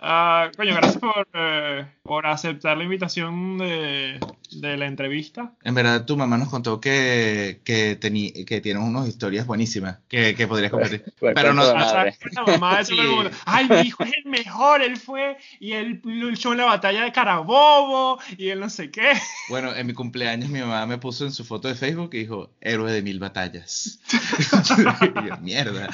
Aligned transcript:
Ah, 0.00 0.50
coño, 0.56 0.74
gracias 0.74 0.98
por, 0.98 1.28
eh, 1.34 1.86
por 2.10 2.26
aceptar 2.26 2.76
la 2.76 2.82
invitación 2.82 3.56
de, 3.58 4.18
de 4.50 4.76
la 4.76 4.86
entrevista. 4.86 5.52
En 5.62 5.76
verdad, 5.76 6.04
tu 6.04 6.16
mamá 6.16 6.38
nos 6.38 6.48
contó 6.48 6.80
que, 6.80 7.60
que, 7.62 7.94
tení, 7.94 8.32
que 8.44 8.60
tienes 8.60 8.82
unas 8.82 9.06
historias 9.06 9.46
buenísimas 9.46 9.98
que, 10.08 10.34
que 10.34 10.48
podrías 10.48 10.72
compartir. 10.72 11.04
Pues, 11.20 11.34
Pero 11.36 11.54
no, 11.54 11.72
madre. 11.72 12.16
mamá 12.48 12.82
Sí. 12.84 12.98
Ay, 13.44 13.68
mi 13.68 13.76
hijo 13.82 14.02
es 14.02 14.12
el 14.24 14.28
mejor, 14.28 14.82
él 14.82 14.96
fue 14.96 15.36
y 15.60 15.74
él 15.74 16.00
luchó 16.02 16.50
en 16.50 16.58
la 16.58 16.64
batalla 16.64 17.04
de 17.04 17.12
Carabobo 17.12 18.18
y 18.36 18.48
él 18.48 18.58
no 18.58 18.70
sé 18.70 18.90
qué. 18.90 19.12
Bueno, 19.48 19.72
en 19.72 19.86
mi 19.86 19.92
cumpleaños 19.92 20.50
mi 20.50 20.58
mamá 20.58 20.86
me 20.86 20.98
puso 20.98 21.24
en 21.26 21.30
su 21.30 21.44
foto 21.44 21.68
de 21.68 21.76
Facebook 21.76 22.10
y 22.14 22.18
dijo, 22.18 22.50
héroe 22.60 22.90
de 22.90 23.02
mil 23.02 23.20
batallas. 23.20 24.00
Y 24.12 25.28
yo, 25.28 25.36
mierda. 25.42 25.88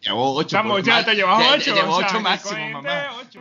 Llevo 0.00 0.32
ocho. 0.36 0.48
Chamo, 0.50 0.78
ya 0.78 1.04
te 1.04 1.16
llevas 1.16 1.44
ocho. 1.56 1.74
Sea, 1.74 1.90
ocho 1.90 2.20
máximo, 2.20 2.70
mamá. 2.70 3.08
ocho. 3.20 3.40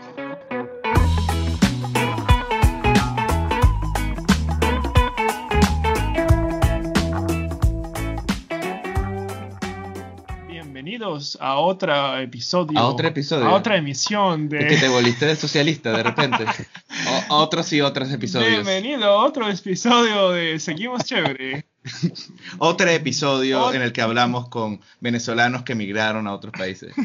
Bienvenidos 10.97 11.37
a 11.41 11.55
otro 11.57 12.17
episodio. 12.19 12.79
A 12.79 12.85
otro 12.87 13.05
episodio. 13.05 13.45
A 13.45 13.53
otra 13.53 13.75
emisión 13.75 14.47
Es 14.49 14.63
que 14.65 14.77
te 14.77 14.85
de. 14.85 14.87
volviste 14.87 15.25
de 15.25 15.35
socialista 15.35 15.91
de 15.91 16.03
repente. 16.03 16.45
O- 17.29 17.35
otros 17.41 17.73
y 17.73 17.81
otros 17.81 18.09
episodios. 18.13 18.49
Bienvenido 18.49 19.03
a 19.03 19.25
otro 19.25 19.49
episodio 19.49 20.29
de 20.31 20.57
Seguimos 20.57 21.03
Chévere. 21.03 21.65
Otro 22.57 22.89
episodio 22.89 23.73
en 23.73 23.81
el 23.81 23.91
que 23.91 24.01
hablamos 24.01 24.47
con 24.47 24.79
venezolanos 25.01 25.63
que 25.63 25.73
emigraron 25.73 26.27
a 26.27 26.33
otros 26.33 26.53
países. 26.57 26.95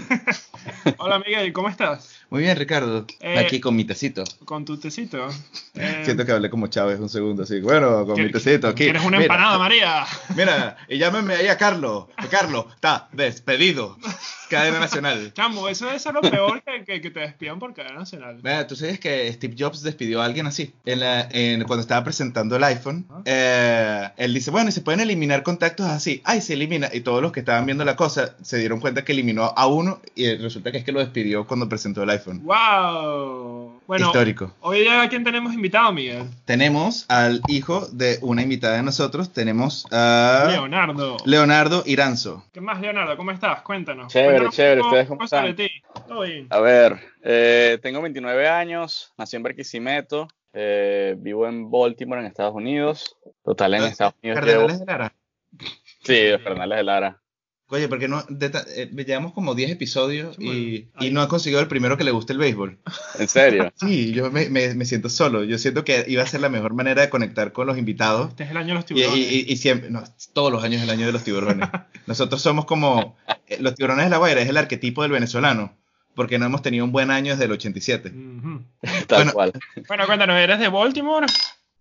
Hola 0.99 1.19
Miguel, 1.19 1.53
¿cómo 1.53 1.69
estás? 1.69 2.20
Muy 2.31 2.43
bien, 2.43 2.57
Ricardo. 2.57 3.07
Eh, 3.21 3.39
Aquí 3.39 3.61
con 3.61 3.75
mi 3.77 3.85
tecito. 3.85 4.25
Con 4.45 4.65
tu 4.65 4.79
tecito. 4.79 5.29
Eh, 5.75 6.03
Siento 6.05 6.27
que 6.27 6.33
hablé 6.33 6.51
como 6.51 6.67
Chávez 6.67 6.99
un 7.01 7.09
segundo 7.09 7.45
así. 7.45 7.61
Bueno, 7.61 8.05
con 8.05 8.15
mi 8.21 8.25
¿quieres- 8.29 8.43
tecito 8.43 8.69
aquí. 8.69 8.85
¿Quieres 8.85 9.03
una 9.03 9.19
Mira, 9.19 9.23
empanada, 9.35 9.57
María? 9.59 10.05
Mira, 10.37 10.77
y 10.89 10.99
llámeme 10.99 11.35
ahí 11.35 11.47
a 11.47 11.57
Carlos. 11.57 12.07
Carlos 12.31 12.67
está 12.75 13.09
despedido. 13.13 13.97
Cadena 14.51 14.81
Nacional. 14.81 15.33
Chamo, 15.35 15.69
eso 15.69 15.87
debe 15.87 15.99
ser 15.99 16.13
lo 16.15 16.21
peor 16.21 16.63
que, 16.63 16.85
que, 16.85 17.01
que 17.01 17.11
te 17.11 17.21
despidan 17.21 17.59
por 17.59 17.73
cadena 17.73 18.01
nacional. 18.01 18.37
Mira, 18.43 18.67
¿tú 18.67 18.77
sabes 18.77 19.01
que 19.01 19.33
Steve 19.33 19.55
Jobs 19.59 19.83
despidió 19.83 20.21
a 20.21 20.25
alguien 20.27 20.47
así? 20.47 20.73
En 20.85 21.01
la- 21.01 21.29
en- 21.31 21.63
cuando 21.65 21.81
estaba 21.81 22.05
presentando 22.05 22.57
el 22.57 22.65
iPhone, 22.65 23.07
eh, 23.25 24.09
él 24.17 24.35
dice, 24.35 24.51
bueno, 24.51 24.69
y 24.69 24.73
se 24.73 24.81
pueden 24.83 25.01
eliminar 25.01 25.43
contactos 25.43 25.87
así. 25.87 26.21
Ay, 26.25 26.41
se 26.41 26.55
elimina. 26.55 26.89
Y 26.93 27.01
todos 27.01 27.23
los 27.23 27.33
que 27.33 27.41
estaban 27.41 27.65
viendo 27.67 27.85
la 27.85 27.97
cosa 27.97 28.35
se 28.43 28.59
dieron 28.59 28.81
cuenta 28.81 29.05
que 29.05 29.13
eliminó 29.13 29.53
a 29.57 29.67
uno 29.67 30.01
y 30.15 30.35
resulta 30.37 30.73
que 30.73 30.79
es 30.79 30.85
que 30.85 30.93
lo 30.93 31.01
despidió 31.01 31.47
cuando 31.47 31.69
presentó 31.69 32.03
el 32.03 32.11
iPhone. 32.11 32.43
¡Wow! 32.45 33.81
Bueno, 33.87 34.07
Histórico. 34.07 34.53
hoy 34.61 34.81
día, 34.81 35.03
¿a 35.03 35.09
quién 35.09 35.25
tenemos 35.25 35.53
invitado, 35.53 35.93
Miguel? 35.93 36.25
Tenemos 36.45 37.07
al 37.09 37.41
hijo 37.49 37.87
de 37.93 38.19
una 38.23 38.43
invitada 38.43 38.77
de 38.77 38.83
nosotros, 38.83 39.33
tenemos 39.33 39.87
a 39.91 40.47
Leonardo. 40.49 41.17
Leonardo 41.25 41.83
Iranzo. 41.87 42.45
¿Qué 42.53 42.61
más, 42.61 42.81
Leonardo? 42.81 43.17
¿Cómo 43.17 43.31
estás? 43.33 43.63
Cuéntanos. 43.63 44.13
Chévere, 44.13 44.40
Chévere. 44.49 44.81
poco 44.81 44.89
¿Ustedes 44.89 45.09
cómo 45.09 45.25
están? 45.25 45.57
Todo 46.09 46.23
bien. 46.23 46.47
A 46.51 46.61
ver, 46.61 46.99
eh, 47.23 47.79
tengo 47.83 48.01
29 48.03 48.49
años, 48.49 49.13
nací 49.19 49.37
en 49.37 49.43
Barquisimeto, 49.43 50.29
eh, 50.53 51.15
vivo 51.19 51.47
en 51.47 51.71
Baltimore, 51.71 52.21
en 52.21 52.27
Estados 52.27 52.55
Unidos. 52.55 53.17
Total, 53.45 53.75
en 53.75 53.83
Estados 53.85 54.15
Unidos 54.23 54.45
llevo... 54.45 54.67
Cardenales 54.67 54.81
de 54.81 54.87
Lara. 54.87 55.15
Sí, 56.03 56.29
los 56.31 56.43
Cardenales 56.43 56.79
de 56.79 56.85
Lara. 56.85 57.23
Oye, 57.73 57.89
porque 57.89 58.09
no, 58.09 58.25
eh, 58.41 58.91
llevamos 59.07 59.33
como 59.33 59.55
10 59.55 59.71
episodios 59.71 60.37
y, 60.41 60.89
no 61.13 61.23
ha 61.23 61.29
conseguido 61.29 61.61
el 61.61 61.69
primero 61.69 61.97
que 61.97 62.03
le 62.05 62.11
guste 62.11 62.33
el 62.33 62.39
béisbol. 62.41 62.79
¿En 63.19 63.29
serio? 63.29 63.73
Sí, 63.81 64.13
yo 64.13 64.31
me, 64.31 64.51
me- 64.51 64.75
me 64.75 64.85
siento 64.85 65.09
solo. 65.09 65.45
Yo 65.45 65.57
siento 65.57 65.85
que 65.85 66.05
iba 66.09 66.23
a 66.23 66.27
ser 66.27 66.41
la 66.41 66.49
mejor 66.49 66.75
manera 66.75 67.03
de 67.03 67.11
conectar 67.11 67.53
con 67.53 67.67
los 67.69 67.79
invitados. 67.79 68.31
Este 68.31 68.43
es 68.45 68.51
el 68.51 68.57
año 68.57 68.69
de 68.69 68.75
los 68.75 68.87
tiburones. 68.87 69.17
y- 69.17 69.41
y- 69.49 69.53
y 69.53 69.57
siempre, 69.57 69.89
no, 69.91 70.03
todos 70.33 70.51
los 70.51 70.65
años 70.65 70.79
es 70.79 70.83
el 70.85 70.91
año 70.91 71.07
de 71.07 71.13
los 71.13 71.23
tiburones. 71.23 71.69
Nosotros 72.07 72.43
somos 72.43 72.65
como, 72.65 73.17
eh, 73.47 73.59
los 73.61 73.75
tiburones 73.77 74.05
de 74.07 74.11
la 74.11 74.19
Guaira 74.19 74.41
es 74.43 74.49
el 74.49 74.57
arquetipo 74.57 75.03
del 75.03 75.13
venezolano, 75.13 75.77
porque 76.17 76.39
no 76.41 76.47
hemos 76.47 76.63
tenido 76.63 76.85
un 76.85 76.91
buen 76.93 77.11
año 77.13 77.33
desde 77.33 77.45
el 77.45 77.53
87. 77.53 78.09
Ujú. 78.11 78.63
Tal 79.07 79.19
Bueno. 79.19 79.33
cual. 79.33 79.53
Bueno, 79.87 80.07
cuéntanos, 80.07 80.37
¿eres 80.37 80.59
de 80.59 80.69
Baltimore? 80.69 81.27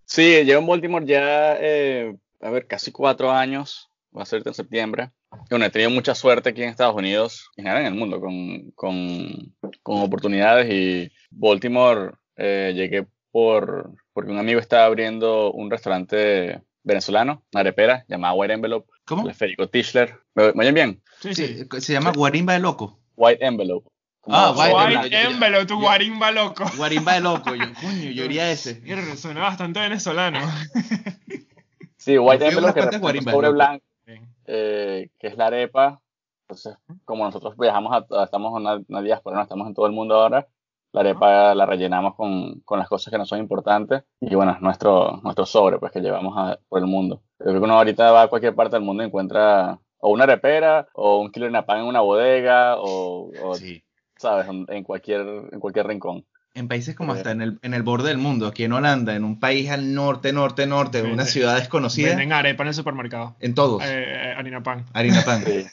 Sí, 0.05 0.21
llevo 0.43 0.61
en 0.61 0.67
Baltimore 0.67 1.05
ya, 1.05 1.57
eh, 1.59 2.15
a 2.41 2.49
ver, 2.51 2.67
casi 2.67 2.91
cuatro 2.91 3.31
años. 3.31 3.89
Va 4.15 4.23
a 4.23 4.25
ser 4.25 4.41
en 4.45 4.53
septiembre. 4.53 5.11
Bueno, 5.49 5.65
he 5.65 5.69
tenido 5.69 5.89
mucha 5.89 6.15
suerte 6.15 6.49
aquí 6.49 6.63
en 6.63 6.69
Estados 6.69 6.95
Unidos, 6.95 7.49
en 7.55 7.65
general 7.65 7.85
en 7.85 7.93
el 7.93 7.99
mundo, 7.99 8.19
con, 8.19 8.71
con, 8.71 9.55
con 9.83 10.01
oportunidades. 10.01 10.71
Y 10.71 11.11
Baltimore 11.31 12.11
eh, 12.35 12.73
llegué 12.75 13.07
por, 13.31 13.91
porque 14.13 14.31
un 14.31 14.37
amigo 14.39 14.59
estaba 14.59 14.85
abriendo 14.85 15.51
un 15.51 15.69
restaurante 15.69 16.61
venezolano, 16.83 17.43
una 17.53 17.61
arepera, 17.61 18.05
llamada 18.07 18.33
White 18.33 18.53
Envelope, 18.53 18.89
¿Cómo? 19.05 19.27
el 19.27 19.35
Federico 19.35 19.69
Tischler. 19.69 20.15
¿Me, 20.35 20.53
me 20.53 20.63
oyen 20.63 20.75
bien? 20.75 21.03
Sí, 21.19 21.33
sí. 21.33 21.65
Se 21.79 21.93
llama 21.93 22.11
Guarimba 22.11 22.53
de 22.53 22.59
Loco. 22.59 22.99
White 23.15 23.45
Envelope. 23.45 23.89
Ah, 24.27 24.53
White 24.55 24.71
Envelope. 24.71 25.05
White 25.05 25.21
Envelope, 25.21 25.65
tu 25.65 25.79
guarimba 25.79 26.31
loco. 26.31 26.65
Guarimba 26.77 27.13
de 27.13 27.21
Loco. 27.21 27.55
Yo, 27.55 27.65
coño, 27.81 28.11
yo 28.11 28.25
iría 28.25 28.43
a 28.43 28.51
ese. 28.51 28.79
Mira, 28.81 29.15
Suena 29.15 29.41
bastante 29.41 29.79
venezolano. 29.79 30.39
Sí, 31.97 32.17
White 32.17 32.47
Envelope, 32.47 32.79
que 33.11 33.21
sobre 33.21 33.49
blanco. 33.49 33.83
Eh, 34.51 35.09
que 35.19 35.27
es 35.27 35.37
la 35.37 35.45
arepa. 35.47 36.01
Entonces, 36.43 36.75
como 37.05 37.23
nosotros 37.23 37.55
viajamos, 37.55 37.93
a, 37.93 38.23
estamos 38.23 38.49
en 38.51 38.55
una, 38.65 38.81
una 38.87 39.01
diáspora, 39.03 39.35
no 39.35 39.43
estamos 39.43 39.67
en 39.67 39.75
todo 39.75 39.85
el 39.85 39.91
mundo 39.91 40.15
ahora, 40.15 40.47
la 40.91 41.01
arepa 41.01 41.53
la 41.53 41.67
rellenamos 41.67 42.15
con, 42.15 42.61
con 42.61 42.79
las 42.79 42.87
cosas 42.89 43.11
que 43.11 43.19
no 43.19 43.25
son 43.27 43.37
importantes 43.37 44.03
y 44.19 44.33
bueno, 44.33 44.53
es 44.53 44.59
nuestro, 44.61 45.19
nuestro 45.21 45.45
sobre 45.45 45.77
pues 45.77 45.91
que 45.91 45.99
llevamos 46.01 46.33
a- 46.35 46.57
por 46.67 46.79
el 46.79 46.87
mundo. 46.87 47.21
Yo 47.37 47.45
creo 47.45 47.59
que 47.59 47.65
uno 47.65 47.75
ahorita 47.77 48.11
va 48.11 48.23
a 48.23 48.27
cualquier 48.27 48.55
parte 48.55 48.75
del 48.75 48.83
mundo 48.85 49.03
y 49.03 49.05
encuentra 49.05 49.79
o 49.99 50.09
una 50.09 50.23
arepera 50.23 50.87
o 50.93 51.19
un 51.19 51.31
kilo 51.31 51.45
de 51.45 51.51
napán 51.51 51.81
en 51.81 51.85
una 51.85 52.01
bodega 52.01 52.77
o, 52.79 53.29
o, 53.43 53.53
Sí. 53.53 53.83
sabes, 54.17 54.47
en 54.47 54.83
cualquier, 54.83 55.21
en 55.51 55.59
cualquier 55.59 55.85
rincón. 55.85 56.25
En 56.55 56.67
países 56.67 56.95
como 56.95 57.13
Eh. 57.13 57.17
hasta 57.17 57.31
en 57.31 57.41
el, 57.41 57.59
en 57.61 57.73
el 57.73 57.83
borde 57.83 58.09
del 58.09 58.17
mundo, 58.17 58.47
aquí 58.47 58.63
en 58.63 58.73
Holanda, 58.73 59.15
en 59.15 59.23
un 59.23 59.39
país 59.39 59.69
al 59.69 59.93
norte, 59.93 60.33
norte, 60.33 60.65
norte, 60.65 60.99
en 60.99 61.05
una 61.11 61.25
ciudad 61.25 61.55
desconocida, 61.57 62.09
Venden 62.09 62.33
arepa 62.33 62.63
en 62.63 62.69
el 62.69 62.73
supermercado. 62.73 63.35
en 63.39 63.53
todos, 63.53 63.83
Eh, 63.83 63.87
eh, 64.03 64.33
harina 64.35 64.61
pan. 64.63 64.85
harina 64.93 65.21
pan. 65.21 65.43
Sí, 65.45 65.65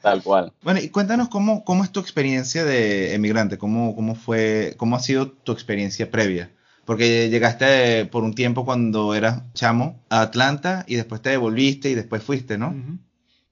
tal 0.00 0.22
cual. 0.22 0.52
Bueno, 0.62 0.80
y 0.80 0.88
cuéntanos 0.90 1.28
cómo, 1.28 1.64
cómo 1.64 1.82
es 1.84 1.90
tu 1.90 1.98
experiencia 2.00 2.64
de 2.64 3.14
emigrante, 3.14 3.58
cómo, 3.58 3.94
cómo 3.96 4.14
fue, 4.14 4.74
cómo 4.76 4.94
ha 4.96 5.00
sido 5.00 5.28
tu 5.32 5.52
experiencia 5.52 6.10
previa. 6.10 6.50
Porque 6.84 7.28
llegaste 7.28 8.06
por 8.06 8.22
un 8.24 8.34
tiempo 8.34 8.64
cuando 8.64 9.14
eras 9.14 9.42
chamo 9.54 10.00
a 10.08 10.20
Atlanta 10.22 10.84
y 10.88 10.96
después 10.96 11.20
te 11.20 11.30
devolviste 11.30 11.90
y 11.90 11.94
después 11.94 12.22
fuiste, 12.22 12.58
¿no? 12.58 12.74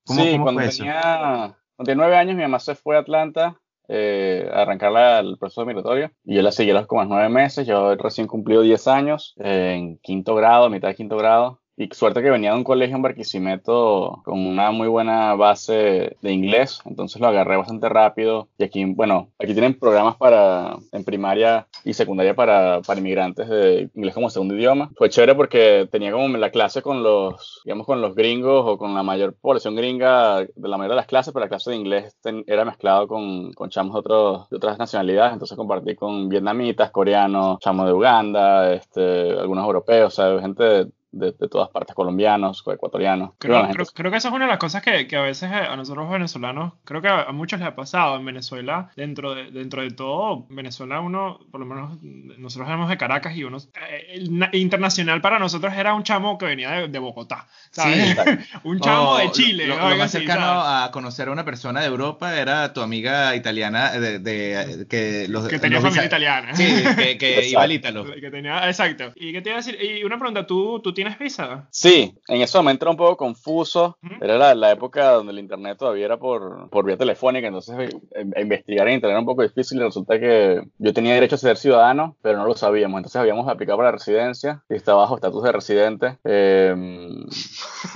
¿Cómo, 0.04 0.25
sí, 0.25 0.30
cómo 0.32 0.44
cuando 0.44 0.60
fue 0.62 0.69
eso? 0.70 0.78
tenía, 0.78 1.00
cuando 1.03 1.84
tenía 1.84 1.94
nueve 1.97 2.16
años, 2.16 2.36
mi 2.36 2.42
mamá 2.42 2.59
se 2.59 2.75
fue 2.75 2.97
a 2.97 3.00
Atlanta 3.00 3.56
eh, 3.91 4.49
arrancar 4.53 4.93
la- 4.93 5.21
el 5.21 5.39
proceso 5.39 5.67
migratorio 5.67 6.12
y 6.25 6.37
yo 6.37 6.43
la 6.43 6.53
seguí 6.53 6.71
a 6.71 6.75
los 6.75 6.87
como 6.87 7.05
nueve 7.05 7.28
meses. 7.28 7.67
Yo 7.67 7.95
recién 7.97 8.27
cumplido 8.28 8.62
10 8.62 8.87
años, 8.89 9.34
eh, 9.41 9.75
en 9.78 9.99
quinto 9.99 10.34
grado, 10.37 10.71
mitad 10.71 10.89
de 10.89 10.95
quinto 10.97 11.17
grado. 11.17 11.59
Y 11.82 11.88
suerte 11.94 12.20
que 12.20 12.28
venía 12.30 12.50
de 12.52 12.58
un 12.58 12.64
colegio 12.64 12.94
en 12.96 13.00
Barquisimeto 13.00 14.20
con 14.26 14.38
una 14.46 14.70
muy 14.70 14.86
buena 14.86 15.34
base 15.34 16.14
de 16.20 16.30
inglés, 16.30 16.80
entonces 16.84 17.18
lo 17.22 17.28
agarré 17.28 17.56
bastante 17.56 17.88
rápido. 17.88 18.48
Y 18.58 18.64
aquí, 18.64 18.84
bueno, 18.84 19.28
aquí 19.38 19.54
tienen 19.54 19.78
programas 19.78 20.16
para 20.16 20.76
en 20.92 21.04
primaria 21.04 21.66
y 21.82 21.94
secundaria 21.94 22.34
para, 22.34 22.82
para 22.82 23.00
inmigrantes 23.00 23.48
de 23.48 23.88
inglés 23.94 24.12
como 24.14 24.28
segundo 24.28 24.54
idioma. 24.54 24.91
Fue 24.94 25.08
chévere 25.08 25.34
porque 25.34 25.88
tenía 25.91 26.12
como 26.12 26.28
la 26.36 26.50
clase 26.50 26.82
con 26.82 27.02
los, 27.02 27.62
digamos, 27.64 27.86
con 27.86 28.02
los 28.02 28.14
gringos 28.14 28.62
o 28.66 28.76
con 28.76 28.94
la 28.94 29.02
mayor 29.02 29.34
población 29.41 29.74
gringa 29.74 30.41
de 30.41 30.68
la 30.68 30.76
mayoría 30.76 30.97
de 30.97 31.00
las 31.00 31.06
clases, 31.06 31.32
pero 31.32 31.47
la 31.47 31.48
clase 31.48 31.70
de 31.70 31.76
inglés 31.76 32.14
ten- 32.20 32.44
era 32.47 32.66
mezclado 32.66 33.08
con, 33.08 33.54
con 33.54 33.70
chamos 33.70 33.94
de, 33.94 34.00
otros, 34.00 34.50
de 34.50 34.56
otras 34.58 34.78
nacionalidades, 34.78 35.32
entonces 35.32 35.56
compartí 35.56 35.94
con 35.94 36.28
vietnamitas, 36.28 36.91
coreanos, 36.91 37.59
chamos 37.60 37.86
de 37.86 37.94
Uganda, 37.94 38.74
este, 38.74 39.30
algunos 39.30 39.65
europeos, 39.65 40.12
o 40.12 40.22
sea, 40.22 40.41
gente 40.42 40.88
de- 41.12 41.33
de 41.33 41.48
todas 41.48 41.68
partes, 41.71 41.95
colombianos, 41.95 42.62
ecuatorianos. 42.72 43.33
Creo, 43.39 43.68
creo, 43.71 43.86
creo 43.95 44.10
que 44.10 44.16
esa 44.18 44.28
es 44.28 44.34
una 44.34 44.45
de 44.45 44.51
las 44.51 44.59
cosas 44.59 44.83
que, 44.83 45.07
que 45.07 45.16
a 45.16 45.22
veces 45.22 45.51
a 45.51 45.74
nosotros 45.77 46.04
los 46.04 46.12
venezolanos, 46.12 46.74
creo 46.84 47.03
que 47.03 47.09
a, 47.09 47.30
muchos 47.33 47.59
les 47.59 47.68
ha 47.68 47.74
pasado 47.74 48.16
en 48.16 48.24
Venezuela, 48.24 48.91
dentro 48.97 49.34
de, 49.34 49.51
dentro 49.51 49.83
de 49.83 49.91
todo, 49.91 50.47
Venezuela 50.51 51.01
uno, 51.01 51.41
por 51.51 51.60
lo 51.60 51.66
menos 51.66 51.98
nosotros 52.03 52.68
éramos 52.68 52.89
de 52.89 52.97
Caracas 52.97 53.36
y 53.36 53.45
uno, 53.45 53.59
eh, 53.59 54.07
el 54.12 54.48
internacional 54.53 55.21
para 55.21 55.39
nosotros 55.39 55.72
era 55.74 55.95
un 55.95 56.03
chamo 56.03 56.39
que 56.39 56.47
venía 56.47 56.71
de, 56.71 56.89
de 56.89 56.98
Bogotá, 56.98 57.47
¿sabes? 57.71 58.10
Sí. 58.10 58.16
Un 58.65 58.80
chamo 58.80 59.10
O 59.10 59.18
de 59.18 59.24
lo- 59.24 59.33
Chile. 59.33 59.66
Lo, 59.66 59.77
lo 59.77 59.83
algo 59.83 59.97
más 59.98 60.15
así, 60.15 60.18
cercano 60.18 60.41
¿sabes? 60.62 60.89
a 60.89 60.91
conocer 60.92 61.28
a 61.28 61.33
una 61.33 61.45
persona 61.45 61.80
de 61.80 61.86
Europa 61.86 62.36
era 62.39 62.72
tu 62.72 62.80
amiga 62.83 63.34
italiana 63.34 63.91
de, 63.92 64.18
de- 64.18 64.86
que 64.89 65.27
los 65.28 65.48
que 65.48 65.59
tenía 65.59 65.78
los 65.78 65.84
familia 65.89 66.07
italiana. 66.07 66.54
Sí, 66.54 66.65
que, 66.97 67.18
que 67.18 67.48
iba 67.48 67.62
al 67.62 67.72
ítalo. 67.72 68.04
Que 68.04 68.30
tenía, 68.30 68.66
exacto. 68.68 69.12
¿Y 69.16 69.33
qué 69.33 69.41
te 69.42 69.51
iba 69.51 69.59
a 69.59 69.62
decir? 69.62 69.78
Y 69.83 70.04
una 70.04 70.18
pregunta, 70.18 70.47
¿tú, 70.47 70.80
tú 70.80 70.92
tienes 71.02 71.18
visa? 71.18 71.68
Sí, 71.70 72.14
en 72.28 72.42
ese 72.42 72.58
momento 72.58 72.84
era 72.84 72.91
un 72.91 72.97
poco 72.97 73.16
confuso. 73.16 73.97
Ujú. 74.02 74.14
Era 74.24 74.36
la, 74.38 74.54
la 74.54 74.70
época 74.70 75.12
donde 75.12 75.32
el 75.32 75.38
internet 75.38 75.78
todavía 75.78 76.04
era 76.04 76.18
por, 76.18 76.68
por 76.70 76.84
vía 76.84 76.97
telefónica, 76.97 77.47
entonces 77.47 77.74
eh, 77.78 77.91
eh, 78.14 78.41
investigar 78.42 78.86
en 78.88 78.94
internet 78.94 79.12
era 79.14 79.20
un 79.20 79.26
poco 79.26 79.42
difícil 79.42 79.78
y 79.78 79.82
resulta 79.84 80.18
que 80.20 80.62
yo 80.78 80.92
tenía 80.92 81.14
derecho 81.14 81.36
a 81.36 81.38
ser 81.38 81.56
ciudadano, 81.56 82.16
pero 82.22 82.38
no 82.38 82.47
lo 82.47 82.54
sabíamos. 82.54 82.98
Entonces 82.98 83.20
habíamos 83.20 83.48
aplicado 83.48 83.78
para 83.78 83.88
la 83.88 83.92
residencia 83.98 84.62
y 84.68 84.74
estaba 84.74 85.02
bajo 85.02 85.16
estatus 85.16 85.42
de 85.42 85.52
residente. 85.52 86.18
Eh, 86.24 86.74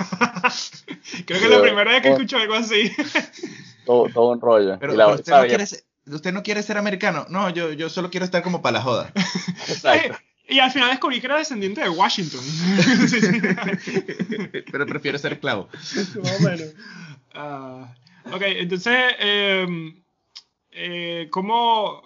Creo 1.25 1.39
que 1.39 1.45
es 1.45 1.49
la 1.51 1.61
primera 1.61 1.91
vez 1.91 2.01
que 2.01 2.09
escucho 2.09 2.37
algo 2.37 2.55
así. 2.55 2.91
todo, 3.85 4.07
todo 4.13 4.31
un 4.31 4.41
rollo. 4.41 4.77
Pero, 4.79 4.93
Y 4.93 4.97
la- 4.97 5.05
pero 5.05 5.15
usted, 5.17 5.33
no 5.33 5.45
quiere 5.47 5.65
ser, 5.65 5.79
usted 6.07 6.33
no 6.33 6.43
quiere 6.43 6.63
ser 6.63 6.77
americano. 6.77 7.25
No, 7.29 7.49
yo, 7.49 7.71
yo 7.73 7.89
solo 7.89 8.09
quiero 8.09 8.25
estar 8.25 8.41
como 8.43 8.61
para 8.61 8.77
la 8.79 8.83
joda. 8.83 9.11
Exacto. 9.67 10.17
Y 10.47 10.59
al 10.59 10.71
final 10.71 10.89
descubrí 10.89 11.19
que 11.19 11.27
era 11.27 11.37
descendiente 11.37 11.81
de 11.81 11.89
Washington. 11.89 12.41
Sí, 12.41 13.21
sí. 13.21 13.41
pero 14.71 14.85
prefiero 14.85 15.17
ser 15.17 15.33
esclavo. 15.33 15.67
Más 16.23 16.39
o 16.39 16.43
menos. 16.43 16.73
Ah, 17.33 17.93
ok, 18.31 18.41
entonces, 18.45 18.95
eh, 19.19 19.93
eh, 20.71 21.27
¿cómo? 21.31 22.01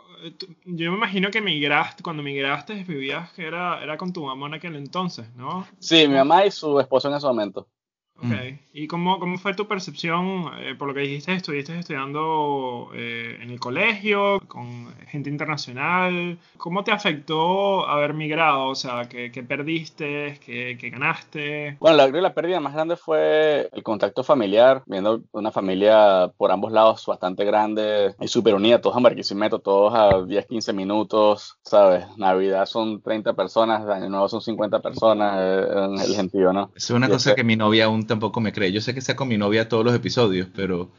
Yo 0.65 0.91
me 0.91 0.97
imagino 0.97 1.31
que 1.31 1.41
migraste, 1.41 2.03
cuando 2.03 2.23
migraste, 2.23 2.83
vivías 2.83 3.31
que 3.33 3.45
era, 3.45 3.81
era 3.81 3.97
con 3.97 4.11
tu 4.11 4.25
mamá 4.25 4.47
en 4.47 4.55
aquel 4.55 4.75
entonces, 4.75 5.33
¿no? 5.35 5.67
Sí, 5.79 6.07
mi 6.07 6.15
mamá 6.15 6.45
y 6.45 6.51
su 6.51 6.79
esposo 6.79 7.09
en 7.09 7.15
ese 7.15 7.27
momento. 7.27 7.67
Ok, 8.21 8.25
Mm. 8.25 8.57
¿y 8.73 8.87
cómo, 8.87 9.17
cómo 9.19 9.37
fue 9.37 9.53
tu 9.53 9.65
percepción? 9.67 10.45
eh, 10.59 10.75
por 10.77 10.87
lo 10.89 10.93
que 10.93 10.99
dijiste, 11.01 11.33
estuviste 11.33 11.79
estudiando 11.79 12.89
eh, 12.93 13.37
en 13.41 13.49
el 13.49 13.59
colegio, 13.59 14.39
con 14.47 14.87
gente 15.07 15.29
internacional. 15.29 16.37
¿Cómo 16.57 16.83
te 16.83 16.91
afectó 16.91 17.87
haber 17.87 18.13
migrado? 18.13 18.67
O 18.67 18.75
sea, 18.75 19.07
¿qué, 19.07 19.31
qué 19.31 19.43
perdiste? 19.43 20.39
¿Qué, 20.45 20.77
qué 20.79 20.89
ganaste? 20.89 21.77
Bueno, 21.79 21.97
la, 21.97 22.07
la 22.07 22.33
pérdida 22.33 22.59
más 22.59 22.73
grande 22.73 22.97
fue 22.97 23.69
el 23.71 23.83
contacto 23.83 24.23
familiar, 24.23 24.83
viendo 24.85 25.21
una 25.31 25.51
familia 25.51 26.31
por 26.37 26.51
ambos 26.51 26.71
lados 26.71 27.05
bastante 27.05 27.45
grande 27.45 28.13
y 28.19 28.27
súper 28.27 28.53
unida, 28.55 28.81
todos 28.81 28.97
a 28.97 28.99
Barquisimeto, 28.99 29.59
todos 29.59 29.93
a 29.95 30.23
10, 30.25 30.45
15 30.45 30.73
minutos, 30.73 31.57
¿sabes? 31.63 32.05
Navidad 32.17 32.65
son 32.65 33.01
30 33.01 33.33
personas, 33.33 33.87
Año 33.87 34.09
Nuevo 34.09 34.27
son 34.27 34.41
50 34.41 34.79
personas, 34.81 35.35
eh, 35.39 35.67
en 35.85 35.93
el 35.99 36.07
sentido, 36.15 36.51
¿no? 36.53 36.71
Es 36.75 36.89
una 36.89 37.07
Y 37.07 37.11
cosa 37.11 37.29
ese- 37.31 37.35
que 37.35 37.43
mi 37.43 37.55
novia 37.55 37.85
aún 37.85 38.05
tampoco 38.09 38.41
me 38.41 38.51
cree. 38.51 38.73
Yo 38.73 38.81
sé 38.81 38.93
que 38.93 38.99
sea 38.99 39.15
con 39.15 39.29
mi 39.29 39.37
novia 39.37 39.69
todos 39.69 39.85
los 39.85 39.95
episodios, 39.95 40.47
pero. 40.53 40.89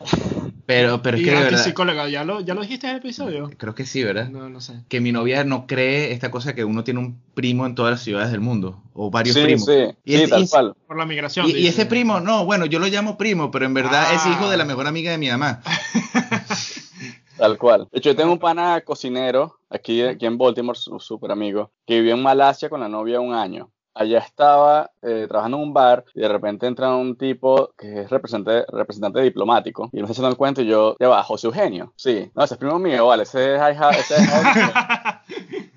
Pero, 0.64 1.02
pero 1.02 1.16
es 1.16 1.22
y 1.22 1.26
que 1.26 1.30
de 1.32 1.36
verdad. 1.42 1.64
sí, 1.64 1.72
colega, 1.72 2.08
¿ya 2.08 2.24
lo, 2.24 2.40
¿ya 2.40 2.54
lo 2.54 2.62
dijiste 2.62 2.86
en 2.86 2.92
el 2.92 2.98
episodio? 3.00 3.50
Creo 3.58 3.74
que 3.74 3.84
sí, 3.84 4.02
¿verdad? 4.04 4.28
No, 4.30 4.48
no 4.48 4.60
sé. 4.60 4.84
Que 4.88 5.00
mi 5.00 5.10
novia 5.12 5.42
no 5.44 5.66
cree 5.66 6.12
esta 6.12 6.30
cosa 6.30 6.54
que 6.54 6.64
uno 6.64 6.84
tiene 6.84 7.00
un 7.00 7.20
primo 7.34 7.66
en 7.66 7.74
todas 7.74 7.90
las 7.90 8.02
ciudades 8.02 8.30
del 8.30 8.40
mundo. 8.40 8.80
O 8.94 9.10
varios 9.10 9.34
Sí, 9.36 9.42
primos. 9.42 9.64
sí, 9.66 9.72
Y 10.04 10.16
sí, 10.16 10.22
es- 10.22 10.30
tal 10.30 10.40
y 10.40 10.44
es- 10.44 10.50
cual. 10.50 10.74
Por 10.86 10.96
la 10.96 11.04
migración. 11.06 11.46
Y, 11.50 11.66
ese 11.66 11.86
primo, 11.86 12.20
no, 12.20 12.44
bueno, 12.46 12.66
yo 12.66 12.78
lo 12.78 12.86
llamo 12.86 13.18
primo, 13.18 13.50
pero 13.50 13.66
en 13.66 13.74
verdad 13.74 14.14
es 14.14 14.22
Ah. 14.24 14.30
hijo 14.32 14.48
de 14.48 14.56
la 14.56 14.64
mejor 14.64 14.86
amiga 14.86 15.10
de 15.10 15.18
mi 15.18 15.28
mamá. 15.28 15.60
Tal 17.36 17.56
cual. 17.58 17.88
De 17.90 17.98
hecho, 17.98 18.10
yo 18.10 18.16
tengo 18.16 18.32
un 18.32 18.38
pana 18.38 18.80
cocinero 18.82 19.56
aquí, 19.70 20.02
aquí 20.02 20.26
en 20.26 20.36
Baltimore, 20.38 20.78
su- 20.78 21.00
súper 21.00 21.30
amigo, 21.32 21.72
que 21.86 21.96
vivió 22.00 22.14
en 22.14 22.22
Malasia 22.22 22.68
con 22.68 22.80
la 22.80 22.88
novia 22.88 23.18
un 23.20 23.34
año. 23.34 23.70
Allá 23.94 24.18
estaba 24.18 24.90
eh, 25.02 25.26
trabajando 25.28 25.58
en 25.58 25.62
un 25.64 25.74
bar 25.74 26.04
y 26.14 26.20
de 26.20 26.28
repente 26.28 26.66
entra 26.66 26.94
un 26.94 27.16
tipo 27.16 27.72
que 27.76 28.02
es 28.02 28.10
representante, 28.10 28.64
representante 28.72 29.20
diplomático 29.20 29.90
y 29.92 29.96
me 29.96 30.02
está 30.02 30.12
echando 30.12 30.28
el 30.28 30.36
cuento 30.36 30.62
y 30.62 30.66
yo, 30.66 30.96
ya 30.98 31.08
va, 31.08 31.22
José 31.22 31.48
Eugenio. 31.48 31.92
Sí, 31.96 32.30
no, 32.34 32.44
ese 32.44 32.54
es 32.54 32.58
primo 32.58 32.78
mío, 32.78 33.06
vale, 33.06 33.24
ese 33.24 33.56
es 33.56 33.62
ese 33.98 34.14
es 34.14 34.30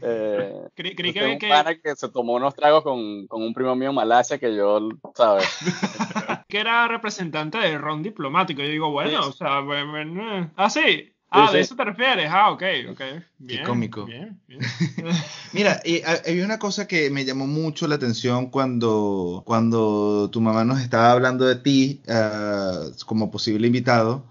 eh, 0.01 0.67
Creí, 0.75 0.95
que, 0.95 1.23
un 1.23 1.49
pana 1.49 1.75
que 1.75 1.95
se 1.95 2.09
tomó 2.09 2.33
unos 2.33 2.55
tragos 2.55 2.83
con, 2.83 3.27
con 3.27 3.41
un 3.41 3.53
primo 3.53 3.75
mío 3.75 3.89
en 3.89 3.95
Malasia 3.95 4.37
que 4.37 4.55
yo, 4.55 4.89
¿sabes? 5.15 5.47
que 6.47 6.59
era 6.59 6.87
representante 6.87 7.57
de 7.57 7.77
ron 7.77 8.03
diplomático. 8.03 8.61
Yo 8.61 8.67
digo, 8.67 8.91
bueno, 8.91 9.21
o 9.27 9.31
sea, 9.31 9.61
bueno, 9.61 10.51
ah, 10.55 10.69
sí. 10.69 11.12
Ah, 11.33 11.51
de 11.51 11.59
eso 11.61 11.75
te 11.75 11.83
refieres. 11.83 12.29
Ah, 12.31 12.51
ok, 12.51 12.63
ok. 12.91 13.01
Bien, 13.39 13.63
cómico. 13.65 14.05
Bien, 14.05 14.39
bien. 14.47 14.61
Mira, 15.53 15.81
y 15.83 16.01
ha- 16.03 16.21
había 16.27 16.45
una 16.45 16.59
cosa 16.59 16.87
que 16.87 17.09
me 17.09 17.25
llamó 17.25 17.47
mucho 17.47 17.87
la 17.87 17.95
atención 17.95 18.49
cuando, 18.51 19.43
cuando 19.45 20.29
tu 20.31 20.41
mamá 20.41 20.63
nos 20.63 20.79
estaba 20.81 21.11
hablando 21.11 21.45
de 21.45 21.55
ti 21.55 22.01
ah, 22.07 22.83
como 23.05 23.31
posible 23.31 23.67
invitado. 23.67 24.25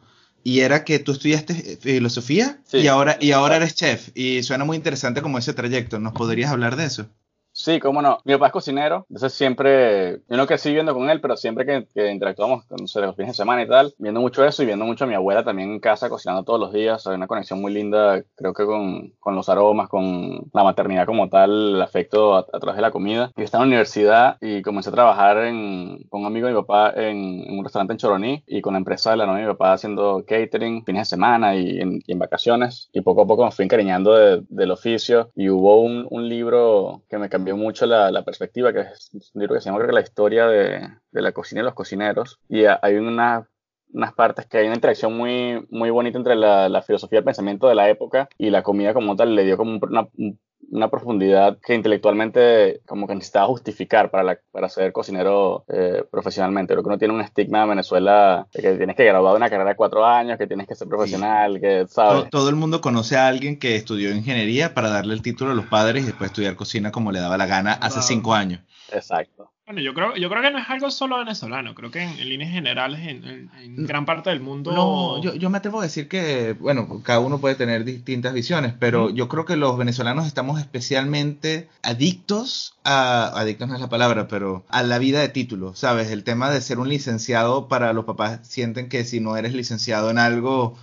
Y 0.44 0.60
era 0.60 0.84
que 0.84 0.98
tú 0.98 1.12
estudiaste 1.12 1.78
filosofía 1.80 2.58
Sí. 2.64 2.78
y, 2.78 2.88
ahora, 2.88 3.16
y 3.20 3.30
ahora 3.32 3.56
eres 3.56 3.74
chef. 3.76 4.08
Y 4.14 4.42
suena 4.42 4.64
muy 4.64 4.76
interesante 4.76 5.22
como 5.22 5.38
ese 5.38 5.52
trayecto. 5.54 6.00
¿Nos 6.00 6.14
podrías 6.14 6.50
hablar 6.50 6.74
de 6.76 6.84
eso? 6.86 7.08
Sí, 7.64 7.78
cómo 7.78 8.02
no. 8.02 8.18
Mi 8.24 8.32
papá 8.32 8.46
es 8.48 8.52
cocinero, 8.52 9.06
entonces 9.08 9.34
siempre, 9.34 10.14
yo 10.28 10.36
no 10.36 10.48
crecí 10.48 10.70
viviendo 10.70 10.94
con 10.94 11.08
él, 11.08 11.20
pero 11.20 11.36
siempre 11.36 11.64
que, 11.64 11.86
que 11.94 12.10
interactuamos 12.10 12.64
no 12.70 12.88
sé, 12.88 13.00
los 13.00 13.14
fines 13.14 13.28
de 13.30 13.34
semana 13.36 13.62
y 13.62 13.68
tal, 13.68 13.94
viendo 13.98 14.20
mucho 14.20 14.44
eso 14.44 14.64
y 14.64 14.66
viendo 14.66 14.84
mucho 14.84 15.04
a 15.04 15.06
mi 15.06 15.14
abuela 15.14 15.44
también 15.44 15.70
en 15.70 15.78
casa 15.78 16.08
cocinando 16.08 16.42
todos 16.42 16.58
los 16.58 16.72
días, 16.72 17.06
hay 17.06 17.14
una 17.14 17.28
conexión 17.28 17.60
muy 17.60 17.72
linda, 17.72 18.20
creo 18.34 18.52
que 18.52 18.64
con, 18.66 19.10
con 19.20 19.36
los 19.36 19.48
aromas, 19.48 19.88
con 19.88 20.40
la 20.52 20.64
maternidad 20.64 21.06
como 21.06 21.28
tal, 21.28 21.76
el 21.76 21.82
afecto 21.82 22.34
a, 22.34 22.40
a 22.52 22.58
través 22.58 22.74
de 22.74 22.82
la 22.82 22.90
comida. 22.90 23.30
Y 23.36 23.42
estaba 23.42 23.62
en 23.62 23.70
la 23.70 23.74
universidad 23.74 24.38
y 24.40 24.60
comencé 24.62 24.88
a 24.90 24.92
trabajar 24.94 25.38
en, 25.44 26.02
con 26.08 26.22
un 26.22 26.26
amigo 26.26 26.48
de 26.48 26.54
mi 26.54 26.60
papá 26.62 26.92
en, 26.96 27.44
en 27.46 27.58
un 27.58 27.64
restaurante 27.64 27.92
en 27.92 27.98
Choroní 27.98 28.42
y 28.48 28.60
con 28.60 28.72
la 28.72 28.78
empresa 28.78 29.12
de 29.12 29.18
la 29.18 29.26
novia 29.26 29.42
de 29.42 29.46
mi 29.46 29.52
papá 29.54 29.74
haciendo 29.74 30.24
catering 30.26 30.84
fines 30.84 31.02
de 31.02 31.10
semana 31.16 31.54
y 31.54 31.78
en, 31.80 32.00
y 32.04 32.12
en 32.12 32.18
vacaciones. 32.18 32.88
Y 32.92 33.02
poco 33.02 33.22
a 33.22 33.26
poco 33.26 33.44
me 33.44 33.52
fui 33.52 33.64
encariñando 33.64 34.14
de- 34.14 34.42
del 34.48 34.72
oficio 34.72 35.30
y 35.36 35.48
hubo 35.48 35.80
un, 35.80 36.08
un 36.10 36.28
libro 36.28 37.02
que 37.08 37.18
me 37.18 37.28
cambió 37.28 37.51
mucho 37.54 37.86
la, 37.86 38.10
perspectiva, 38.24 38.72
que 38.72 38.80
es 38.80 39.10
un 39.34 39.40
libro 39.40 39.54
que 39.56 39.60
se 39.60 39.70
llama 39.70 39.84
que 39.86 39.92
La 39.92 40.00
historia 40.00 40.46
de, 40.46 40.88
de 41.10 41.22
la 41.22 41.32
cocina 41.32 41.60
y 41.60 41.64
los 41.64 41.74
cocineros. 41.74 42.40
Y 42.48 42.64
hay 42.66 42.96
una 42.96 43.48
unas 43.94 44.14
partes 44.14 44.46
que 44.46 44.56
hay 44.58 44.66
una 44.66 44.74
interacción 44.76 45.14
muy, 45.16 45.66
muy 45.70 45.90
bonita 45.90 46.16
entre 46.16 46.34
la, 46.34 46.68
la 46.70 46.80
filosofía 46.80 47.18
del 47.18 47.24
pensamiento 47.26 47.68
de 47.68 47.74
la 47.74 47.90
época 47.90 48.26
y 48.38 48.48
la 48.48 48.62
comida 48.62 48.94
como 48.94 49.16
tal, 49.16 49.34
le 49.34 49.44
dio 49.44 49.58
como 49.58 49.72
un- 49.72 49.80
una, 49.84 50.08
una 50.70 50.88
profundidad 50.90 51.58
que 51.64 51.74
intelectualmente 51.74 52.80
como 52.86 53.06
que 53.06 53.14
necesitaba 53.14 53.46
justificar 53.46 54.10
para, 54.10 54.22
la- 54.24 54.38
para 54.52 54.68
ser 54.68 54.92
cocinero 54.92 55.64
eh, 55.68 56.02
profesionalmente. 56.10 56.72
Creo 56.72 56.82
que 56.82 56.88
uno 56.88 56.98
tiene 56.98 57.12
un 57.14 57.20
estigma 57.20 57.62
en 57.64 57.68
Venezuela 57.70 58.46
de 58.54 58.62
que 58.62 58.72
tienes 58.76 58.96
que 58.96 59.04
graduar 59.04 59.36
una 59.36 59.50
carrera 59.50 59.70
de 59.70 59.76
cuatro 59.76 60.04
años, 60.06 60.38
que 60.38 60.46
tienes 60.46 60.66
que 60.66 60.74
ser 60.74 60.88
profesional, 60.88 61.60
que, 61.60 61.84
Todo, 61.84 61.88
¿sabes? 61.88 62.30
todo 62.30 62.48
el 62.48 62.56
mundo 62.56 62.80
conoce 62.80 63.16
a 63.16 63.28
alguien 63.28 63.58
que 63.58 63.76
estudió 63.76 64.10
ingeniería 64.14 64.72
para 64.74 64.88
darle 64.88 65.14
el 65.14 65.22
título 65.22 65.50
a 65.50 65.54
los 65.54 65.66
padres 65.66 66.04
y 66.04 66.06
después 66.06 66.30
estudiar 66.30 66.56
cocina 66.56 66.90
como 66.90 67.12
le 67.12 67.20
daba 67.20 67.36
la 67.36 67.46
gana 67.46 67.74
hace 67.74 67.98
Wow. 67.98 68.08
cinco 68.08 68.34
años. 68.34 68.60
Exacto. 68.92 69.51
Bueno, 69.72 69.86
yo 69.86 69.94
creo, 69.94 70.14
yo 70.16 70.28
creo 70.28 70.42
que 70.42 70.50
no 70.50 70.58
es 70.58 70.68
algo 70.68 70.90
solo 70.90 71.16
venezolano. 71.18 71.74
Creo 71.74 71.90
que 71.90 72.02
en, 72.02 72.10
en 72.18 72.28
líneas 72.28 72.50
generales, 72.52 73.00
en, 73.00 73.24
en- 73.24 73.50
en 73.56 73.86
gran 73.86 74.04
parte 74.04 74.28
del 74.28 74.40
mundo. 74.40 74.70
No, 74.72 75.22
yo, 75.22 75.34
yo 75.34 75.48
me 75.48 75.56
atrevo 75.58 75.80
a 75.80 75.84
decir 75.84 76.08
que, 76.08 76.54
bueno, 76.60 77.00
cada 77.02 77.20
uno 77.20 77.38
puede 77.40 77.54
tener 77.54 77.84
distintas 77.84 78.34
visiones, 78.34 78.74
pero 78.78 79.08
yo 79.08 79.28
creo 79.28 79.46
que 79.46 79.56
los 79.56 79.78
venezolanos 79.78 80.26
estamos 80.26 80.60
especialmente 80.60 81.70
adictos 81.82 82.74
a, 82.84 83.28
adictos 83.38 83.66
no 83.68 83.74
es 83.74 83.80
la 83.80 83.88
palabra, 83.88 84.28
pero 84.28 84.64
a 84.68 84.82
la 84.82 84.98
vida 84.98 85.20
de 85.20 85.30
título, 85.30 85.74
¿sabes? 85.74 86.10
El 86.10 86.22
tema 86.22 86.50
de 86.50 86.60
ser 86.60 86.78
un 86.78 86.90
licenciado 86.90 87.66
para 87.68 87.94
los 87.94 88.04
papás 88.04 88.40
sienten 88.42 88.90
que 88.90 89.04
si 89.04 89.20
no 89.20 89.38
eres 89.38 89.54
licenciado 89.54 90.10
en 90.10 90.18
algo, 90.18 90.76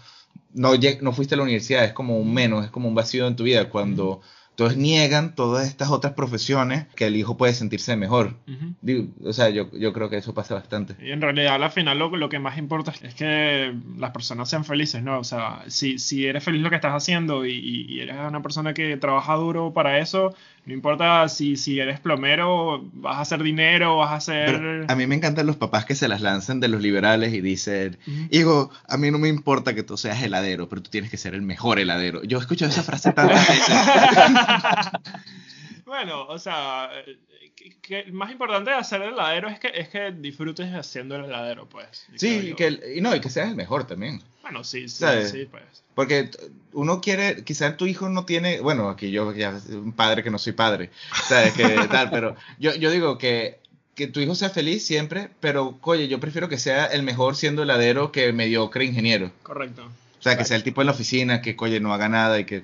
no, 0.55 0.71
no 1.01 1.11
fuiste 1.13 1.35
a 1.35 1.37
la 1.37 1.43
universidad, 1.43 1.83
es 1.85 1.93
como 1.93 2.17
un 2.17 2.33
menos, 2.33 2.65
es 2.65 2.71
como 2.71 2.87
un 2.87 2.95
vacío 2.95 3.27
en 3.27 3.35
tu 3.35 3.43
vida, 3.43 3.69
cuando 3.69 4.21
todos 4.59 4.75
niegan 4.75 5.35
todas 5.35 5.67
estas 5.67 5.89
otras 5.89 6.13
profesiones 6.15 6.85
que 6.97 7.07
el 7.07 7.15
hijo 7.15 7.37
puede 7.37 7.53
sentirse 7.53 7.95
mejor. 7.95 8.35
Ujú. 8.45 8.73
Digo, 8.81 9.07
o 9.23 9.31
sea, 9.31 9.47
yo, 9.49 9.71
yo 9.71 9.93
creo 9.93 10.09
que 10.09 10.17
eso 10.17 10.33
pasa 10.33 10.55
bastante. 10.55 10.95
Y 11.01 11.11
en 11.11 11.21
realidad, 11.21 11.63
al 11.63 11.71
final, 11.71 11.97
lo, 11.97 12.13
lo 12.15 12.27
que 12.27 12.39
más 12.39 12.57
importa 12.57 12.93
es 13.01 13.15
que 13.15 13.73
las 13.97 14.11
personas 14.11 14.49
sean 14.49 14.65
felices, 14.65 15.01
¿no? 15.01 15.17
O 15.17 15.23
sea, 15.23 15.63
si, 15.67 15.97
si 15.97 16.25
eres 16.25 16.43
feliz 16.43 16.61
lo 16.61 16.69
que 16.69 16.75
estás 16.75 16.93
haciendo 16.93 17.45
y- 17.45 17.85
y 17.87 18.01
eres 18.01 18.17
una 18.17 18.41
persona 18.41 18.73
que 18.73 18.97
trabaja 18.97 19.35
duro 19.35 19.71
para 19.73 19.99
eso, 19.99 20.35
no 20.69 20.75
importa 20.75 21.27
si, 21.29 21.57
si 21.57 21.79
eres 21.79 21.99
plomero, 21.99 22.87
vas 22.93 23.17
a 23.17 23.21
hacer 23.21 23.41
dinero, 23.41 23.97
vas 23.97 24.11
a 24.11 24.15
hacer... 24.17 24.45
Pero 24.45 24.85
a 24.87 24.95
mí 24.95 25.07
me 25.07 25.15
encantan 25.15 25.47
los 25.47 25.55
papás 25.55 25.85
que 25.85 25.95
se 25.95 26.07
las 26.07 26.21
lanzan 26.21 26.59
de 26.59 26.67
los 26.67 26.79
liberales 26.79 27.33
y 27.33 27.41
dicen, 27.41 27.97
hijo, 28.29 28.69
a 28.87 28.95
mí 28.97 29.09
no 29.09 29.17
me 29.17 29.29
importa 29.29 29.73
que 29.73 29.81
tú 29.81 29.97
seas 29.97 30.21
heladero, 30.21 30.69
pero 30.69 30.83
tú 30.83 30.91
tienes 30.91 31.09
que 31.09 31.17
ser 31.17 31.33
el 31.33 31.41
mejor 31.41 31.79
heladero. 31.79 32.23
Yo 32.23 32.37
he 32.37 32.41
escuchado 32.41 32.69
esa 32.69 32.83
frase 32.83 33.11
tantas 33.13 33.47
veces. 33.47 33.75
Bueno, 35.89 36.27
o 36.27 36.37
sea, 36.37 36.91
eh, 37.05 37.17
que, 37.55 37.75
que 37.81 38.11
más 38.11 38.31
importante 38.31 38.69
de 38.69 38.77
hacer 38.77 39.01
el 39.01 39.13
heladero 39.13 39.49
es 39.49 39.59
que, 39.59 39.71
es 39.73 39.89
que 39.89 40.11
disfrutes 40.11 40.71
haciendo 40.73 41.15
el 41.15 41.25
heladero, 41.25 41.67
pues. 41.67 42.05
Sí, 42.15 42.49
yo. 42.49 42.55
que 42.55 42.67
el- 42.67 42.83
y 42.95 43.01
no, 43.01 43.15
y 43.15 43.19
que 43.19 43.29
seas 43.31 43.49
el 43.49 43.55
mejor 43.55 43.85
también. 43.87 44.21
Bueno, 44.43 44.63
sí, 44.63 44.87
sí, 44.87 44.97
¿Sabes? 44.99 45.31
sí, 45.31 45.45
pues. 45.49 45.63
Porque 45.95 46.29
uno 46.73 47.01
quiere, 47.01 47.43
quizás 47.43 47.75
tu 47.75 47.87
hijo 47.87 48.07
no 48.07 48.23
tiene, 48.25 48.59
bueno, 48.61 48.87
aquí 48.89 49.09
yo 49.11 49.33
ya 49.33 49.59
soy 49.59 49.75
un 49.75 49.91
padre 49.91 50.23
que 50.23 50.29
no 50.29 50.37
soy 50.37 50.53
padre, 50.53 50.91
¿sabes? 51.27 51.53
Que 51.53 51.63
tal, 51.91 52.09
pero 52.11 52.35
yo, 52.59 52.73
yo 52.75 52.91
digo 52.91 53.17
que, 53.17 53.59
que 53.95 54.05
tu 54.07 54.19
hijo 54.19 54.35
sea 54.35 54.49
feliz 54.51 54.85
siempre, 54.85 55.29
pero, 55.39 55.77
oye, 55.81 56.07
yo 56.07 56.19
prefiero 56.19 56.47
que 56.47 56.57
sea 56.59 56.85
el 56.85 57.01
mejor 57.03 57.35
siendo 57.35 57.63
heladero 57.63 58.11
que 58.11 58.31
mediocre 58.31 58.85
ingeniero. 58.85 59.31
Correcto. 59.43 59.89
O 60.19 60.21
sea, 60.21 60.37
que 60.37 60.43
sea 60.43 60.57
el 60.57 60.63
tipo 60.63 60.81
de 60.81 60.85
la 60.85 60.91
oficina 60.91 61.41
que, 61.41 61.55
oye, 61.59 61.79
no 61.79 61.93
haga 61.93 62.09
nada 62.09 62.39
y 62.39 62.45
que... 62.45 62.63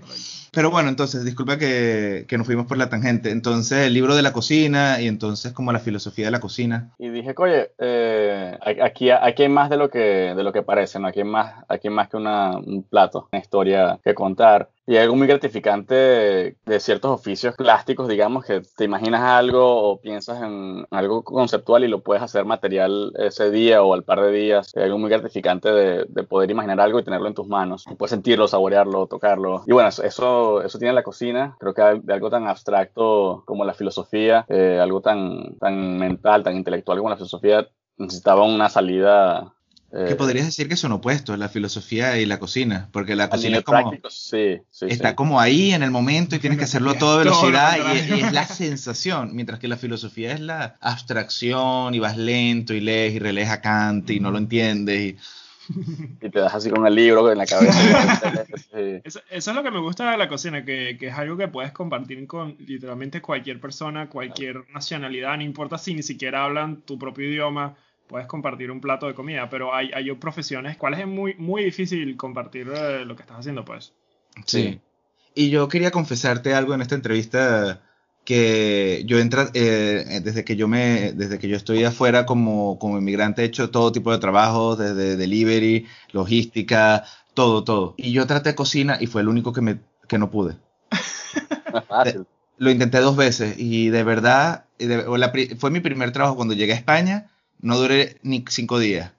Pero 0.52 0.72
bueno, 0.72 0.90
entonces, 0.90 1.24
disculpa 1.26 1.58
que, 1.58 2.26
que, 2.28 2.38
nos 2.38 2.48
fuimos 2.48 2.66
por 2.66 2.78
la 2.78 2.90
tangente. 2.90 3.32
Entonces, 3.32 3.88
el 3.88 3.94
libro 3.94 4.16
de 4.16 4.22
la 4.22 4.32
cocina 4.32 5.02
y 5.02 5.08
entonces 5.08 5.52
como 5.54 5.74
la 5.74 5.80
filosofía 5.80 6.26
de 6.26 6.32
la 6.32 6.40
cocina. 6.40 6.92
Y 6.98 7.10
dije, 7.10 7.34
oye, 7.38 7.72
eh, 7.78 8.58
aquí, 8.82 9.10
aquí 9.10 9.44
hay 9.44 9.50
más 9.50 9.70
de 9.70 9.78
lo 9.78 9.90
que, 9.90 10.00
de 10.00 10.44
lo 10.44 10.54
que 10.54 10.64
parece, 10.64 11.00
¿no? 11.00 11.08
Aquí 11.08 11.20
hay 11.20 11.26
más, 11.26 11.64
aquí 11.68 11.88
hay 11.90 11.94
más 11.94 12.10
que 12.10 12.18
una, 12.18 12.58
un 12.58 12.84
plato, 12.84 13.28
una 13.32 13.42
historia 13.42 14.00
que 14.04 14.14
contar. 14.14 14.70
Y 14.88 14.98
algo 14.98 15.16
muy 15.16 15.26
gratificante 15.26 15.96
de, 15.96 16.80
ciertos 16.80 17.10
oficios 17.10 17.56
plásticos, 17.56 18.08
digamos, 18.08 18.46
que 18.46 18.62
te 18.78 18.84
imaginas 18.84 19.22
algo 19.22 19.90
o 19.90 20.00
piensas 20.00 20.44
en 20.44 20.86
algo 20.92 21.24
conceptual 21.24 21.84
y 21.84 21.88
lo 21.88 22.04
puedes 22.04 22.22
hacer 22.22 22.46
material 22.46 23.12
ese 23.18 23.50
día 23.50 23.82
o 23.82 23.96
al 23.96 24.04
par 24.04 24.22
de 24.22 24.32
días. 24.32 24.72
Hay 24.76 24.84
algo 24.84 25.00
muy 25.00 25.10
gratificante 25.10 25.72
de, 25.72 26.06
de 26.08 26.24
poder 26.24 26.52
imaginar 26.52 26.80
algo 26.80 27.00
y 27.00 27.04
tenerlo 27.04 27.28
en 27.28 27.34
tus 27.34 27.48
manos. 27.48 27.86
Y 27.90 27.96
puedes 27.96 28.12
sentirlo, 28.12 28.48
saborearlo, 28.48 29.08
tocarlo. 29.08 29.64
Y 29.66 29.74
bueno, 29.74 29.90
eso, 29.90 30.62
eso 30.62 30.78
tiene 30.78 30.94
la 30.94 31.04
cocina. 31.04 31.56
Creo 31.60 31.74
que 31.74 32.02
de 32.04 32.14
algo 32.14 32.30
tan 32.30 32.48
abstracto 32.48 33.44
como 33.46 33.66
la 33.66 33.74
filosofía, 33.74 34.46
eh, 34.50 34.80
algo 34.80 35.02
tan, 35.02 35.58
tan 35.58 35.98
mental, 35.98 36.44
tan 36.44 36.56
intelectual 36.56 37.00
como 37.00 37.10
la 37.10 37.18
filosofía, 37.18 37.68
necesitaba 37.98 38.44
una 38.44 38.70
salida 38.70 39.55
que 39.96 40.12
eh, 40.12 40.16
podrías 40.16 40.46
decir 40.46 40.68
que 40.68 40.76
son 40.76 40.92
opuestos, 40.92 41.40
la 41.40 41.48
filosofía 41.48 42.18
y 42.20 42.26
la 42.26 42.38
cocina, 42.38 42.90
porque 42.92 43.16
la 43.16 43.30
cocina 43.30 43.60
es 43.60 43.64
como, 43.64 43.94
sí, 44.10 44.60
sí, 44.70 44.86
está 44.90 45.16
como 45.16 45.40
ahí 45.40 45.72
en 45.72 45.84
el 45.84 45.92
momento 45.92 46.36
y 46.36 46.40
tienes 46.40 46.60
que 46.60 46.66
hacerlo 46.66 46.92
a 46.92 46.98
toda 46.98 47.18
velocidad 47.24 47.78
y, 47.94 48.20
es 48.20 48.34
la 48.34 48.46
sensación, 48.46 49.34
mientras 49.34 49.58
que 49.60 49.70
la 49.70 49.78
filosofía 49.78 50.34
es 50.34 50.42
la 50.42 50.76
abstracción 50.82 51.96
y 51.96 52.00
vas 52.00 52.18
lento 52.18 52.74
y 52.74 52.82
lees 52.82 53.14
y 53.14 53.20
relees 53.20 53.50
a 53.50 53.62
Kant 53.62 54.10
y 54.10 54.20
no 54.20 54.32
lo 54.32 54.38
entiendes 54.38 55.00
y... 55.00 55.18
y 56.22 56.30
te 56.30 56.40
das 56.40 56.54
así 56.54 56.70
con 56.70 56.86
el 56.86 56.94
libro 56.94 57.32
en 57.32 57.38
la 57.38 57.46
cabeza. 57.46 57.80
eso, 59.04 59.22
eso, 59.30 59.52
es 59.52 59.56
lo 59.56 59.64
que 59.64 59.72
me 59.72 59.80
gusta 59.80 60.12
de 60.12 60.18
la 60.18 60.28
cocina, 60.28 60.66
que, 60.66 60.98
que, 61.00 61.08
es 61.08 61.14
algo 61.14 61.38
que 61.38 61.48
puedes 61.48 61.72
compartir 61.72 62.28
con 62.28 62.58
literalmente 62.60 63.22
cualquier 63.22 63.62
persona, 63.62 64.10
cualquier 64.10 64.66
nacionalidad, 64.74 65.38
no 65.38 65.44
importa 65.44 65.78
si 65.78 65.94
ni 65.94 66.04
siquiera 66.04 66.44
hablan 66.44 66.82
tu 66.82 67.00
propio 67.00 67.30
idioma 67.30 67.78
puedes 68.08 68.28
compartir 68.28 68.72
un 68.72 68.82
plato 68.82 69.08
de 69.08 69.14
comida, 69.14 69.50
pero 69.50 69.74
hay, 69.74 69.92
hay 69.94 70.12
profesiones 70.14 70.78
cuales 70.78 71.00
es 71.00 71.08
muy, 71.08 71.36
muy 71.36 71.64
difícil 71.64 72.16
compartir 72.18 72.72
eh, 72.76 73.06
lo 73.06 73.16
que 73.16 73.24
estás 73.24 73.40
haciendo, 73.40 73.66
pues. 73.66 73.94
Sí. 74.46 74.80
Y 75.34 75.50
yo 75.50 75.68
quería 75.68 75.92
confesarte 75.92 76.54
algo 76.54 76.74
en 76.74 76.82
esta 76.82 76.96
entrevista 76.96 77.82
que 78.24 79.04
yo 79.06 79.20
entra, 79.20 79.50
eh, 79.54 80.22
desde 80.24 80.44
que 80.44 80.56
yo 80.56 80.68
me, 80.68 81.14
desde 81.14 81.38
que 81.38 81.48
yo 81.48 81.56
estoy 81.56 81.84
afuera 81.84 82.26
como, 82.26 82.80
como 82.80 82.98
inmigrante 82.98 83.44
he 83.44 83.46
hecho 83.46 83.70
todo 83.70 83.92
tipo 83.92 84.12
de 84.12 84.18
trabajo, 84.18 84.76
desde 84.76 85.16
delivery, 85.16 85.86
logística, 86.12 87.04
todo, 87.34 87.64
todo. 87.64 87.94
Y 87.98 88.12
yo 88.12 88.26
traté 88.26 88.56
cocina 88.56 88.98
y 89.00 89.08
fue 89.08 89.22
el 89.22 89.28
único 89.28 89.54
que 89.54 89.62
me, 89.62 89.80
que 90.08 90.18
no 90.18 90.32
pude. 90.32 90.58
Lo 92.58 92.72
intenté 92.72 93.00
dos 93.00 93.16
veces 93.16 93.56
y 93.58 93.90
de 93.90 94.04
verdad, 94.04 94.66
fue 95.60 95.72
mi 95.72 95.82
primer 95.82 96.12
trabajo 96.12 96.36
cuando 96.36 96.54
llegué 96.54 96.72
a 96.72 96.78
España 96.78 97.30
no 97.62 97.78
duré 97.78 98.18
ni 98.24 98.44
cinco 98.50 98.80
días. 98.80 99.12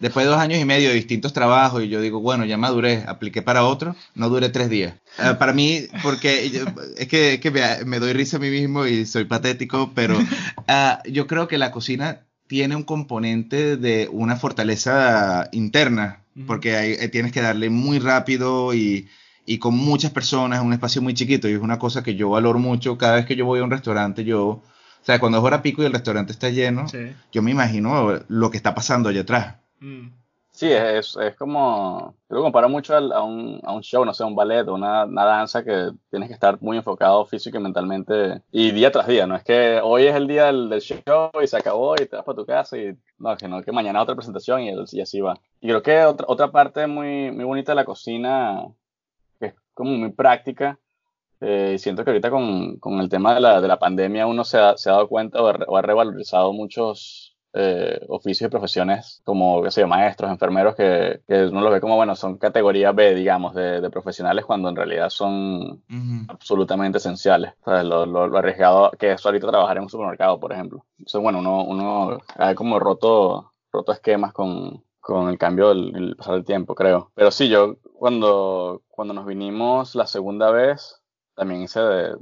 Después 0.00 0.26
de 0.26 0.32
dos 0.32 0.40
años 0.40 0.60
y 0.60 0.64
medio 0.64 0.88
de 0.88 0.96
distintos 0.96 1.32
trabajos, 1.32 1.82
y 1.82 1.88
yo 1.88 2.00
digo, 2.00 2.20
bueno, 2.20 2.44
ya 2.44 2.56
maduré, 2.56 3.04
apliqué 3.06 3.42
para 3.42 3.64
otro, 3.64 3.94
no 4.14 4.28
duré 4.28 4.48
tres 4.48 4.68
días. 4.68 4.94
Eh, 5.18 5.34
para 5.38 5.52
mí, 5.52 5.86
porque 6.02 6.50
es 6.98 7.08
que, 7.08 7.84
me, 7.86 7.98
doy 8.00 8.12
risa 8.12 8.38
a 8.38 8.40
mí 8.40 8.50
mismo 8.50 8.86
y 8.86 9.06
soy 9.06 9.24
patético, 9.24 9.92
pero 9.94 10.18
ah, 10.68 11.00
yo 11.08 11.26
creo 11.26 11.46
que 11.46 11.58
la 11.58 11.70
cocina 11.70 12.26
tiene 12.48 12.76
un 12.76 12.82
componente 12.82 13.76
de 13.76 14.08
una 14.10 14.36
fortaleza 14.36 15.48
interna, 15.52 16.24
porque 16.46 16.94
eh, 16.94 17.08
tienes 17.08 17.30
que 17.30 17.40
darle 17.40 17.70
muy 17.70 18.00
rápido 18.00 18.74
y, 18.74 19.08
y 19.46 19.58
con 19.58 19.76
muchas 19.76 20.10
personas 20.10 20.60
en 20.60 20.66
un 20.66 20.72
espacio 20.72 21.02
muy 21.02 21.14
chiquito, 21.14 21.48
y 21.48 21.52
es 21.52 21.60
una 21.60 21.78
cosa 21.78 22.02
que 22.02 22.16
yo 22.16 22.30
valoro 22.30 22.58
mucho. 22.58 22.98
Cada 22.98 23.14
vez 23.14 23.26
que 23.26 23.36
yo 23.36 23.46
voy 23.46 23.60
a 23.60 23.64
un 23.64 23.70
restaurante, 23.70 24.24
yo 24.24 24.62
o 25.04 25.06
sea, 25.06 25.20
cuando 25.20 25.36
es 25.36 25.44
hora 25.44 25.60
pico 25.60 25.82
y 25.82 25.84
el 25.84 25.92
restaurante 25.92 26.32
está 26.32 26.48
lleno, 26.48 26.86
yo 27.30 27.42
me 27.42 27.50
imagino 27.50 28.20
lo 28.28 28.50
que 28.50 28.56
está 28.56 28.74
pasando 28.74 29.10
allá 29.10 29.20
atrás. 29.20 29.56
Mm. 29.80 30.08
Sí, 30.50 30.72
es, 30.72 31.14
es 31.20 31.36
como, 31.36 32.14
yo 32.30 32.36
lo 32.36 32.42
comparo 32.42 32.70
mucho 32.70 32.96
a, 32.96 33.22
un, 33.22 33.60
a 33.62 33.72
un 33.72 33.82
show, 33.82 34.02
no 34.06 34.14
sé, 34.14 34.24
un 34.24 34.34
ballet 34.34 34.66
o 34.66 34.74
una, 34.74 35.04
una, 35.04 35.24
danza 35.26 35.62
que 35.62 35.90
tienes 36.08 36.28
que 36.28 36.32
estar 36.32 36.56
muy 36.62 36.78
enfocado 36.78 37.26
físico 37.26 37.58
y 37.58 37.60
mentalmente 37.60 38.40
y 38.50 38.70
día 38.70 38.90
tras 38.90 39.06
día, 39.06 39.26
no 39.26 39.36
es 39.36 39.44
que 39.44 39.78
hoy 39.82 40.06
es 40.06 40.14
el 40.14 40.26
día 40.26 40.46
del, 40.46 40.70
del 40.70 40.80
show 40.80 41.30
y 41.42 41.46
se 41.48 41.58
acabó 41.58 41.96
y 41.96 42.06
te 42.06 42.16
vas 42.16 42.24
para 42.24 42.36
tu 42.36 42.46
casa 42.46 42.78
y 42.78 42.96
no, 43.18 43.36
que 43.36 43.46
no, 43.46 43.62
que 43.62 43.72
mañana 43.72 44.00
otra 44.00 44.14
presentación 44.14 44.62
y, 44.62 44.72
y 44.92 45.00
así 45.02 45.20
va. 45.20 45.38
Y 45.60 45.68
creo 45.68 45.82
que 45.82 46.02
otra, 46.04 46.24
otra 46.30 46.50
parte 46.50 46.86
muy, 46.86 47.30
muy 47.30 47.44
bonita 47.44 47.72
de 47.72 47.76
la 47.76 47.84
cocina, 47.84 48.64
que 49.38 49.46
es 49.46 49.54
como 49.74 49.90
muy 49.90 50.12
práctica, 50.12 50.78
eh, 51.40 51.76
siento 51.78 52.04
que 52.04 52.10
ahorita 52.10 52.30
con, 52.30 52.76
con 52.78 53.00
el 53.00 53.08
tema 53.08 53.34
de 53.34 53.40
la, 53.40 53.60
de 53.60 53.68
la, 53.68 53.78
pandemia 53.78 54.26
uno 54.26 54.44
se 54.44 54.58
ha, 54.58 54.76
se 54.76 54.88
ha 54.88 54.94
dado 54.94 55.08
cuenta 55.08 55.42
o, 55.42 55.76
ha 55.76 55.82
revalorizado 55.82 56.52
muchos 56.52 57.36
eh, 57.52 58.00
oficios 58.08 58.48
y 58.48 58.50
profesiones 58.50 59.20
como, 59.24 59.62
qué 59.62 59.70
sé 59.70 59.80
yo, 59.82 59.86
maestros, 59.86 60.30
enfermeros, 60.30 60.74
que, 60.74 61.20
que, 61.28 61.44
uno 61.46 61.60
los 61.60 61.72
ve 61.72 61.80
como, 61.80 61.96
bueno, 61.96 62.16
son 62.16 62.38
categoría 62.38 62.92
B, 62.92 63.14
digamos, 63.14 63.54
de, 63.54 63.80
de 63.80 63.90
profesionales 63.90 64.44
cuando 64.44 64.68
en 64.68 64.76
realidad 64.76 65.10
son 65.10 65.82
absolutamente 66.28 66.98
esenciales. 66.98 67.54
Lo, 67.64 68.06
lo, 68.06 68.36
arriesgado 68.36 68.90
que 68.98 69.12
es 69.12 69.24
ahorita 69.24 69.48
trabajar 69.48 69.76
en 69.76 69.84
un 69.84 69.88
supermercado, 69.88 70.40
por 70.40 70.52
ejemplo. 70.52 70.84
Entonces, 70.98 71.20
bueno, 71.20 71.38
uno, 71.38 71.64
uno 71.64 72.18
ha 72.36 72.54
como 72.54 72.80
roto, 72.80 73.52
roto 73.70 73.92
esquemas 73.92 74.32
con, 74.32 74.82
con 75.04 75.28
el 75.28 75.38
cambio 75.38 75.68
del 75.68 76.16
pasar 76.16 76.34
del 76.34 76.44
tiempo, 76.44 76.74
creo. 76.74 77.12
Pero 77.14 77.30
sí, 77.30 77.48
yo 77.48 77.76
cuando, 77.92 78.82
cuando 78.88 79.14
nos 79.14 79.26
vinimos 79.26 79.94
la 79.94 80.06
segunda 80.06 80.50
vez, 80.50 81.02
también 81.34 81.62
hice 81.62 81.80
de, 81.80 82.16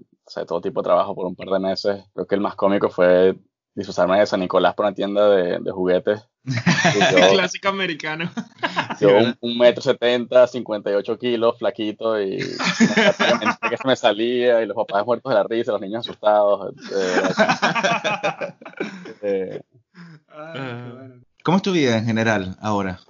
todo 0.47 0.61
tipo 0.61 0.81
de 0.81 0.87
trabajo 0.87 1.15
por 1.15 1.27
un 1.27 1.37
par 1.37 1.49
de 1.49 1.59
meses. 1.59 2.05
Creo 2.15 2.27
que 2.27 2.35
el 2.35 2.41
más 2.41 2.55
cómico 2.55 2.89
fue 2.91 3.37
disfrazarme 3.75 4.19
de 4.19 4.27
San 4.27 4.41
Nicolás 4.41 4.75
por 4.75 4.87
una 4.87 4.95
tienda 4.95 5.29
de, 5.29 5.59
de 5.59 5.71
juguetes. 5.71 6.29
Clásico 7.33 7.69
americano. 7.69 8.31
Yo 9.01 9.11
un, 9.41 9.59
metro 9.59 9.83
setenta, 9.83 10.47
58 10.47 11.19
kilos, 11.19 11.59
flaquito 11.59 12.21
y 12.21 12.39
que 13.71 13.77
se 13.77 13.87
me 13.87 13.97
salía 13.97 14.63
y 14.63 14.67
los 14.67 14.77
papás 14.77 15.07
muertos 15.07 15.31
de 15.31 15.39
la 15.39 15.45
risa, 15.45 15.73
los 15.73 15.81
niños 15.81 16.07
asustados. 16.07 16.75
Eh, 16.93 17.31
eh. 19.23 19.63
¿Cómo 21.45 21.57
es 21.59 21.63
tu 21.63 21.73
vida 21.73 21.97
en 21.97 22.07
general 22.07 22.57
ahora? 22.61 23.01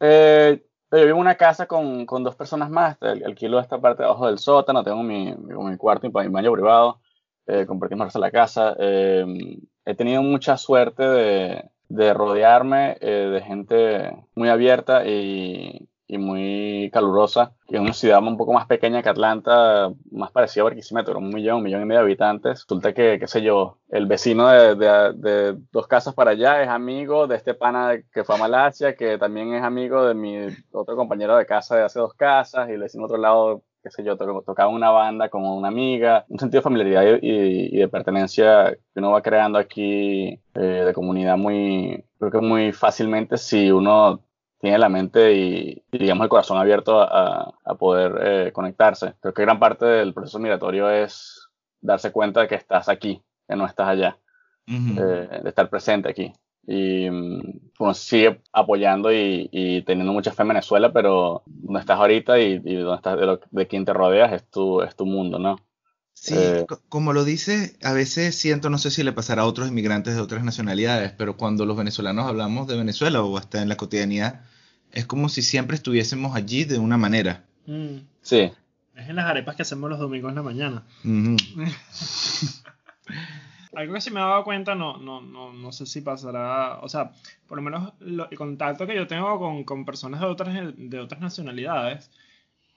Eh, 0.00 0.65
yo 0.90 0.98
vivo 0.98 1.16
en 1.16 1.20
una 1.20 1.34
casa 1.36 1.66
con, 1.66 2.06
con 2.06 2.22
dos 2.24 2.36
personas 2.36 2.70
más, 2.70 2.96
alquilo 3.02 3.58
esta 3.58 3.80
parte 3.80 4.02
de 4.02 4.08
abajo 4.08 4.26
del 4.26 4.38
sótano, 4.38 4.84
tengo 4.84 5.02
mi, 5.02 5.34
mi, 5.34 5.76
cuarto 5.76 6.06
y 6.06 6.10
mi 6.10 6.28
baño 6.28 6.52
privado, 6.52 7.00
eh, 7.46 7.66
compartimos 7.66 8.14
la 8.14 8.30
casa. 8.30 8.76
Eh, 8.78 9.58
he 9.84 9.94
tenido 9.94 10.22
mucha 10.22 10.56
suerte 10.56 11.02
de, 11.02 11.70
de 11.88 12.14
rodearme 12.14 12.96
eh, 13.00 13.30
de 13.32 13.42
gente 13.42 14.16
muy 14.34 14.48
abierta 14.48 15.06
y, 15.06 15.88
y 16.08 16.18
muy 16.18 16.90
calurosa, 16.92 17.52
que 17.66 17.76
es 17.76 17.82
una 17.82 17.92
ciudad 17.92 18.22
un 18.22 18.36
poco 18.36 18.52
más 18.52 18.66
pequeña 18.66 19.02
que 19.02 19.08
Atlanta, 19.08 19.92
más 20.10 20.30
parecida 20.30 20.62
a 20.62 20.64
Barquisimeto, 20.64 21.16
un 21.16 21.30
millón, 21.30 21.58
un 21.58 21.62
millón 21.64 21.82
y 21.82 21.84
medio 21.84 22.00
de 22.00 22.06
habitantes. 22.06 22.62
Resulta 22.62 22.92
que, 22.92 23.18
qué 23.18 23.26
sé 23.26 23.42
yo, 23.42 23.78
el 23.88 24.06
vecino 24.06 24.48
de, 24.48 24.74
de, 24.76 25.12
de, 25.14 25.58
dos 25.72 25.86
casas 25.86 26.14
para 26.14 26.32
allá 26.32 26.62
es 26.62 26.68
amigo 26.68 27.26
de 27.26 27.36
este 27.36 27.54
pana 27.54 27.96
que 28.12 28.24
fue 28.24 28.36
a 28.36 28.38
Malasia, 28.38 28.94
que 28.94 29.18
también 29.18 29.54
es 29.54 29.62
amigo 29.62 30.04
de 30.06 30.14
mi 30.14 30.36
otro 30.72 30.96
compañero 30.96 31.36
de 31.36 31.46
casa 31.46 31.76
de 31.76 31.82
hace 31.82 31.98
dos 31.98 32.14
casas, 32.14 32.68
y 32.68 32.72
el 32.72 32.80
vecino 32.80 33.04
otro 33.04 33.18
lado 33.18 33.62
qué 33.86 33.90
sé 33.90 34.02
yo, 34.02 34.16
tocaba 34.16 34.68
una 34.68 34.90
banda 34.90 35.28
con 35.28 35.44
una 35.44 35.68
amiga, 35.68 36.24
un 36.28 36.40
sentido 36.40 36.58
de 36.58 36.64
familiaridad 36.64 37.18
y, 37.22 37.76
y 37.76 37.78
de 37.78 37.86
pertenencia 37.86 38.72
que 38.72 38.98
uno 38.98 39.12
va 39.12 39.22
creando 39.22 39.60
aquí 39.60 40.40
eh, 40.54 40.60
de 40.60 40.92
comunidad 40.92 41.36
muy, 41.36 42.04
creo 42.18 42.32
que 42.32 42.40
muy 42.40 42.72
fácilmente 42.72 43.36
si 43.36 43.70
uno 43.70 44.25
tiene 44.58 44.78
la 44.78 44.88
mente 44.88 45.34
y, 45.34 45.82
digamos 45.92 46.24
el 46.24 46.30
corazón 46.30 46.58
abierto 46.58 47.00
a, 47.00 47.54
a 47.64 47.74
poder 47.74 48.18
eh, 48.22 48.52
conectarse. 48.52 49.14
Creo 49.20 49.34
que 49.34 49.42
gran 49.42 49.58
parte 49.58 49.84
del 49.84 50.14
proceso 50.14 50.38
migratorio 50.38 50.90
es 50.90 51.48
darse 51.80 52.12
cuenta 52.12 52.40
de 52.40 52.48
que 52.48 52.54
estás 52.54 52.88
aquí, 52.88 53.22
que 53.48 53.56
no 53.56 53.66
estás 53.66 53.88
allá, 53.88 54.18
eh, 54.66 55.40
de 55.42 55.48
estar 55.48 55.68
presente 55.68 56.10
aquí. 56.10 56.32
Y 56.66 57.08
mm, 57.08 57.60
uno 57.78 57.94
sigue 57.94 58.40
apoyando 58.52 59.12
y, 59.12 59.48
y, 59.52 59.82
teniendo 59.82 60.12
mucha 60.12 60.32
fe 60.32 60.42
en 60.42 60.48
Venezuela, 60.48 60.92
pero 60.92 61.42
donde 61.46 61.80
estás 61.80 61.98
ahorita 61.98 62.40
y, 62.40 62.60
y 62.64 62.74
donde 62.76 62.96
estás 62.96 63.18
de, 63.18 63.26
lo, 63.26 63.40
de 63.50 63.66
quien 63.68 63.84
te 63.84 63.92
rodeas 63.92 64.32
es 64.32 64.50
tu, 64.50 64.82
es 64.82 64.96
tu 64.96 65.06
mundo, 65.06 65.38
¿no? 65.38 65.56
Sí, 66.18 66.34
eh, 66.34 66.64
como 66.88 67.12
lo 67.12 67.24
dice, 67.24 67.76
a 67.82 67.92
veces 67.92 68.34
siento, 68.36 68.70
no 68.70 68.78
sé 68.78 68.90
si 68.90 69.02
le 69.04 69.12
pasará 69.12 69.42
a 69.42 69.46
otros 69.46 69.68
inmigrantes 69.68 70.14
de 70.14 70.20
otras 70.20 70.42
nacionalidades, 70.44 71.12
pero 71.12 71.36
cuando 71.36 71.66
los 71.66 71.76
venezolanos 71.76 72.26
hablamos 72.26 72.66
de 72.66 72.76
Venezuela 72.76 73.22
o 73.22 73.36
hasta 73.36 73.60
en 73.62 73.68
la 73.68 73.76
cotidianidad, 73.76 74.40
es 74.92 75.04
como 75.04 75.28
si 75.28 75.42
siempre 75.42 75.76
estuviésemos 75.76 76.34
allí 76.34 76.64
de 76.64 76.78
una 76.78 76.96
manera. 76.96 77.44
Mm. 77.66 77.98
Sí. 78.22 78.50
Es 78.94 79.08
en 79.10 79.16
las 79.16 79.26
arepas 79.26 79.56
que 79.56 79.62
hacemos 79.62 79.90
los 79.90 79.98
domingos 79.98 80.30
en 80.30 80.36
la 80.36 80.42
mañana. 80.42 80.82
algo 83.74 83.92
que 83.94 84.00
sí 84.00 84.10
me 84.10 84.20
he 84.20 84.22
dado 84.22 84.42
cuenta, 84.42 84.74
no, 84.74 84.96
no, 84.96 85.20
no, 85.20 85.52
no 85.52 85.70
sé 85.72 85.84
si 85.84 86.00
pasará, 86.00 86.78
o 86.80 86.88
sea, 86.88 87.12
por 87.46 87.58
lo 87.58 87.62
menos 87.62 87.92
lo- 88.00 88.30
el 88.30 88.38
contacto 88.38 88.86
que 88.86 88.94
yo 88.96 89.06
tengo 89.06 89.38
con, 89.38 89.64
con 89.64 89.84
personas 89.84 90.20
de 90.22 90.26
otras, 90.26 90.54
de 90.76 90.98
otras 90.98 91.20
nacionalidades, 91.20 92.10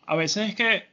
a 0.05 0.15
veces 0.17 0.49
es 0.49 0.55
que 0.55 0.83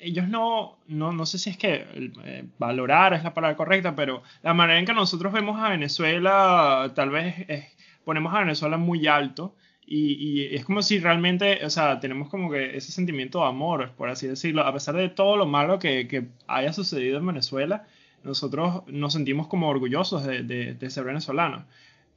ellos 0.00 0.28
no, 0.28 0.78
no, 0.88 1.12
no 1.12 1.26
sé 1.26 1.38
si 1.38 1.50
es 1.50 1.56
que 1.56 1.86
eh, 2.24 2.44
valorar 2.58 3.14
es 3.14 3.22
la 3.24 3.34
palabra 3.34 3.56
correcta, 3.56 3.94
pero 3.94 4.22
la 4.42 4.54
manera 4.54 4.78
en 4.78 4.86
que 4.86 4.94
nosotros 4.94 5.32
vemos 5.32 5.60
a 5.60 5.68
Venezuela, 5.70 6.92
tal 6.94 7.10
vez 7.10 7.34
es- 7.48 7.66
ponemos 8.04 8.34
a 8.34 8.40
Venezuela 8.40 8.76
muy 8.78 9.06
alto. 9.06 9.54
Y, 9.86 10.12
y 10.52 10.54
es 10.54 10.64
como 10.64 10.82
si 10.82 11.00
realmente, 11.00 11.64
o 11.64 11.70
sea, 11.70 11.98
tenemos 12.00 12.28
como 12.28 12.50
que 12.50 12.76
ese 12.76 12.92
sentimiento 12.92 13.40
de 13.40 13.46
amor, 13.46 13.92
por 13.96 14.08
así 14.08 14.26
decirlo, 14.28 14.62
a 14.62 14.72
pesar 14.72 14.94
de 14.94 15.08
todo 15.08 15.36
lo 15.36 15.46
malo 15.46 15.78
que, 15.80 16.06
que 16.06 16.28
haya 16.46 16.72
sucedido 16.72 17.18
en 17.18 17.26
Venezuela, 17.26 17.86
nosotros 18.22 18.82
nos 18.86 19.12
sentimos 19.14 19.48
como 19.48 19.68
orgullosos 19.68 20.24
de, 20.24 20.42
de- 20.44 20.90
ser 20.90 21.04
venezolanos. 21.04 21.64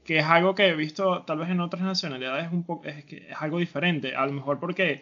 Que 0.04 0.20
es 0.20 0.26
algo 0.26 0.54
que 0.54 0.68
he 0.68 0.76
visto 0.76 1.24
tal 1.24 1.38
vez 1.40 1.50
en 1.50 1.62
otras 1.62 1.82
nacionalidades 1.82 2.52
un 2.52 2.64
poco, 2.64 2.86
es, 2.88 3.06
es 3.10 3.36
algo 3.40 3.58
diferente. 3.60 4.16
A 4.16 4.26
lo 4.26 4.34
mejor 4.34 4.60
porque 4.60 5.02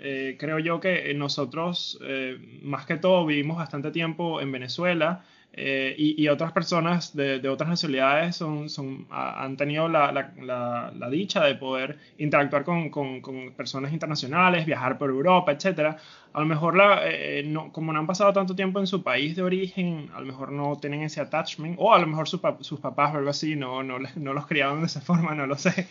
eh, 0.00 0.36
creo 0.38 0.58
yo 0.58 0.80
que 0.80 1.12
nosotros, 1.14 1.98
eh, 2.02 2.38
más 2.62 2.86
que 2.86 2.96
todo, 2.96 3.26
vivimos 3.26 3.56
bastante 3.58 3.90
tiempo 3.90 4.40
en 4.40 4.52
Venezuela 4.52 5.24
eh, 5.52 5.94
y, 5.98 6.22
y 6.22 6.28
otras 6.28 6.52
personas 6.52 7.16
de, 7.16 7.40
de 7.40 7.48
otras 7.48 7.68
nacionalidades 7.68 8.36
son, 8.36 8.68
son, 8.68 9.06
ha- 9.10 9.42
han 9.44 9.56
tenido 9.56 9.88
la, 9.88 10.12
la- 10.12 10.32
la- 10.40 10.92
la 10.96 11.10
dicha 11.10 11.42
de 11.44 11.54
poder 11.54 11.98
interactuar 12.18 12.64
con, 12.64 12.90
con- 12.90 13.20
con 13.20 13.52
personas 13.54 13.92
internacionales, 13.92 14.66
viajar 14.66 14.98
por 14.98 15.10
Europa, 15.10 15.52
etc. 15.52 15.96
A 16.32 16.40
lo 16.40 16.46
mejor, 16.46 16.76
la, 16.76 17.00
eh, 17.10 17.42
no, 17.44 17.72
como 17.72 17.92
no 17.92 17.98
han 17.98 18.06
pasado 18.06 18.32
tanto 18.32 18.54
tiempo 18.54 18.78
en 18.78 18.86
su 18.86 19.02
país 19.02 19.34
de 19.36 19.42
origen, 19.42 20.10
a 20.14 20.20
lo 20.20 20.26
mejor 20.26 20.52
no 20.52 20.76
tienen 20.78 21.02
ese 21.02 21.20
attachment, 21.20 21.76
o 21.78 21.92
a 21.94 21.98
lo 21.98 22.06
mejor 22.06 22.26
pa- 22.40 22.58
sus 22.60 22.78
papás 22.80 23.14
o 23.14 23.18
algo 23.18 23.30
así 23.30 23.56
no, 23.56 23.82
no, 23.82 23.98
no 24.16 24.32
los 24.34 24.46
criaron 24.46 24.80
de 24.80 24.86
esa 24.86 25.00
forma, 25.00 25.34
no 25.34 25.46
lo 25.46 25.56
sé. 25.56 25.88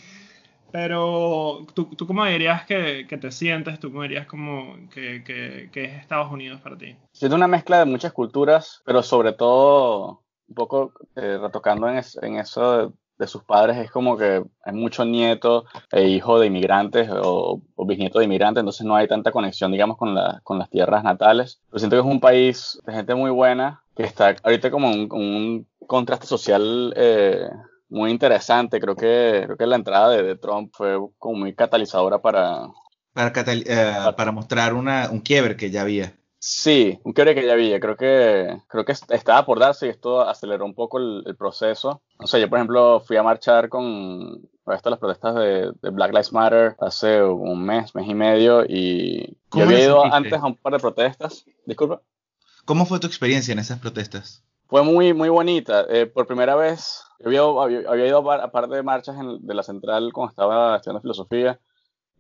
Pero 0.72 1.66
¿tú, 1.74 1.86
tú 1.96 2.06
cómo 2.08 2.26
dirías 2.26 2.66
que, 2.66 3.06
que 3.08 3.18
te 3.18 3.32
sientes? 3.32 3.80
¿Tú 3.80 3.90
cómo 3.90 4.04
dirías 4.04 4.28
como 4.28 4.76
que, 4.94 5.24
que, 5.24 5.70
que 5.72 5.86
es 5.86 5.94
Estados 6.02 6.32
Unidos 6.32 6.62
para 6.62 6.78
ti? 6.78 6.96
Siento 7.14 7.36
una 7.36 7.48
mezcla 7.48 7.80
de 7.80 7.86
muchas 7.86 8.14
culturas, 8.14 8.82
pero 8.86 9.02
sobre 9.02 9.34
todo 9.34 10.24
un 10.48 10.56
poco 10.56 10.94
eh, 11.16 11.38
retocando 11.42 11.90
en, 11.90 11.98
es- 11.98 12.18
en 12.22 12.38
eso 12.38 12.78
de, 12.88 12.94
de 13.18 13.28
sus 13.28 13.44
padres, 13.44 13.78
es 13.78 13.92
como 13.92 14.18
que 14.18 14.44
hay 14.64 14.74
mucho 14.74 15.04
nieto 15.06 15.66
e 15.92 16.08
hijo 16.08 16.40
de 16.40 16.48
inmigrantes 16.48 17.10
o, 17.12 17.62
o 17.76 17.86
bisnieto 17.86 18.20
de 18.20 18.26
inmigrantes, 18.26 18.62
entonces 18.62 18.86
no 18.86 18.96
hay 18.96 19.08
tanta 19.08 19.32
conexión, 19.32 19.72
digamos, 19.72 19.98
con, 19.98 20.14
la- 20.16 20.40
con 20.44 20.60
las 20.60 20.70
tierras 20.70 21.04
natales. 21.04 21.62
Pero 21.70 21.80
siento 21.80 21.96
que 21.96 22.08
es 22.08 22.14
un 22.14 22.20
país 22.20 22.80
de 22.86 22.94
gente 22.94 23.16
muy 23.16 23.32
buena, 23.32 23.82
que 23.96 24.04
está 24.04 24.36
ahorita 24.44 24.70
como 24.72 24.90
un, 24.90 25.08
un 25.12 25.68
contraste 25.88 26.28
social 26.28 26.94
eh, 26.96 27.50
muy 27.90 28.12
interesante. 28.12 28.80
Creo 28.80 28.96
que, 28.96 29.44
creo 29.46 29.58
que 29.58 29.68
la 29.68 29.76
entrada 29.78 30.10
de, 30.10 30.24
de 30.24 30.36
Trump 30.38 30.72
fue 30.76 30.98
como 31.18 31.40
muy 31.40 31.56
catalizadora 31.56 32.22
para, 32.22 32.68
Para, 33.14 33.34
catal- 33.34 33.66
eh, 33.68 34.14
para 34.16 34.32
mostrar 34.32 34.74
una, 34.74 35.10
un 35.12 35.20
quiebre 35.20 35.58
que 35.58 35.70
ya 35.70 35.82
había. 35.82 36.16
Sí, 36.40 37.00
un 37.04 37.14
quiebre 37.14 37.34
que 37.36 37.46
ya 37.46 37.54
había. 37.54 37.80
Creo 37.80 37.98
que, 37.98 38.62
creo 38.68 38.86
que 38.86 38.92
est- 38.92 39.12
estaba 39.12 39.46
por 39.46 39.60
darse 39.60 39.88
y 39.88 39.90
esto 39.90 40.22
aceleró 40.22 40.66
un 40.66 40.76
poco 40.76 41.00
el, 41.00 41.24
el 41.26 41.36
proceso. 41.36 42.02
O 42.20 42.28
sea, 42.28 42.40
yo, 42.40 42.50
por 42.50 42.60
ejemplo, 42.60 43.00
fui 43.02 43.18
a 43.18 43.24
marchar 43.24 43.70
con 43.70 44.48
esto, 44.72 44.90
las 44.90 45.00
protestas 45.00 45.36
de, 45.36 45.72
de 45.82 45.90
Black 45.90 46.12
Lives 46.12 46.32
Matter 46.34 46.76
hace 46.80 47.24
un 47.24 47.66
mes, 47.66 47.96
mes 47.96 48.08
y 48.08 48.14
medio, 48.16 48.64
y 48.68 49.26
yo 49.30 49.36
¿Cómo 49.50 49.64
había 49.66 49.80
ido 49.84 50.14
antes 50.14 50.40
a 50.40 50.46
un 50.46 50.56
par 50.58 50.74
de 50.74 50.80
protestas. 50.80 51.46
Disculpa. 51.66 52.02
¿Cómo 52.66 52.86
fue 52.86 53.00
tu 53.00 53.08
experiencia 53.08 53.52
en 53.52 53.58
esas 53.58 53.80
protestas? 53.80 54.44
Fue 54.68 54.84
muy, 54.84 55.14
muy 55.14 55.30
bonita. 55.30 55.86
Eh, 55.90 56.06
por 56.06 56.28
primera 56.28 56.56
vez, 56.56 57.04
yo 57.20 57.62
había, 57.62 57.80
había, 57.90 58.08
ido 58.08 58.32
a 58.32 58.52
par, 58.52 58.68
de 58.70 58.84
marchas 58.84 59.18
en- 59.20 59.46
de 59.46 59.54
la 59.54 59.64
central 59.64 60.12
cuando 60.14 60.32
estaba 60.32 60.76
estudiando 60.76 61.02
filosofía 61.02 61.60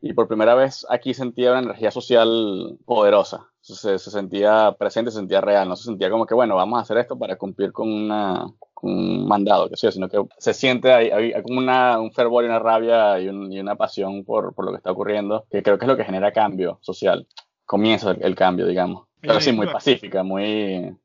y 0.01 0.13
por 0.13 0.27
primera 0.27 0.54
vez 0.56 0.86
aquí 0.89 1.13
sentía 1.13 1.51
una 1.51 1.62
energía 1.62 1.89
social 1.92 2.77
poderosa. 2.86 3.48
Se, 3.62 3.98
se 4.00 4.12
sentía 4.12 4.75
presente, 4.80 5.12
se 5.12 5.18
sentía 5.18 5.42
real. 5.42 5.68
No 5.68 5.75
se 5.75 5.84
sentía 5.86 6.10
como 6.10 6.25
que, 6.25 6.34
bueno, 6.36 6.56
vamos 6.56 6.80
a 6.80 6.84
hacer 6.84 6.98
esto 7.00 7.18
para 7.18 7.36
cumplir 7.36 7.72
con, 7.74 7.92
una, 7.92 8.46
con 8.74 8.92
un 8.92 9.27
mandado, 9.27 9.70
que 9.70 9.75
sea, 9.75 9.92
sino 9.92 10.08
que 10.08 10.24
se 10.38 10.54
siente 10.54 10.94
hay, 10.94 11.10
hay- 11.10 11.42
como 11.44 11.58
una, 11.60 12.00
un 12.00 12.12
fervor 12.13 12.44
y 12.44 12.48
una 12.48 12.60
rabia 12.60 13.20
y, 13.20 13.27
un- 13.27 13.51
y 13.51 13.60
una 13.60 13.75
pasión 13.75 14.24
por, 14.24 14.54
por 14.54 14.66
lo 14.66 14.72
que 14.72 14.77
está 14.77 14.92
ocurriendo, 14.92 15.46
que 15.50 15.63
creo 15.63 15.77
que 15.77 15.86
es 15.86 15.89
lo 15.89 15.98
que 15.98 16.06
genera 16.06 16.32
cambio 16.32 16.77
social. 16.82 17.27
Comienza 17.66 18.12
el, 18.12 18.24
el 18.24 18.36
cambio, 18.36 18.66
digamos. 18.68 19.08
Pero 19.20 19.34
sí, 19.42 19.51
muy 19.51 19.66
pacífica, 19.74 20.24
muy... 20.24 20.96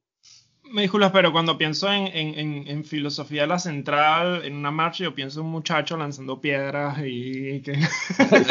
Me 0.73 0.83
disculpas, 0.83 1.13
pero 1.13 1.33
cuando 1.33 1.59
pienso 1.59 1.93
en, 1.93 2.07
en, 2.09 2.39
en, 2.39 2.69
en 2.69 2.85
filosofía 2.85 3.43
de 3.43 3.49
la 3.49 3.59
central, 3.59 4.45
en 4.45 4.57
una 4.57 4.71
marcha, 4.71 5.05
yo 5.05 5.15
pienso 5.15 5.41
en 5.41 5.47
un 5.47 5.53
muchacho 5.53 5.97
lanzando 5.97 6.41
piedras 6.41 6.99
y 7.05 7.61
que... 7.61 7.73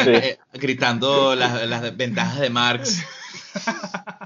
Eh, 0.06 0.38
Gritando 0.54 1.34
las, 1.34 1.66
las 1.68 1.96
ventajas 1.96 2.40
de 2.40 2.50
Marx. 2.50 3.04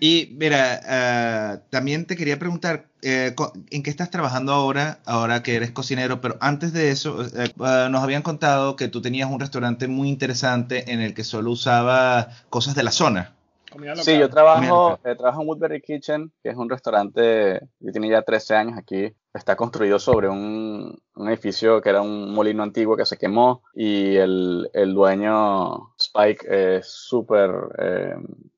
Y 0.00 0.34
mira, 0.36 0.80
eh, 0.84 1.60
también 1.70 2.06
te 2.06 2.16
quería 2.16 2.38
preguntar, 2.38 2.88
eh, 3.02 3.34
¿en 3.70 3.82
qué 3.82 3.90
estás 3.90 4.10
trabajando 4.10 4.52
ahora, 4.52 4.98
ahora 5.06 5.42
que 5.42 5.54
eres 5.54 5.70
cocinero? 5.70 6.20
Pero 6.20 6.36
antes 6.40 6.72
de 6.72 6.90
eso, 6.90 7.22
eh, 7.22 7.28
eh, 7.44 7.88
nos 7.90 8.02
habían 8.02 8.22
contado 8.22 8.76
que 8.76 8.88
tú 8.88 9.00
tenías 9.00 9.30
un 9.30 9.40
restaurante 9.40 9.88
muy 9.88 10.08
interesante 10.08 10.92
en 10.92 11.00
el 11.00 11.14
que 11.14 11.24
solo 11.24 11.50
usaba 11.52 12.28
cosas 12.50 12.74
de 12.74 12.82
la 12.82 12.90
zona. 12.90 13.33
Comida 13.74 13.96
Sí, 13.96 14.16
yo 14.16 14.30
trabajo, 14.30 15.00
eh, 15.02 15.16
trabajo 15.16 15.42
en 15.42 15.48
Woodbury 15.48 15.80
Kitchen, 15.82 16.32
que 16.40 16.50
es 16.50 16.56
un 16.56 16.70
restaurante 16.70 17.60
que 17.80 17.90
tiene 17.90 18.08
ya 18.08 18.22
13 18.22 18.54
años 18.54 18.78
aquí. 18.78 19.12
Está 19.34 19.56
construido 19.56 19.98
sobre 19.98 20.28
un, 20.28 20.96
un 21.16 21.28
edificio 21.28 21.82
que 21.82 21.90
era 21.90 22.00
un 22.00 22.32
molino 22.32 22.62
antiguo 22.62 22.96
que 22.96 23.04
se 23.04 23.18
quemó 23.18 23.64
y 23.74 24.14
el, 24.14 24.70
el 24.72 24.94
dueño, 24.94 25.92
Spike, 25.98 26.76
es 26.76 26.86
súper 26.86 27.50
eh, 27.78 28.14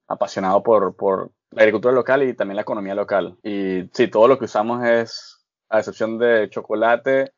apasionado 0.07 0.63
por, 0.63 0.95
por 0.95 1.31
la 1.51 1.63
agricultura 1.63 1.95
local 1.95 2.23
y 2.23 2.35
también 2.35 2.57
la 2.57 2.63
economía 2.63 2.95
local. 2.95 3.39
Y 3.43 3.89
sí, 3.95 4.09
todo 4.09 4.29
lo 4.29 4.39
que 4.39 4.45
usamos 4.45 4.85
es, 4.85 5.47
a 5.71 5.79
excepción 5.79 6.19
de 6.19 6.51
chocolate, 6.51 7.33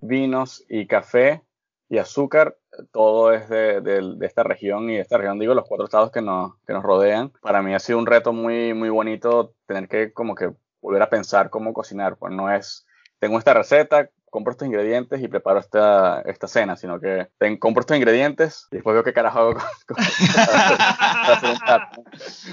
vinos 0.00 0.64
y 0.66 0.86
café 0.86 1.42
y 1.88 1.98
azúcar, 1.98 2.56
todo 2.92 3.32
es 3.32 3.48
de, 3.48 3.80
de- 3.80 4.16
esta 4.26 4.42
región 4.42 4.90
y 4.90 4.96
de 4.96 5.00
esta 5.00 5.16
región, 5.18 5.38
digo, 5.38 5.54
los 5.54 5.64
cuatro 5.66 5.86
estados 5.86 6.10
que 6.12 6.20
nos, 6.22 6.52
que 6.66 6.72
nos 6.74 6.82
rodean. 6.82 7.32
Para 7.42 7.62
mí 7.62 7.74
ha 7.74 7.78
sido 7.78 7.98
un 7.98 8.06
reto 8.06 8.32
muy, 8.32 8.74
muy 8.74 8.90
bonito 8.90 9.54
tener 9.66 9.88
que 9.88 10.12
como 10.12 10.34
que 10.34 10.52
volver 10.80 11.02
a 11.02 11.10
pensar 11.10 11.50
cómo 11.50 11.72
cocinar, 11.72 12.16
pues 12.18 12.32
no 12.32 12.50
es, 12.52 12.86
tengo 13.18 13.38
esta 13.38 13.54
receta, 13.54 14.10
compro 14.30 14.52
estos 14.52 14.66
ingredientes 14.66 15.20
y 15.22 15.28
preparo 15.28 15.58
esta, 15.60 16.20
esta 16.22 16.46
cena, 16.48 16.76
sino 16.76 17.00
que 17.00 17.28
ten- 17.38 17.58
compro 17.58 17.80
estos 17.80 17.96
ingredientes 17.96 18.66
y 18.70 18.76
después 18.76 18.94
veo 18.94 19.04
qué 19.04 19.12
carajo 19.12 19.38
hago 19.38 19.52
con, 19.54 19.62
con- 19.96 19.96
para 19.96 21.32
hacer 21.34 21.50
un 21.50 21.58
plato. 21.58 22.02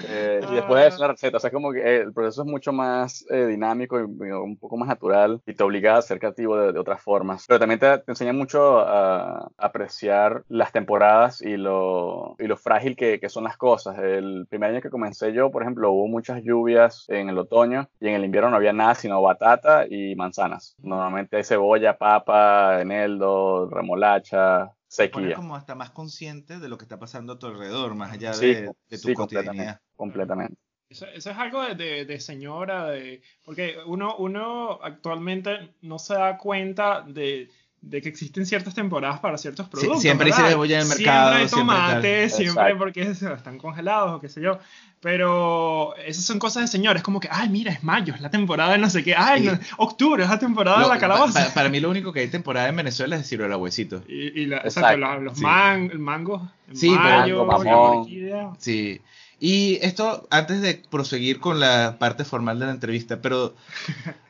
Eh, 0.09 0.41
y 0.51 0.55
después 0.55 0.81
de 0.81 0.87
eso 0.87 1.01
la 1.01 1.07
receta, 1.09 1.37
o 1.37 1.39
sea, 1.39 1.47
es 1.49 1.53
como 1.53 1.71
que 1.71 1.79
eh, 1.79 2.01
el 2.01 2.13
proceso 2.13 2.41
es 2.43 2.47
mucho 2.47 2.71
más 2.71 3.25
eh, 3.29 3.45
dinámico 3.47 3.99
y, 3.99 4.03
y 4.03 4.31
un 4.31 4.57
poco 4.57 4.77
más 4.77 4.87
natural 4.87 5.41
y 5.45 5.53
te 5.53 5.63
obliga 5.63 5.97
a 5.97 6.01
ser 6.01 6.19
creativo 6.19 6.57
de, 6.57 6.71
de 6.73 6.79
otras 6.79 7.01
formas. 7.01 7.45
Pero 7.47 7.59
también 7.59 7.79
te, 7.79 7.97
te 7.99 8.11
enseña 8.11 8.33
mucho 8.33 8.79
a, 8.79 9.47
apreciar 9.57 10.43
las 10.47 10.71
temporadas 10.71 11.41
y 11.41 11.57
lo, 11.57 12.35
y 12.39 12.47
lo 12.47 12.57
frágil 12.57 12.95
que, 12.95 13.19
que 13.19 13.29
son 13.29 13.43
las 13.43 13.57
cosas. 13.57 13.97
El 13.99 14.45
primer 14.49 14.71
año 14.71 14.81
que 14.81 14.89
comencé 14.89 15.33
yo, 15.33 15.51
por 15.51 15.61
ejemplo, 15.63 15.91
hubo 15.91 16.07
muchas 16.07 16.41
lluvias 16.43 17.05
en 17.07 17.29
el 17.29 17.37
otoño 17.37 17.89
y 17.99 18.07
en 18.07 18.15
el 18.15 18.25
invierno 18.25 18.49
no 18.49 18.57
había 18.57 18.73
nada 18.73 18.95
sino 18.95 19.21
batata 19.21 19.85
y 19.89 20.15
manzanas. 20.15 20.75
Normalmente 20.81 21.37
hay 21.37 21.43
cebolla, 21.43 21.64
papa, 21.97 22.81
eneldo, 22.81 23.69
remolacha, 23.69 24.65
Pones 24.65 24.77
sequía. 24.87 25.35
como 25.35 25.55
hasta 25.55 25.75
más 25.75 25.91
consciente 25.91 26.59
de 26.59 26.69
lo 26.69 26.77
que 26.77 26.85
está 26.85 26.97
pasando 26.99 27.33
a 27.33 27.39
tu 27.39 27.47
alrededor, 27.47 27.95
más 27.95 28.11
allá 28.13 28.33
Sí, 28.33 28.47
de, 28.47 28.61
de 28.63 28.97
tu 28.97 29.07
sí, 29.07 29.13
cotidianidad. 29.13 29.81
completamente. 29.95 30.55
completamente. 30.55 30.57
Eso, 30.89 31.05
eso 31.07 31.31
es 31.31 31.37
algo 31.37 31.61
de, 31.63 31.75
de- 31.75 32.05
de 32.05 32.19
señora, 32.19 32.85
de, 32.89 33.21
porque 33.43 33.75
uno, 33.85 34.15
uno 34.17 34.79
actualmente 34.83 35.73
no 35.81 35.97
se 35.99 36.13
da 36.13 36.37
cuenta 36.37 37.01
de, 37.01 37.49
de 37.85 38.01
que 38.01 38.09
existen 38.09 38.45
ciertas 38.47 38.73
temporadas 38.73 39.19
para 39.19 39.37
ciertos 39.37 39.69
productos. 39.69 40.01
siempre 40.01 40.25
hay 40.25 40.31
¿verdad? 40.31 40.49
cebolla 40.49 40.75
en 40.77 40.81
el 40.81 40.87
mercado, 40.87 41.27
Siempre 41.29 41.41
hay 41.43 41.47
siempre 41.49 41.75
tomate, 41.75 42.29
siempre 42.29 42.45
Exacto. 42.63 42.77
porque 42.79 43.01
es- 43.03 43.21
están 43.21 43.57
congelados 43.59 44.11
o 44.13 44.19
qué 44.19 44.27
sé 44.27 44.41
yo. 44.41 44.57
Pero 45.01 45.95
esas 45.97 46.25
son 46.25 46.39
cosas 46.39 46.63
de 46.63 46.67
señores, 46.67 47.03
como 47.03 47.19
que, 47.19 47.27
ay, 47.31 47.47
mira, 47.49 47.71
es 47.71 47.83
mayo, 47.83 48.15
es 48.15 48.21
la 48.21 48.31
temporada 48.31 48.71
de 48.71 48.79
no 48.79 48.89
sé 48.89 49.03
qué, 49.03 49.13
ay, 49.15 49.41
Sí. 49.43 49.47
no, 49.49 49.59
octubre, 49.77 50.23
es 50.23 50.29
la 50.31 50.39
temporada 50.39 50.79
Lo- 50.79 50.87
de 50.87 50.93
la 50.95 50.99
calabaza. 50.99 51.45
pa- 51.47 51.53
para 51.53 51.69
mí 51.69 51.79
lo 51.79 51.91
único 51.91 52.11
que 52.11 52.21
hay 52.21 52.27
temporada 52.27 52.67
en 52.69 52.75
Venezuela 52.75 53.15
es 53.17 53.27
ciruela 53.29 53.55
huesito. 53.55 54.01
Y, 54.07 54.41
y 54.41 54.45
la- 54.47 54.57
Exacto. 54.57 54.79
exacto, 54.79 54.97
la- 54.97 55.19
los 55.19 55.37
Sí. 55.37 55.43
man- 55.43 55.89
el 55.91 55.99
mango, 55.99 56.49
en 56.67 56.75
Sí, 56.75 56.89
pero- 56.89 57.03
mayo, 57.03 57.45
Mango, 57.45 57.63
la 57.63 57.77
orquídea. 57.77 58.49
Sí. 58.57 58.99
Y 59.39 59.75
esto, 59.83 60.27
antes 60.31 60.61
de 60.61 60.81
proseguir 60.89 61.39
con 61.39 61.59
la 61.59 61.97
parte 61.99 62.25
formal 62.25 62.57
de 62.59 62.65
la 62.65 62.71
entrevista, 62.71 63.21
pero 63.21 63.53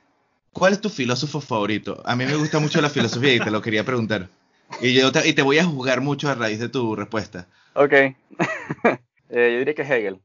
¿cuál 0.55 0.71
es 0.73 0.79
tu 0.81 0.89
filósofo 0.89 1.41
favorito? 1.41 2.01
A 2.05 2.15
mí 2.15 2.25
me 2.25 2.35
gusta 2.35 2.59
mucho 2.59 2.81
la 2.81 2.89
filosofía 2.89 3.35
y 3.35 3.39
te 3.39 3.51
lo 3.51 3.61
quería 3.61 3.83
preguntar. 3.83 4.29
Y, 4.81 4.93
yo 4.93 5.11
te, 5.11 5.27
y 5.27 5.33
te 5.33 5.41
voy 5.43 5.59
a 5.59 5.65
juzgar 5.65 5.99
mucho 6.01 6.29
a 6.29 6.33
raíz 6.35 6.59
de 6.59 6.69
tu 6.69 6.95
respuesta. 6.95 7.47
Ok. 7.73 7.93
Eh, 9.27 9.53
yo 9.53 9.57
diría 9.59 9.73
que 9.73 9.81
Hegel. 9.81 10.21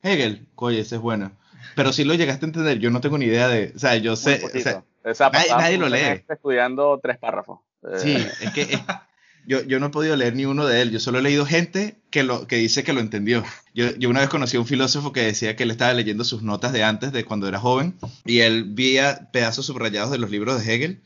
Hegel, 0.00 0.46
oye, 0.54 0.78
ese 0.80 0.94
es 0.94 1.00
bueno. 1.00 1.32
Pero 1.74 1.92
si 1.92 2.04
lo 2.04 2.14
llegaste 2.14 2.46
a 2.46 2.48
entender, 2.48 2.78
yo 2.78 2.88
no 2.90 3.00
tengo 3.00 3.18
ni 3.18 3.24
idea 3.26 3.48
de. 3.48 3.72
O 3.74 3.78
sea, 3.80 3.96
yo 3.96 4.14
sé. 4.14 4.40
o 4.44 4.48
sea, 4.60 4.84
O 5.04 5.12
sea, 5.12 5.28
nadie- 5.30 5.50
nadie 5.50 5.76
lo 5.76 5.88
lee. 5.88 6.24
Estudiando 6.28 7.00
tres 7.02 7.18
párrafos. 7.18 7.58
Eh, 7.82 7.98
sí, 7.98 8.14
es 8.42 8.52
que 8.52 8.62
es- 8.62 8.80
yo, 9.46 9.62
yo 9.64 9.78
no 9.80 9.86
he 9.86 9.90
podido 9.90 10.16
leer 10.16 10.34
ni 10.34 10.44
uno 10.46 10.66
de 10.66 10.80
él. 10.82 10.90
Yo 10.90 11.00
solo 11.00 11.18
he 11.18 11.22
leído 11.22 11.44
gente 11.46 11.96
que, 12.10 12.22
lo, 12.22 12.46
que 12.46 12.56
dice 12.56 12.84
que 12.84 12.92
lo 12.92 13.00
entendió. 13.00 13.44
Yo, 13.74 13.94
yo 13.96 14.08
una 14.08 14.20
vez 14.20 14.28
conocí 14.28 14.56
a 14.56 14.60
un 14.60 14.66
filósofo 14.66 15.12
que 15.12 15.22
decía 15.22 15.56
que 15.56 15.64
él 15.64 15.70
estaba 15.70 15.92
leyendo 15.94 16.24
sus 16.24 16.42
notas 16.42 16.72
de 16.72 16.84
antes, 16.84 17.12
de 17.12 17.24
cuando 17.24 17.48
era 17.48 17.58
joven, 17.58 17.94
y 18.24 18.40
él 18.40 18.64
veía 18.68 19.28
pedazos 19.32 19.66
subrayados 19.66 20.10
de 20.10 20.18
los 20.18 20.30
libros 20.30 20.64
de 20.64 20.74
Hegel. 20.74 21.00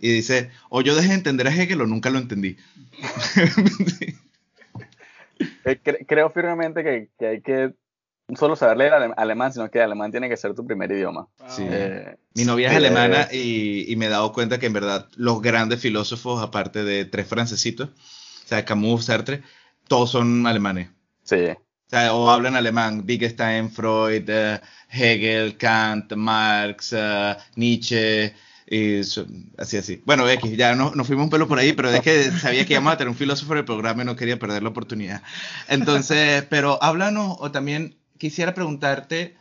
Y 0.00 0.10
dice, 0.12 0.50
o 0.68 0.82
yo 0.82 0.94
dejé 0.96 1.08
de 1.08 1.14
entender 1.14 1.46
a 1.48 1.54
Hegel 1.54 1.80
o 1.80 1.86
nunca 1.86 2.10
lo 2.10 2.18
entendí. 2.18 2.56
eh, 5.64 5.78
cre- 5.82 6.04
creo 6.06 6.30
firmemente 6.30 6.82
que, 6.82 7.08
que 7.18 7.26
hay 7.26 7.40
que 7.40 7.74
solo 8.36 8.56
saber 8.56 8.76
leer 8.78 8.94
ale- 8.94 9.14
alemán, 9.16 9.52
sino 9.52 9.70
que 9.70 9.80
alemán 9.80 10.10
tiene 10.10 10.28
que 10.28 10.36
ser 10.36 10.54
tu 10.54 10.66
primer 10.66 10.90
idioma. 10.90 11.28
Sí. 11.48 11.64
Eh, 11.68 12.16
Mi 12.34 12.44
novia 12.44 12.68
es 12.68 12.74
eh, 12.74 12.76
alemana 12.76 13.28
y, 13.32 13.90
y 13.92 13.96
me 13.96 14.06
he 14.06 14.08
dado 14.08 14.32
cuenta 14.32 14.58
que 14.58 14.66
en 14.66 14.72
verdad 14.72 15.08
los 15.16 15.42
grandes 15.42 15.80
filósofos, 15.80 16.42
aparte 16.42 16.84
de 16.84 17.04
tres 17.04 17.26
francesitos, 17.26 17.88
o 17.90 18.48
sea, 18.48 18.64
Camus, 18.64 19.06
Sartre, 19.06 19.42
todos 19.88 20.10
son 20.10 20.46
alemanes. 20.46 20.88
Sí, 21.24 21.36
O 21.50 21.56
sea, 21.88 22.14
o 22.14 22.30
hablan 22.30 22.56
alemán, 22.56 23.04
Wittgenstein, 23.06 23.70
Freud, 23.70 24.24
eh, 24.28 24.60
Hegel, 24.90 25.56
Kant, 25.56 26.12
Marx, 26.14 26.92
eh, 26.96 27.36
Nietzsche, 27.56 28.34
y 28.66 29.04
so- 29.04 29.26
así, 29.58 29.76
así. 29.76 30.02
Bueno, 30.06 30.26
X, 30.28 30.56
ya 30.56 30.74
no- 30.74 30.92
nos 30.94 31.06
fuimos 31.06 31.24
un 31.24 31.30
pelo 31.30 31.46
por 31.46 31.58
ahí, 31.58 31.72
pero 31.74 31.90
es 31.90 32.00
que 32.00 32.24
sabía 32.30 32.64
que 32.64 32.72
íbamos 32.72 32.94
a 32.94 32.96
tener 32.96 33.10
un 33.10 33.16
filósofo 33.16 33.52
en 33.52 33.58
el 33.58 33.64
programa 33.66 34.02
y 34.02 34.06
no 34.06 34.16
quería 34.16 34.38
perder 34.38 34.62
la 34.62 34.70
oportunidad. 34.70 35.22
Entonces, 35.68 36.44
pero 36.48 36.82
háblanos, 36.82 37.36
o 37.40 37.50
también 37.50 37.96
quisiera 38.22 38.54
preguntarte, 38.54 39.36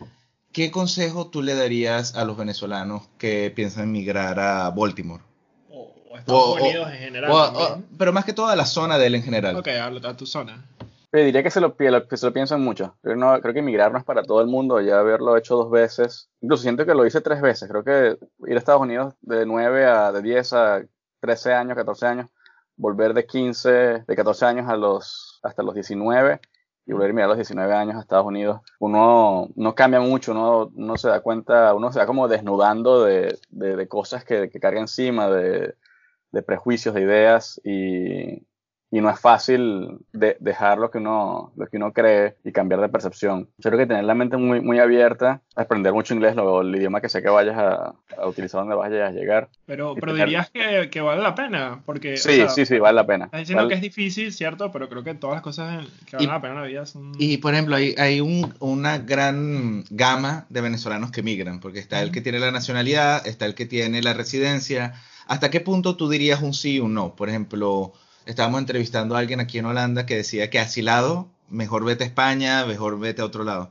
¿qué 0.51 0.71
consejo 0.71 1.29
tú 1.29 1.43
le 1.43 1.53
darías 1.53 2.15
a 2.15 2.25
los 2.25 2.35
venezolanos 2.35 3.07
que 3.19 3.53
piensan 3.55 3.83
emigrar 3.83 4.39
a 4.39 4.71
Baltimore? 4.71 5.21
O, 5.69 5.93
o 6.09 6.17
Estados 6.17 6.41
O- 6.41 6.51
o- 6.53 6.55
Unidos 6.55 6.89
en 6.91 6.97
general. 6.97 7.31
O- 7.31 7.35
o- 7.37 7.67
también. 7.67 7.89
pero 7.99 8.11
más 8.11 8.25
que 8.25 8.33
todo 8.33 8.47
a 8.47 8.55
la 8.55 8.65
zona 8.65 8.97
de 8.97 9.05
él 9.05 9.13
en 9.13 9.21
general. 9.21 9.55
Ok, 9.55 9.67
a, 9.67 9.85
a 10.09 10.17
tu 10.17 10.25
zona. 10.25 10.65
Pero 11.11 11.25
diría 11.25 11.43
que 11.43 11.51
se 11.51 11.61
lo, 11.61 11.75
que 11.77 12.17
se 12.17 12.25
lo 12.25 12.33
piensan 12.33 12.61
mucho. 12.63 12.95
Creo, 13.03 13.15
no, 13.15 13.39
creo 13.39 13.53
que 13.53 13.59
emigrar 13.59 13.91
no 13.91 13.99
es 13.99 14.03
para 14.03 14.23
todo 14.23 14.41
el 14.41 14.47
mundo, 14.47 14.81
ya 14.81 14.97
haberlo 14.97 15.37
hecho 15.37 15.55
dos 15.57 15.69
veces. 15.69 16.29
Incluso 16.41 16.63
siento 16.63 16.83
que 16.87 16.95
lo 16.95 17.05
hice 17.05 17.21
tres 17.21 17.39
veces. 17.39 17.69
Creo 17.69 17.83
que 17.83 18.17
ir 18.47 18.55
a 18.55 18.57
Estados 18.57 18.81
Unidos 18.81 19.13
de 19.21 19.45
9 19.45 19.85
a 19.85 20.11
de 20.11 20.23
10 20.23 20.53
a 20.53 20.81
13 21.19 21.53
años, 21.53 21.75
14 21.75 22.07
años, 22.07 22.29
volver 22.77 23.13
de 23.13 23.27
15, 23.27 23.69
de 24.07 24.15
14 24.15 24.43
años 24.45 24.67
a 24.67 24.75
los, 24.75 25.39
hasta 25.43 25.61
los 25.61 25.75
19 25.75 26.39
y 26.85 26.93
volver 26.93 27.19
a 27.21 27.27
los 27.27 27.37
19 27.37 27.73
años 27.73 27.95
a 27.95 28.01
Estados 28.01 28.25
Unidos. 28.25 28.61
Uno 28.79 29.49
no 29.55 29.75
cambia 29.75 29.99
mucho, 29.99 30.31
uno, 30.31 30.71
uno 30.75 30.97
se 30.97 31.09
da 31.09 31.21
cuenta, 31.21 31.73
uno 31.73 31.91
se 31.91 31.99
va 31.99 32.05
como 32.05 32.27
desnudando 32.27 33.03
de, 33.03 33.39
de, 33.49 33.75
de 33.75 33.87
cosas 33.87 34.25
que, 34.25 34.49
que 34.49 34.59
carga 34.59 34.79
encima, 34.79 35.29
de, 35.29 35.75
de 36.31 36.41
prejuicios, 36.41 36.95
de 36.95 37.01
ideas 37.01 37.61
y, 37.63 38.43
y 38.93 38.99
no 38.99 39.09
es 39.09 39.19
fácil 39.21 39.99
de- 40.11 40.35
dejar 40.41 40.77
lo 40.77 40.91
que 40.91 40.97
uno 40.97 41.53
lo 41.55 41.65
que 41.67 41.77
uno 41.77 41.93
cree 41.93 42.35
y 42.43 42.51
cambiar 42.51 42.81
de 42.81 42.89
percepción. 42.89 43.47
Yo 43.57 43.69
creo 43.69 43.77
que 43.79 43.85
tener 43.87 44.03
la 44.03 44.13
mente 44.15 44.35
muy 44.35 44.59
muy 44.59 44.79
abierta, 44.79 45.41
aprender 45.55 45.93
mucho 45.93 46.13
inglés, 46.13 46.35
lo- 46.35 46.59
el 46.61 46.75
idioma 46.75 46.99
que 46.99 47.07
sea 47.07 47.21
que 47.21 47.29
vayas 47.29 47.57
a, 47.57 47.93
a 48.17 48.27
utilizar 48.27 48.59
donde 48.61 48.75
vayas 48.75 49.09
a 49.09 49.11
llegar. 49.13 49.47
Pero, 49.65 49.95
pero 49.95 50.11
tener- 50.11 50.27
dirías 50.27 50.49
que, 50.49 50.89
que 50.89 50.99
vale 50.99 51.21
la 51.21 51.33
pena. 51.35 51.81
Porque, 51.85 52.13
o 52.15 52.17
Sí, 52.17 52.35
sea, 52.35 52.49
sí, 52.49 52.65
sí, 52.65 52.79
vale 52.79 52.95
la 52.97 53.05
pena. 53.07 53.25
Estás 53.25 53.39
diciendo 53.39 53.63
Vale- 53.63 53.69
que 53.69 53.75
es 53.75 53.81
difícil, 53.81 54.33
¿cierto? 54.33 54.71
Pero 54.73 54.89
creo 54.89 55.03
que 55.05 55.13
todas 55.15 55.35
las 55.35 55.41
cosas 55.43 55.85
que 56.05 56.17
valen 56.17 56.29
Y- 56.29 56.31
la 56.33 56.41
pena 56.41 56.53
en 56.55 56.61
la 56.61 56.67
vida 56.67 56.85
son. 56.85 57.13
Y 57.17 57.37
por 57.37 57.53
ejemplo, 57.53 57.77
hay, 57.77 57.95
hay 57.97 58.19
un- 58.19 58.53
una 58.59 58.97
gran 58.97 59.85
gama 59.89 60.45
de 60.49 60.59
venezolanos 60.61 61.11
que 61.11 61.23
migran, 61.23 61.61
porque 61.61 61.79
está 61.79 62.01
el 62.01 62.11
que 62.11 62.19
tiene 62.19 62.39
la 62.39 62.51
nacionalidad, 62.51 63.25
está 63.25 63.45
el 63.45 63.55
que 63.55 63.65
tiene 63.65 64.01
la 64.01 64.13
residencia. 64.13 64.93
¿Hasta 65.27 65.49
qué 65.49 65.61
punto 65.61 65.95
tú 65.95 66.09
dirías 66.09 66.41
un 66.41 66.53
sí 66.53 66.75
y 66.75 66.79
un 66.81 66.93
no? 66.93 67.15
Por 67.15 67.29
ejemplo, 67.29 67.93
estábamos 68.25 68.59
entrevistando 68.59 69.15
a 69.15 69.19
alguien 69.19 69.39
aquí 69.39 69.57
en 69.57 69.65
Holanda 69.65 70.05
que 70.05 70.15
decía 70.15 70.49
que 70.49 70.59
asilado, 70.59 71.27
mejor 71.49 71.83
vete 71.83 72.03
a 72.03 72.07
España, 72.07 72.65
mejor 72.65 72.99
vete 72.99 73.21
a 73.21 73.25
otro 73.25 73.43
lado. 73.43 73.69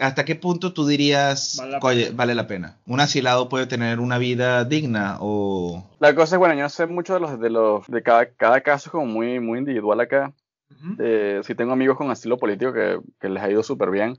¿Hasta 0.00 0.24
qué 0.24 0.34
punto 0.36 0.72
tú 0.72 0.86
dirías, 0.86 1.56
Vale 1.80 2.10
la 2.10 2.10
vale 2.12 2.34
la 2.34 2.46
pena? 2.46 2.76
¿Un 2.86 3.00
asilado 3.00 3.48
puede 3.48 3.66
tener 3.66 4.00
una 4.00 4.18
vida 4.18 4.64
digna 4.64 5.18
o...? 5.20 5.84
La 5.98 6.14
cosa 6.14 6.36
es, 6.36 6.38
bueno, 6.38 6.54
yo 6.54 6.62
no 6.62 6.68
sé 6.68 6.86
mucho 6.86 7.14
de 7.14 7.20
los 7.20 7.40
de 7.40 7.50
los 7.50 7.86
de 7.88 8.02
cada, 8.02 8.26
cada 8.26 8.60
caso 8.60 8.88
es 8.88 8.92
como 8.92 9.06
muy 9.06 9.40
muy 9.40 9.58
individual 9.58 10.00
acá. 10.00 10.32
Ujú. 10.70 10.96
Eh, 10.98 11.40
sí 11.44 11.54
tengo 11.54 11.72
amigos 11.72 11.96
con 11.96 12.10
asilo 12.10 12.36
político 12.38 12.72
que, 12.72 12.98
que 13.20 13.28
les 13.28 13.42
ha 13.42 13.50
ido 13.50 13.62
súper 13.62 13.90
bien. 13.90 14.18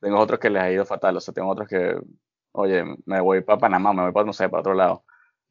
Tengo 0.00 0.18
otros 0.18 0.38
que 0.38 0.50
les 0.50 0.62
ha 0.62 0.70
ido 0.70 0.84
fatal. 0.84 1.16
O 1.16 1.20
sea, 1.20 1.32
tengo 1.34 1.48
otros 1.48 1.68
que, 1.68 1.96
oye, 2.52 2.84
me 3.06 3.20
voy 3.20 3.40
para 3.40 3.58
Panamá, 3.58 3.92
me 3.92 4.02
voy 4.02 4.12
para, 4.12 4.26
no 4.26 4.32
sé, 4.32 4.48
para 4.48 4.60
otro 4.60 4.74
lado. 4.74 5.04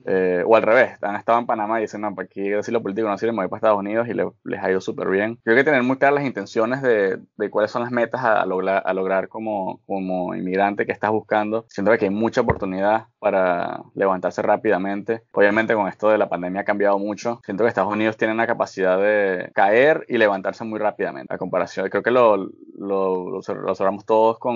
Eh, 0.05 0.43
o 0.45 0.55
al 0.55 0.61
revés, 0.63 0.97
han 1.01 1.15
estado 1.15 1.39
en 1.39 1.45
Panamá 1.45 1.79
y 1.79 1.83
dicen, 1.83 2.01
no, 2.01 2.13
para 2.13 2.25
aquí 2.25 2.53
asilo 2.53 2.81
político 2.83 3.07
no 3.07 3.17
sirve, 3.17 3.31
me 3.31 3.37
voy 3.43 3.47
para 3.47 3.57
Estados 3.59 3.79
Unidos 3.79 4.07
y 4.07 4.13
le- 4.13 4.29
les 4.43 4.61
ha 4.63 4.69
ido 4.69 4.81
súper 4.81 5.07
bien. 5.09 5.39
Creo 5.43 5.55
que 5.55 5.63
tener 5.63 5.81
muy 5.83 5.97
claras 5.97 6.15
las 6.15 6.25
intenciones 6.25 6.81
de, 6.81 7.19
de 7.37 7.49
cuáles 7.49 7.71
son 7.71 7.81
las 7.83 7.91
metas 7.91 8.21
a, 8.23 8.41
a 8.41 8.45
lograr, 8.45 8.83
a 8.85 8.93
lograr 8.93 9.27
como, 9.29 9.81
como 9.85 10.35
inmigrante 10.35 10.85
que 10.85 10.91
estás 10.91 11.11
buscando. 11.11 11.65
Siento 11.69 11.91
que 11.97 12.05
hay 12.05 12.11
mucha 12.11 12.41
oportunidad 12.41 13.07
para 13.25 13.81
levantarse 13.95 14.43
rápidamente. 14.43 15.23
Obviamente 15.31 15.73
con 15.73 15.87
esto 15.87 16.09
de 16.09 16.19
la 16.19 16.29
pandemia 16.29 16.61
ha 16.61 16.63
cambiado 16.63 16.99
mucho. 16.99 17.41
Siento 17.43 17.63
que 17.63 17.69
Estados 17.69 17.91
Unidos 17.91 18.17
tiene 18.17 18.35
una 18.35 18.45
capacidad 18.45 18.99
de 18.99 19.49
caer 19.55 20.05
y 20.07 20.19
levantarse 20.19 20.63
muy 20.63 20.77
rápidamente. 20.77 21.33
A 21.33 21.39
comparación, 21.39 21.89
creo 21.89 22.03
que 22.03 22.11
lo, 22.11 22.37
lo, 22.37 22.51
lo 22.77 23.39
obser- 23.41 23.59
lo 23.59 23.71
observamos 23.71 24.05
todos 24.05 24.37
con, 24.37 24.55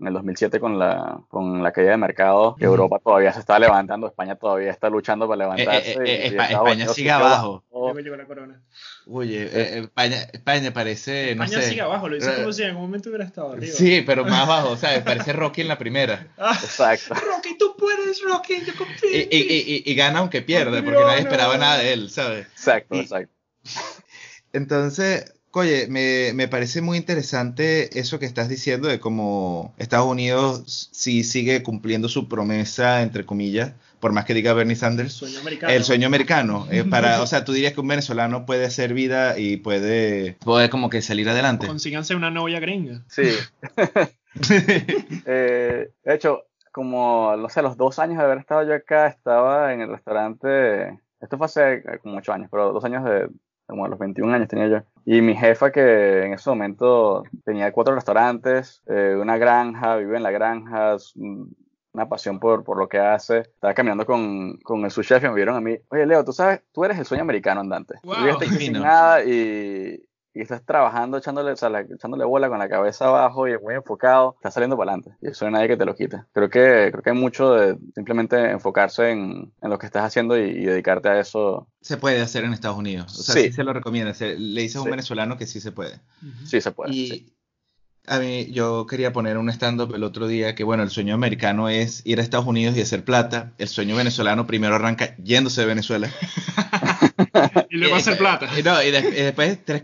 en 0.00 0.06
el 0.08 0.12
2007 0.12 0.58
con 0.58 0.76
la, 0.76 1.20
con 1.28 1.62
la 1.62 1.70
caída 1.70 1.92
de 1.92 1.98
mercado. 1.98 2.56
Europa 2.58 2.98
todavía 2.98 3.32
se 3.32 3.38
está 3.38 3.60
levantando, 3.60 4.08
España 4.08 4.34
todavía 4.34 4.70
está 4.72 4.90
luchando 4.90 5.28
para 5.28 5.44
Eh, 5.44 5.46
eh, 5.46 5.56
levantarse. 5.56 5.92
eh, 5.92 5.96
y- 6.04 6.10
y 6.10 6.14
Espa- 6.36 6.42
Estados 6.46 6.50
España 6.50 6.72
Unidos 6.74 6.94
sigue 6.96 7.10
abajo. 7.12 7.62
abajo. 7.72 7.98
Llegó 8.00 8.16
la 8.16 8.24
corona. 8.26 8.60
Oye, 9.06 9.42
eh, 9.44 9.78
España, 9.82 10.16
España 10.32 10.72
parece, 10.72 11.34
no 11.36 11.44
España 11.44 11.62
sé... 11.62 11.68
sigue 11.70 11.80
abajo, 11.82 12.08
lo 12.08 12.16
hice 12.16 12.30
Eh, 12.30 12.34
como 12.40 12.52
si 12.52 12.62
en 12.62 12.68
algún 12.70 12.82
momento 12.82 13.08
hubiera 13.10 13.24
estado 13.24 13.52
arriba. 13.52 13.72
Sí, 13.72 14.02
pero 14.06 14.24
más 14.24 14.40
abajo, 14.48 14.76
¿sabes? 14.76 15.02
Parece 15.02 15.32
Rocky 15.32 15.60
en 15.60 15.68
la 15.68 15.78
primera. 15.78 16.26
Ah, 16.38 16.56
Exacto. 16.60 17.14
Rocky, 17.14 17.56
tú 17.58 17.76
puedes, 17.78 17.99
Rocky, 18.24 18.54
yo 18.66 18.74
confío. 18.76 19.10
Y, 19.10 19.28
y- 19.30 19.82
y- 19.86 19.90
y 19.90 19.94
gana 19.94 20.18
aunque 20.20 20.42
pierde, 20.42 20.82
porque 20.82 21.00
nadie 21.00 21.20
esperaba 21.20 21.56
nada 21.58 21.78
de 21.78 21.92
él, 21.92 22.10
¿sabes? 22.10 22.46
Exacto, 22.48 22.94
exacto. 22.96 23.32
Entonces, 24.52 25.32
oye, 25.52 25.86
me, 25.88 26.32
me 26.34 26.48
parece 26.48 26.80
muy 26.82 26.96
interesante 26.98 27.98
eso 27.98 28.18
que 28.18 28.26
estás 28.26 28.48
diciendo 28.48 28.88
de 28.88 28.98
cómo 29.00 29.74
Estados 29.78 30.06
Unidos 30.06 30.88
sí 30.92 31.22
sigue 31.24 31.62
cumpliendo 31.62 32.08
su 32.08 32.28
promesa, 32.28 33.02
entre 33.02 33.24
comillas, 33.24 33.72
por 34.00 34.12
más 34.12 34.24
que 34.24 34.34
diga 34.34 34.52
Bernie 34.54 34.72
El 34.74 34.78
Sanders, 34.80 35.12
sueño 35.12 35.40
americano. 35.40 35.72
el 35.72 35.84
sueño 35.84 36.06
americano. 36.06 36.66
eh, 36.70 36.84
para, 36.84 37.20
o 37.22 37.26
sea, 37.26 37.44
tú 37.44 37.52
dirías 37.52 37.74
que 37.74 37.80
un 37.80 37.88
venezolano 37.88 38.46
puede 38.46 38.64
hacer 38.64 38.94
vida 38.94 39.38
y 39.38 39.58
puede, 39.58 40.34
puede 40.40 40.70
como 40.70 40.88
que 40.90 41.02
salir 41.02 41.28
adelante. 41.28 41.66
Consíganse 41.66 42.14
una 42.14 42.30
novia 42.30 42.60
gringa. 42.60 43.04
Sí. 43.08 43.28
Eh, 45.26 45.90
de 46.04 46.14
hecho, 46.14 46.44
como, 46.80 47.36
no 47.36 47.50
sé, 47.50 47.60
a 47.60 47.62
los 47.62 47.76
dos 47.76 47.98
años 47.98 48.16
de 48.16 48.24
haber 48.24 48.38
estado 48.38 48.62
yo 48.62 48.74
acá, 48.74 49.06
estaba 49.06 49.74
en 49.74 49.82
el 49.82 49.90
restaurante, 49.90 50.98
esto 51.20 51.36
fue 51.36 51.44
hace 51.44 51.74
eh, 51.74 51.98
como 52.02 52.16
ocho 52.16 52.32
años, 52.32 52.48
pero 52.50 52.72
dos 52.72 52.82
años 52.86 53.04
de, 53.04 53.28
como 53.66 53.84
a 53.84 53.88
los 53.88 53.98
21 53.98 54.32
años 54.32 54.48
tenía 54.48 54.66
yo. 54.66 54.78
Y 55.04 55.20
mi 55.20 55.36
jefa 55.36 55.70
que 55.70 56.24
en 56.24 56.32
ese 56.32 56.48
momento 56.48 57.22
tenía 57.44 57.70
cuatro 57.70 57.94
restaurantes, 57.94 58.82
eh, 58.86 59.14
una 59.20 59.36
granja, 59.36 59.96
vive 59.96 60.16
en 60.16 60.22
la 60.22 60.30
granja, 60.30 60.96
una 61.92 62.08
pasión 62.08 62.40
por, 62.40 62.64
por 62.64 62.78
lo 62.78 62.88
que 62.88 62.98
hace. 62.98 63.40
Estaba 63.40 63.74
caminando 63.74 64.06
con, 64.06 64.56
con 64.60 64.90
su 64.90 65.02
chef 65.02 65.22
y 65.22 65.28
me 65.28 65.34
vieron 65.34 65.56
a 65.56 65.60
mí, 65.60 65.76
oye 65.90 66.06
Leo, 66.06 66.24
tú 66.24 66.32
sabes, 66.32 66.62
tú 66.72 66.82
eres 66.82 66.98
el 66.98 67.04
sueño 67.04 67.24
americano 67.24 67.60
andante. 67.60 67.96
Wow, 68.04 68.14
tú 68.14 68.20
llegaste 68.22 68.46
sin 68.46 68.72
nada 68.72 69.22
y, 69.22 70.02
y 70.32 70.42
estás 70.42 70.64
trabajando, 70.64 71.18
echándole, 71.18 71.50
o 71.52 71.56
sea, 71.56 71.68
la- 71.70 71.80
echándole 71.80 72.24
bola 72.24 72.48
con 72.48 72.58
la 72.58 72.68
cabeza 72.68 73.06
abajo 73.08 73.48
y 73.48 73.58
muy 73.58 73.74
enfocado, 73.74 74.34
estás 74.38 74.54
saliendo 74.54 74.76
para 74.76 74.92
adelante. 74.92 75.16
Y 75.20 75.28
eso 75.30 75.44
no 75.44 75.48
hay 75.48 75.52
nadie 75.54 75.68
que 75.68 75.76
te 75.76 75.84
lo 75.84 75.94
quite. 75.96 76.22
Creo 76.32 76.48
que, 76.48 76.88
creo 76.92 77.02
que 77.02 77.10
hay 77.10 77.16
mucho 77.16 77.52
de 77.54 77.76
simplemente 77.94 78.50
enfocarse 78.50 79.10
en, 79.10 79.52
en 79.60 79.70
lo 79.70 79.78
que 79.78 79.86
estás 79.86 80.04
haciendo 80.04 80.38
y, 80.38 80.42
y 80.50 80.64
dedicarte 80.66 81.08
a 81.08 81.18
eso. 81.20 81.66
Se 81.80 81.96
puede 81.96 82.20
hacer 82.20 82.44
en 82.44 82.52
Estados 82.52 82.78
Unidos. 82.78 83.18
O 83.18 83.22
sea, 83.22 83.34
Sí. 83.34 83.42
sí, 83.48 83.52
se 83.52 83.64
lo 83.64 83.72
recomienda. 83.72 84.14
Se- 84.14 84.38
le 84.38 84.60
dices 84.62 84.76
a 84.76 84.80
un 84.80 84.84
Sí. 84.86 84.90
venezolano 84.90 85.36
que 85.36 85.46
sí 85.46 85.60
se 85.60 85.72
puede. 85.72 85.98
Sí, 86.44 86.60
se 86.60 86.70
puede. 86.70 86.94
Y 86.94 87.08
sí. 87.08 87.34
a 88.06 88.18
mí, 88.20 88.46
yo 88.52 88.86
quería 88.86 89.12
poner 89.12 89.36
un 89.36 89.50
stand-up 89.50 89.94
el 89.94 90.04
otro 90.04 90.26
día 90.28 90.54
que, 90.54 90.64
bueno, 90.64 90.82
el 90.84 90.90
sueño 90.90 91.14
americano 91.14 91.68
es 91.68 92.02
ir 92.06 92.18
a 92.20 92.22
Estados 92.22 92.46
Unidos 92.46 92.76
y 92.76 92.82
hacer 92.82 93.04
plata. 93.04 93.52
El 93.58 93.68
sueño 93.68 93.96
venezolano 93.96 94.46
primero 94.46 94.74
arranca 94.76 95.16
yéndose 95.16 95.60
de 95.62 95.66
Venezuela. 95.66 96.08
Y 97.70 97.76
luego 97.76 97.96
hacer 97.96 98.16
plata. 98.18 98.48
Y, 98.58 98.62
no, 98.62 98.82
y, 98.82 98.90
de- 98.90 98.98
y 99.08 99.22
después 99.22 99.58
tres, 99.64 99.80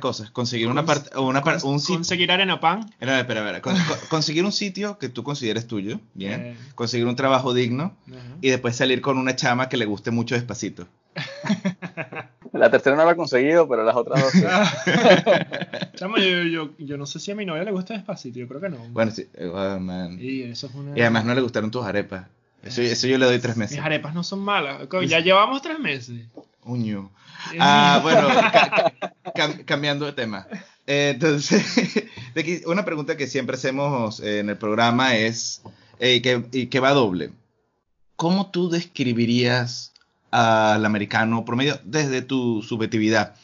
cosas. 0.00 0.30
Conseguir 0.30 0.68
una 0.68 0.84
parte, 0.84 1.16
una 1.18 1.42
par- 1.42 1.58
un 1.64 1.80
sitio. 1.80 1.96
Conseguir 1.96 2.30
arena 2.32 2.60
pan. 2.60 2.80
No, 3.00 3.14
espera, 3.14 3.40
espera. 3.40 3.60
Con- 3.62 3.74
con- 3.76 3.98
conseguir 4.08 4.44
un 4.44 4.52
sitio 4.52 4.98
que 4.98 5.08
tú 5.08 5.22
consideres 5.22 5.66
tuyo, 5.66 6.00
bien. 6.14 6.40
Eh, 6.40 6.56
Conseguir 6.74 7.06
un 7.06 7.16
trabajo 7.16 7.54
digno 7.54 7.96
y 8.40 8.50
después 8.50 8.76
salir 8.76 9.00
con 9.00 9.18
una 9.18 9.36
chama 9.36 9.68
que 9.68 9.76
le 9.76 9.84
guste 9.86 10.10
mucho 10.10 10.34
despacito. 10.34 10.86
La 12.52 12.70
tercera 12.70 12.96
no 12.96 13.04
la 13.04 13.12
he 13.12 13.16
conseguido, 13.16 13.68
pero 13.68 13.84
las 13.84 13.94
otras 13.96 14.22
dos 14.22 14.32
sí. 14.32 14.42
Chamo, 15.94 16.16
yo, 16.18 16.42
yo, 16.42 16.70
yo 16.78 16.96
no 16.96 17.06
sé 17.06 17.18
si 17.20 17.30
a 17.30 17.34
mi 17.34 17.44
novia 17.46 17.62
le 17.64 17.70
gusta 17.70 17.94
Despacito, 17.94 18.38
yo 18.38 18.48
creo 18.48 18.60
que 18.60 18.68
no. 18.68 18.78
Bueno, 18.90 19.10
sí. 19.12 19.26
eh, 19.34 19.46
oh, 19.46 19.78
man. 19.80 20.18
Y 20.20 20.42
eso 20.42 20.66
es 20.66 20.74
una... 20.74 20.96
Y 20.98 21.00
además 21.00 21.24
no 21.24 21.34
le 21.34 21.40
gustaron 21.42 21.70
tus 21.70 21.84
arepas. 21.84 22.26
Eso, 22.62 22.82
eso 22.82 23.06
yo 23.06 23.16
le 23.18 23.26
doy 23.26 23.38
tres 23.38 23.56
meses. 23.56 23.76
Mis 23.76 23.86
arepas 23.86 24.14
no 24.14 24.22
son 24.24 24.40
malas. 24.40 24.80
Ya 25.06 25.20
llevamos 25.20 25.62
tres 25.62 25.78
meses. 25.78 26.26
Uño. 26.64 27.10
Ah, 27.58 28.00
bueno, 28.02 28.28
ca- 28.28 28.70
ca- 29.00 29.14
cam- 29.34 29.64
cambiando 29.64 30.06
de 30.06 30.12
tema. 30.12 30.46
Eh, 30.86 31.10
entonces, 31.14 31.64
una 32.66 32.84
pregunta 32.84 33.16
que 33.16 33.26
siempre 33.26 33.56
hacemos 33.56 34.20
eh, 34.20 34.40
en 34.40 34.50
el 34.50 34.56
programa 34.58 35.16
es, 35.16 35.62
eh, 35.98 36.16
y 36.16 36.20
que, 36.20 36.44
y 36.52 36.66
que 36.66 36.80
va 36.80 36.90
doble. 36.90 37.30
¿Cómo 38.16 38.50
tú 38.50 38.68
describirías 38.68 39.92
al 40.30 40.84
americano 40.84 41.44
promedio 41.44 41.80
desde 41.84 42.22
tu 42.22 42.62
subjetividad? 42.62 43.34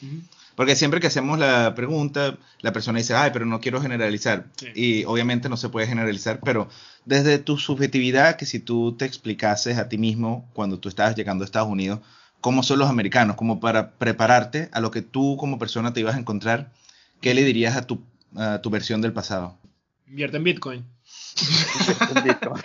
Porque 0.55 0.75
siempre 0.75 0.99
que 0.99 1.07
hacemos 1.07 1.37
la 1.39 1.73
pregunta, 1.75 2.37
la 2.61 2.73
persona 2.73 2.97
dice, 2.99 3.13
ay, 3.15 3.29
pero 3.33 3.45
no 3.45 3.59
quiero 3.59 3.81
generalizar. 3.81 4.45
Sí. 4.55 4.67
Y 4.75 5.03
obviamente 5.05 5.49
no 5.49 5.57
se 5.57 5.69
puede 5.69 5.87
generalizar, 5.87 6.39
pero 6.43 6.67
desde 7.05 7.37
tu 7.39 7.57
subjetividad, 7.57 8.37
que 8.37 8.45
si 8.45 8.59
tú 8.59 8.93
te 8.97 9.05
explicases 9.05 9.77
a 9.77 9.87
ti 9.89 9.97
mismo 9.97 10.47
cuando 10.53 10.79
tú 10.79 10.89
estabas 10.89 11.15
llegando 11.15 11.43
a 11.43 11.45
Estados 11.45 11.69
Unidos, 11.69 11.99
cómo 12.41 12.63
son 12.63 12.79
los 12.79 12.89
americanos, 12.89 13.35
como 13.35 13.59
para 13.59 13.91
prepararte 13.91 14.69
a 14.71 14.79
lo 14.79 14.91
que 14.91 15.01
tú 15.01 15.37
como 15.37 15.57
persona 15.59 15.93
te 15.93 15.99
ibas 15.99 16.15
a 16.15 16.19
encontrar, 16.19 16.71
¿qué 17.21 17.33
le 17.33 17.43
dirías 17.43 17.75
a 17.77 17.85
tu, 17.87 18.01
a 18.35 18.61
tu 18.61 18.69
versión 18.69 19.01
del 19.01 19.13
pasado? 19.13 19.57
Invierte 20.07 20.37
en 20.37 20.43
Bitcoin. 20.43 20.85
Un 22.15 22.23
Bitcoin. 22.23 22.63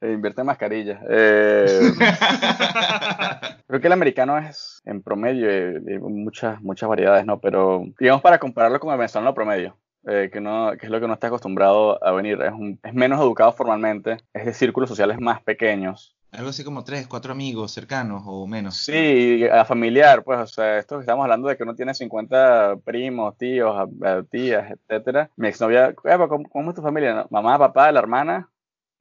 Eh, 0.00 0.12
Invierte 0.12 0.40
en 0.40 0.46
mascarillas. 0.46 1.00
Eh, 1.08 1.92
creo 3.66 3.80
que 3.80 3.86
el 3.86 3.92
americano 3.92 4.38
es 4.38 4.80
en 4.84 5.02
promedio, 5.02 5.48
eh, 5.50 5.80
hay 5.86 5.98
muchas, 5.98 6.60
muchas 6.62 6.88
variedades, 6.88 7.26
¿no? 7.26 7.40
Pero 7.40 7.84
digamos 7.98 8.22
para 8.22 8.38
compararlo 8.38 8.80
con 8.80 8.90
el 8.92 8.98
venezolano 8.98 9.34
promedio. 9.34 9.76
eh, 10.06 10.28
que, 10.32 10.40
no, 10.40 10.72
que 10.78 10.84
es 10.86 10.92
lo 10.92 11.00
que 11.00 11.06
no 11.06 11.14
está 11.14 11.28
acostumbrado 11.28 12.02
a 12.04 12.12
venir. 12.12 12.40
Es, 12.42 12.52
un- 12.52 12.78
es 12.82 12.92
menos 12.94 13.20
educado 13.20 13.52
formalmente, 13.52 14.18
es 14.34 14.44
de 14.44 14.52
círculos 14.52 14.88
sociales 14.90 15.18
más 15.18 15.42
pequeños. 15.42 16.14
Algo 16.36 16.50
así 16.50 16.64
como 16.64 16.82
tres, 16.82 17.06
cuatro 17.06 17.32
amigos 17.32 17.70
cercanos 17.72 18.22
o 18.26 18.46
menos. 18.46 18.76
Sí, 18.76 19.46
a 19.46 19.64
familiar, 19.64 20.24
pues, 20.24 20.40
o 20.40 20.46
sea, 20.46 20.78
esto 20.78 20.98
estamos 20.98 21.22
hablando 21.22 21.48
de 21.48 21.56
que 21.56 21.62
uno 21.62 21.74
tiene 21.76 21.94
50 21.94 22.76
primos, 22.84 23.36
tíos, 23.38 23.88
tías, 24.30 24.72
etcétera. 24.72 25.30
Mi 25.36 25.48
exnovia, 25.48 25.94
"Epa, 26.04 26.28
¿cómo, 26.28 26.48
¿cómo 26.48 26.70
es 26.70 26.76
tu 26.76 26.82
familia? 26.82 27.26
Mamá, 27.30 27.58
papá, 27.58 27.92
la 27.92 28.00
hermana 28.00 28.48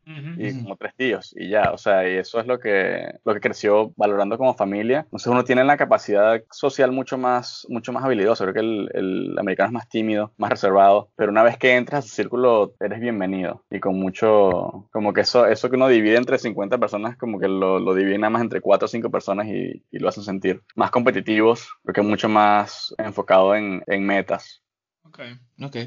Ujú. 0.06 0.34
y 0.38 0.54
como 0.62 0.76
tres 0.76 0.94
tíos 0.96 1.34
y 1.38 1.50
ya, 1.50 1.72
o 1.72 1.78
sea, 1.78 2.10
y 2.10 2.18
eso 2.18 2.39
es 2.39 2.46
lo 2.46 2.60
que, 2.60 3.20
lo 3.24 3.34
que 3.34 3.39
creció 3.39 3.94
valorando 3.96 4.38
como 4.38 4.54
familia. 4.54 5.02
Entonces 5.06 5.28
uno 5.28 5.44
tiene 5.44 5.63
la 5.63 5.78
capacidad 5.78 6.44
social 6.52 6.92
mucho 6.92 7.18
más, 7.18 7.66
mucho 7.70 7.94
más 7.94 8.04
habilidosa. 8.04 8.44
Creo 8.44 8.54
que 8.54 8.60
el, 8.60 8.89
el 8.94 9.39
americano 9.39 9.68
es 9.68 9.74
más 9.74 9.89
tímido, 9.89 10.34
más 10.38 10.50
reservado, 10.50 11.10
pero 11.16 11.32
una 11.32 11.44
vez 11.44 11.58
que 11.58 11.76
entras 11.76 12.06
a 12.06 12.08
su 12.08 12.13
círculo 12.16 12.74
eres 12.80 13.00
bienvenido 13.00 13.63
y 13.70 13.80
con 13.80 13.98
mucho, 14.00 14.89
como 14.92 15.13
que 15.13 15.22
eso, 15.22 15.46
eso 15.46 15.70
que 15.70 15.76
uno 15.76 15.88
divide 15.88 16.18
entre 16.18 16.38
50 16.38 16.78
personas, 16.78 17.18
como 17.18 17.39
que 17.39 17.48
lo, 17.48 17.80
lo 17.80 17.94
divide 17.94 18.18
nada 18.18 18.32
más 18.32 18.42
entre 18.42 18.62
4 18.62 18.86
o 18.86 18.89
5 18.89 19.10
personas 19.10 19.48
y, 19.48 19.84
y 19.89 20.00
lo 20.00 20.10
hacen 20.10 20.24
sentir 20.24 20.62
más 20.76 20.92
competitivos, 20.92 21.70
porque 21.84 22.02
mucho 22.02 22.28
más 22.28 22.94
enfocado 22.98 23.56
en, 23.56 23.84
en 23.88 24.06
metas. 24.06 24.63
Ok. 25.06 25.20
Ok. 25.62 25.78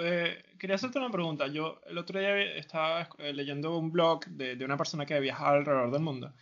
Eh, 0.00 0.42
quería 0.58 0.76
hacerte 0.76 0.98
una 0.98 1.10
pregunta. 1.10 1.46
Yo 1.48 1.80
el 1.86 1.98
otro 1.98 2.18
día 2.18 2.40
estaba 2.54 3.08
eh, 3.18 3.32
leyendo 3.32 3.76
un 3.76 3.90
blog 3.90 4.26
de, 4.26 4.64
una 4.64 4.76
persona 4.76 5.06
que 5.06 5.18
viajaba 5.20 5.56
alrededor 5.56 5.90
del 5.90 6.02
mundo. 6.02 6.32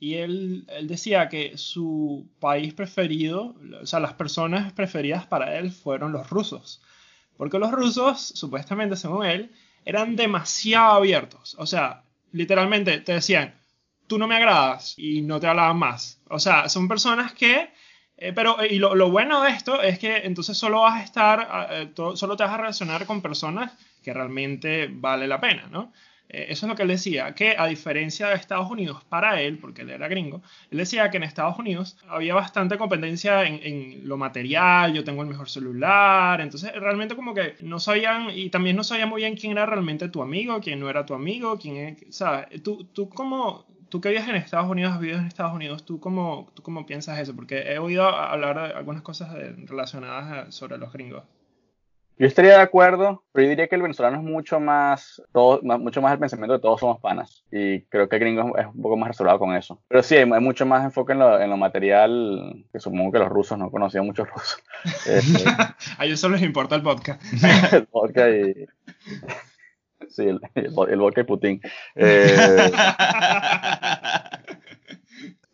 Y 0.00 0.14
él, 0.14 0.66
él 0.68 0.88
decía 0.88 1.28
que 1.28 1.56
su 1.56 2.28
país 2.40 2.74
preferido, 2.74 3.54
o 3.80 3.86
sea, 3.86 4.00
las 4.00 4.14
personas 4.14 4.72
preferidas 4.72 5.26
para 5.26 5.56
él 5.58 5.70
fueron 5.70 6.12
los 6.12 6.28
rusos. 6.30 6.82
Porque 7.36 7.58
los 7.58 7.72
rusos, 7.72 8.20
supuestamente 8.20 8.96
según 8.96 9.24
él, 9.24 9.52
eran 9.84 10.16
demasiado 10.16 10.94
abiertos. 10.94 11.56
O 11.58 11.66
sea, 11.66 12.04
literalmente 12.32 12.98
te 13.00 13.12
decían, 13.12 13.54
tú 14.06 14.18
no 14.18 14.26
me 14.26 14.36
agradas 14.36 14.94
y 14.98 15.22
no 15.22 15.40
te 15.40 15.46
hablaban 15.46 15.78
más. 15.78 16.20
O 16.28 16.38
sea, 16.38 16.68
son 16.68 16.88
personas 16.88 17.32
que... 17.32 17.70
eh, 18.16 18.32
pero, 18.32 18.60
eh, 18.60 18.74
y 18.74 18.78
lo, 18.78 18.94
lo 18.94 19.10
bueno 19.10 19.42
de 19.42 19.50
esto 19.50 19.82
es 19.82 19.98
que 19.98 20.18
entonces 20.18 20.56
solo 20.56 20.82
vas 20.82 21.00
a 21.00 21.04
estar, 21.04 21.68
eh, 21.70 21.92
solo 22.14 22.36
te 22.36 22.44
vas 22.44 22.52
a 22.52 22.56
relacionar 22.58 23.06
con 23.06 23.20
personas 23.20 23.72
que 24.02 24.12
realmente 24.12 24.88
vale 24.90 25.26
la 25.26 25.40
pena, 25.40 25.66
¿no? 25.70 25.92
Eso 26.26 26.66
es 26.66 26.70
lo 26.70 26.74
que 26.74 26.82
él 26.82 26.88
decía, 26.88 27.32
que 27.34 27.54
a 27.56 27.66
diferencia 27.66 28.28
de 28.28 28.34
Estados 28.34 28.68
Unidos, 28.68 29.04
para 29.04 29.40
él, 29.40 29.58
porque 29.58 29.82
él 29.82 29.90
era 29.90 30.08
gringo, 30.08 30.42
él 30.70 30.78
decía 30.78 31.08
que 31.10 31.18
en 31.18 31.22
Estados 31.22 31.58
Unidos 31.58 31.96
había 32.08 32.34
bastante 32.34 32.76
competencia 32.76 33.44
en, 33.44 33.60
en 33.62 34.08
lo 34.08 34.16
material, 34.16 34.92
yo 34.94 35.04
tengo 35.04 35.22
el 35.22 35.28
mejor 35.28 35.48
celular, 35.48 36.40
entonces 36.40 36.72
realmente 36.74 37.14
como 37.14 37.34
que 37.34 37.54
no 37.60 37.78
sabían, 37.78 38.30
y 38.34 38.50
también 38.50 38.74
no 38.74 38.82
sabía 38.82 39.06
muy 39.06 39.20
bien 39.20 39.36
quién 39.36 39.52
era 39.52 39.66
realmente 39.66 40.08
tu 40.08 40.22
amigo, 40.22 40.60
quién 40.60 40.80
no 40.80 40.90
era 40.90 41.06
tu 41.06 41.14
amigo, 41.14 41.56
quién 41.58 41.76
es, 41.76 42.16
¿sabes? 42.16 42.62
Tú, 42.62 42.84
tú 42.92 43.08
como, 43.08 43.66
tú 43.88 44.00
que 44.00 44.10
vives 44.10 44.28
en 44.28 44.36
Estados 44.36 44.68
Unidos, 44.68 44.92
has 44.94 45.00
vivido 45.00 45.18
en 45.18 45.26
Estados 45.26 45.54
Unidos, 45.54 45.84
¿tú 45.84 46.00
cómo, 46.00 46.50
tú 46.54 46.62
cómo 46.62 46.86
piensas 46.86 47.18
eso? 47.18 47.34
Porque 47.34 47.72
he 47.72 47.78
oído 47.78 48.06
hablar 48.08 48.68
de 48.68 48.74
algunas 48.74 49.02
cosas 49.02 49.34
relacionadas 49.66 50.48
a- 50.48 50.52
sobre 50.52 50.78
los 50.78 50.92
gringos. 50.92 51.24
Yo 52.16 52.28
estaría 52.28 52.52
de 52.52 52.62
acuerdo, 52.62 53.24
pero 53.32 53.42
yo 53.42 53.50
diría 53.50 53.66
que 53.66 53.74
el 53.74 53.82
venezolano 53.82 54.18
es 54.18 54.22
mucho 54.22 54.60
más, 54.60 55.20
todo, 55.32 55.60
mucho 55.62 56.00
más 56.00 56.12
el 56.12 56.20
pensamiento 56.20 56.52
de 56.52 56.60
todos 56.60 56.78
somos 56.78 57.00
panas. 57.00 57.44
Y 57.50 57.80
creo 57.86 58.08
que 58.08 58.14
el 58.14 58.20
gringo 58.20 58.56
es 58.56 58.66
un 58.66 58.80
poco 58.82 58.96
más 58.96 59.08
reservado 59.08 59.40
con 59.40 59.52
eso. 59.52 59.82
Pero 59.88 60.00
sí, 60.04 60.14
hay, 60.14 60.24
mucho 60.26 60.64
más 60.64 60.84
enfoque 60.84 61.12
en 61.14 61.18
lo, 61.18 61.40
en 61.40 61.50
lo 61.50 61.56
material, 61.56 62.64
que 62.72 62.78
supongo 62.78 63.10
que 63.10 63.18
los 63.18 63.28
rusos 63.28 63.58
no 63.58 63.68
conocían 63.68 64.06
muchos 64.06 64.28
rusos. 64.28 64.62
Este, 65.06 65.44
A 65.98 66.04
ellos 66.04 66.20
solo 66.20 66.36
les 66.36 66.44
importa 66.44 66.76
el 66.76 66.82
podcast. 66.82 67.20
el 67.72 67.88
vodka 67.90 68.30
y... 68.30 68.66
Sí, 70.14 70.22
el, 70.22 70.40
el, 70.54 70.66
el 70.66 70.98
vodka 70.98 71.22
y 71.22 71.24
Putin. 71.24 71.60
Eh, 71.96 72.72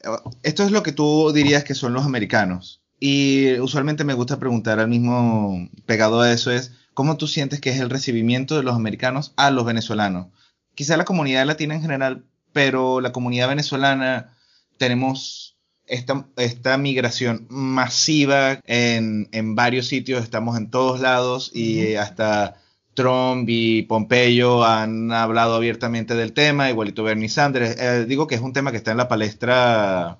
Esto 0.42 0.62
es 0.62 0.70
lo 0.70 0.83
que 0.83 0.92
tú 0.92 1.31
dirías 1.33 1.64
que 1.64 1.75
son 1.75 1.92
los 1.92 2.05
americanos. 2.05 2.81
Y 2.99 3.59
usualmente 3.59 4.05
me 4.05 4.14
gusta 4.14 4.38
preguntar 4.38 4.79
al 4.79 4.88
mismo 4.88 5.68
pegado 5.87 6.20
a 6.20 6.33
eso 6.33 6.51
es, 6.51 6.73
¿cómo 6.94 7.16
tú 7.16 7.27
sientes 7.27 7.61
que 7.61 7.70
es 7.70 7.81
el 7.81 7.90
recibimiento 7.90 8.57
de 8.57 8.62
los 8.62 8.75
americanos 8.75 9.33
a 9.37 9.51
los 9.51 9.64
venezolanos? 9.64 10.29
Quizá 10.75 10.96
la 10.96 11.05
comunidad 11.05 11.46
latina 11.46 11.75
en 11.75 11.83
general, 11.83 12.25
pero 12.53 13.01
la 13.01 13.12
comunidad 13.12 13.49
venezolana 13.49 14.37
tenemos 14.79 15.57
esta, 15.87 16.27
esta 16.37 16.77
migración 16.79 17.46
masiva 17.51 18.61
en, 18.66 19.29
en 19.33 19.55
varios 19.55 19.87
sitios, 19.87 20.23
estamos 20.23 20.57
en 20.57 20.70
todos 20.70 21.01
lados 21.01 21.51
y 21.55 21.94
hasta 21.96 22.60
Trump 22.94 23.48
y 23.48 23.83
Pompeyo 23.83 24.64
han 24.64 25.12
hablado 25.12 25.55
abiertamente 25.55 26.14
del 26.14 26.33
tema, 26.33 26.70
igualito 26.70 27.05
Bernie 27.05 27.29
Sanders. 27.29 27.81
Eh, 27.81 28.05
digo 28.07 28.26
que 28.26 28.35
es 28.35 28.40
un 28.40 28.53
tema 28.53 28.70
que 28.70 28.76
está 28.76 28.90
en 28.90 28.96
la 28.96 29.09
palestra 29.09 30.18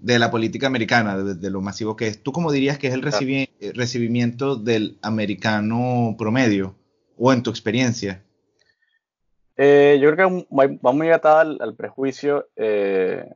de 0.00 0.18
la 0.18 0.30
política 0.30 0.66
americana, 0.66 1.18
de, 1.18 1.50
lo 1.50 1.60
masivo 1.60 1.96
que 1.96 2.08
es. 2.08 2.22
¿Tú 2.22 2.32
cómo 2.32 2.50
dirías 2.50 2.78
que 2.78 2.88
es 2.88 2.94
el 2.94 3.06
eh, 3.06 3.72
recibimiento 3.74 4.56
del 4.56 4.98
americano 5.02 6.16
promedio? 6.18 6.74
O 7.18 7.32
en 7.32 7.42
tu 7.42 7.50
experiencia. 7.50 8.22
Eh, 9.56 9.98
yo 10.00 10.10
creo 10.12 10.28
que 10.28 10.46
va 10.50 10.92
muy 10.92 11.10
atada 11.10 11.42
al, 11.42 11.74
prejuicio 11.76 12.48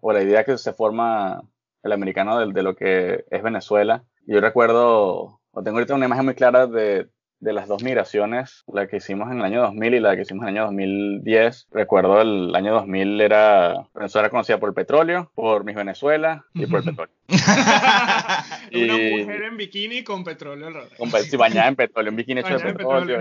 o 0.00 0.12
la 0.12 0.22
idea 0.22 0.44
que 0.44 0.58
se 0.58 0.72
forma 0.72 1.42
el 1.82 1.92
americano 1.92 2.38
de, 2.40 2.52
de 2.52 2.62
lo 2.62 2.74
que 2.74 3.26
es 3.30 3.42
Venezuela. 3.42 4.02
Yo 4.26 4.40
recuerdo, 4.40 5.40
o 5.52 5.62
tengo 5.62 5.76
ahorita 5.76 5.94
una 5.94 6.06
imagen 6.06 6.24
muy 6.24 6.34
clara 6.34 6.66
de, 6.66 7.08
de 7.40 7.52
las 7.52 7.68
dos 7.68 7.82
migraciones, 7.82 8.64
la 8.66 8.86
que 8.86 8.96
hicimos 8.96 9.30
en 9.30 9.38
el 9.38 9.44
año 9.44 9.60
2000 9.62 9.94
y 9.94 10.00
la 10.00 10.16
que 10.16 10.22
hicimos 10.22 10.42
en 10.44 10.48
el 10.48 10.54
año 10.56 10.66
2010. 10.66 11.68
Recuerdo 11.70 12.20
el 12.20 12.54
año 12.54 12.72
2000 12.74 13.20
era, 13.20 13.86
Venezuela 13.94 14.26
era 14.26 14.30
conocida 14.30 14.58
por 14.58 14.70
el 14.70 14.74
petróleo, 14.74 15.30
por 15.34 15.64
Miss 15.64 15.76
Venezuela 15.76 16.44
y 16.54 16.66
por 16.66 16.80
el 16.80 16.86
petróleo. 16.86 17.14
Una 18.72 18.92
mujer 18.94 19.42
en 19.42 19.56
bikini 19.56 20.04
con 20.04 20.24
petróleo. 20.24 20.68
Con, 20.96 21.10
sí, 21.10 21.36
bañada 21.36 21.68
en 21.68 21.76
petróleo, 21.76 22.10
un 22.10 22.16
bikini 22.16 22.40
hecho 22.40 22.58
de 22.58 22.68
en 22.68 22.76
petróleo 22.76 23.18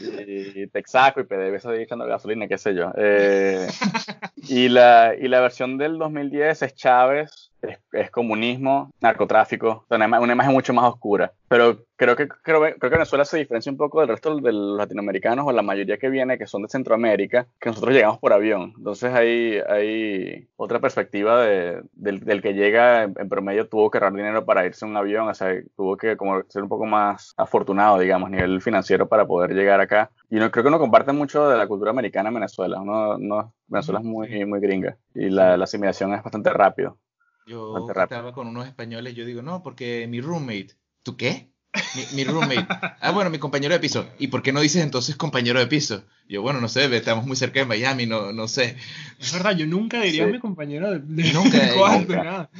y, 0.00 0.62
y 0.62 0.66
Texaco 0.68 1.20
y 1.20 1.24
PDVSA 1.24 1.74
echando 1.76 2.06
gasolina, 2.06 2.48
qué 2.48 2.58
sé 2.58 2.74
yo. 2.74 2.92
Eh, 2.96 3.68
y, 4.48 4.68
la, 4.68 5.14
y 5.18 5.28
la 5.28 5.40
versión 5.40 5.78
del 5.78 5.98
2010 5.98 6.62
es 6.62 6.74
Chávez, 6.74 7.52
es, 7.62 7.78
es 7.92 8.10
comunismo, 8.10 8.90
narcotráfico, 9.00 9.68
o 9.68 9.86
sea, 9.88 9.96
una, 9.96 10.06
ima- 10.08 10.20
una 10.20 10.32
imagen 10.34 10.52
mucho 10.52 10.72
más 10.74 10.84
oscura. 10.84 11.32
Pero 11.48 11.84
creo 11.96 12.16
que, 12.16 12.28
creo, 12.28 12.60
creo 12.60 12.78
que 12.78 12.88
Venezuela 12.88 13.24
se 13.24 13.38
diferencia 13.38 13.70
un 13.72 13.78
poco 13.78 14.00
del 14.00 14.08
resto 14.08 14.36
de 14.36 14.52
los 14.52 14.76
latinoamericanos 14.76 15.46
o 15.46 15.52
la 15.52 15.62
mayoría 15.62 15.96
que 15.98 16.08
viene, 16.10 16.38
que 16.38 16.46
son 16.46 16.62
de 16.62 16.68
Centroamérica, 16.68 17.46
que 17.60 17.68
nosotros 17.70 17.94
llegamos 17.94 18.18
por 18.18 18.32
avión. 18.32 18.74
Entonces 18.76 19.12
hay, 19.14 19.58
hay 19.68 20.48
otra 20.56 20.80
perspectiva 20.80 21.42
de- 21.44 21.82
del, 21.92 22.20
del 22.20 22.42
que 22.42 22.52
llega 22.54 23.04
en, 23.04 23.14
en 23.18 23.28
promedio 23.28 23.68
tuvo 23.68 23.90
que 23.90 23.98
ahorrar 23.98 24.12
dinero 24.14 24.44
para 24.44 24.66
irse 24.66 24.84
en 24.84 24.90
un 24.92 24.96
avión, 24.96 25.28
o 25.28 25.34
sea, 25.34 25.54
tuvo 25.76 25.96
que 25.96 26.16
como 26.16 26.42
ser 26.48 26.62
un 26.62 26.68
poco 26.68 26.84
más 26.86 27.32
afortunado, 27.36 27.98
digamos, 27.98 28.28
a 28.28 28.30
nivel 28.30 28.60
financiero 28.62 29.08
para 29.08 29.26
poder 29.26 29.52
llegar 29.54 29.80
acá. 29.80 30.10
Y 30.30 30.36
no, 30.36 30.50
creo 30.50 30.64
que 30.64 30.68
uno 30.68 30.78
comparte 30.78 31.12
mucho 31.12 31.48
de 31.48 31.56
la 31.56 31.66
cultura 31.68 31.90
americana 31.90 32.28
en 32.28 32.34
Venezuela. 32.36 32.80
Uno, 32.80 33.18
no, 33.18 33.54
Venezuela 33.68 34.00
es 34.00 34.06
muy, 34.06 34.44
muy 34.44 34.60
gringa 34.60 34.96
y 35.14 35.30
la, 35.30 35.56
la 35.56 35.64
asimilación 35.64 36.12
es 36.14 36.22
bastante 36.22 36.50
rápido. 36.50 36.98
Yo 37.46 37.86
estaba 37.88 38.32
con 38.32 38.48
unos 38.48 38.66
españoles, 38.66 39.14
yo 39.14 39.24
digo, 39.24 39.40
no, 39.42 39.62
porque 39.62 40.06
mi 40.08 40.20
roommate. 40.20 40.70
¿Tú 41.02 41.16
qué? 41.16 41.48
Mi, 41.94 42.16
mi 42.16 42.24
roommate. 42.24 42.66
Ah, 42.98 43.12
bueno, 43.12 43.30
mi 43.30 43.38
compañero 43.38 43.72
de 43.74 43.78
piso. 43.78 44.06
¿Y 44.18 44.28
por 44.28 44.42
qué 44.42 44.52
no 44.52 44.60
dices 44.60 44.82
entonces 44.82 45.14
compañero 45.14 45.60
de 45.60 45.66
piso? 45.68 46.02
Yo, 46.28 46.42
bueno, 46.42 46.60
no 46.60 46.66
sé, 46.66 46.92
estamos 46.96 47.24
muy 47.24 47.36
cerca 47.36 47.60
de 47.60 47.66
Miami, 47.66 48.06
no, 48.06 48.32
no 48.32 48.48
sé. 48.48 48.76
Es 49.20 49.32
verdad, 49.32 49.54
yo 49.56 49.64
nunca 49.66 50.00
diría 50.00 50.24
Sí. 50.26 50.32
mi 50.32 50.40
compañero 50.40 50.90
de, 50.90 50.98
de 51.00 51.32
Nunca, 51.32 51.64
de 51.66 51.74
cuarto, 51.76 51.98
nunca. 52.00 52.24
nada. 52.24 52.50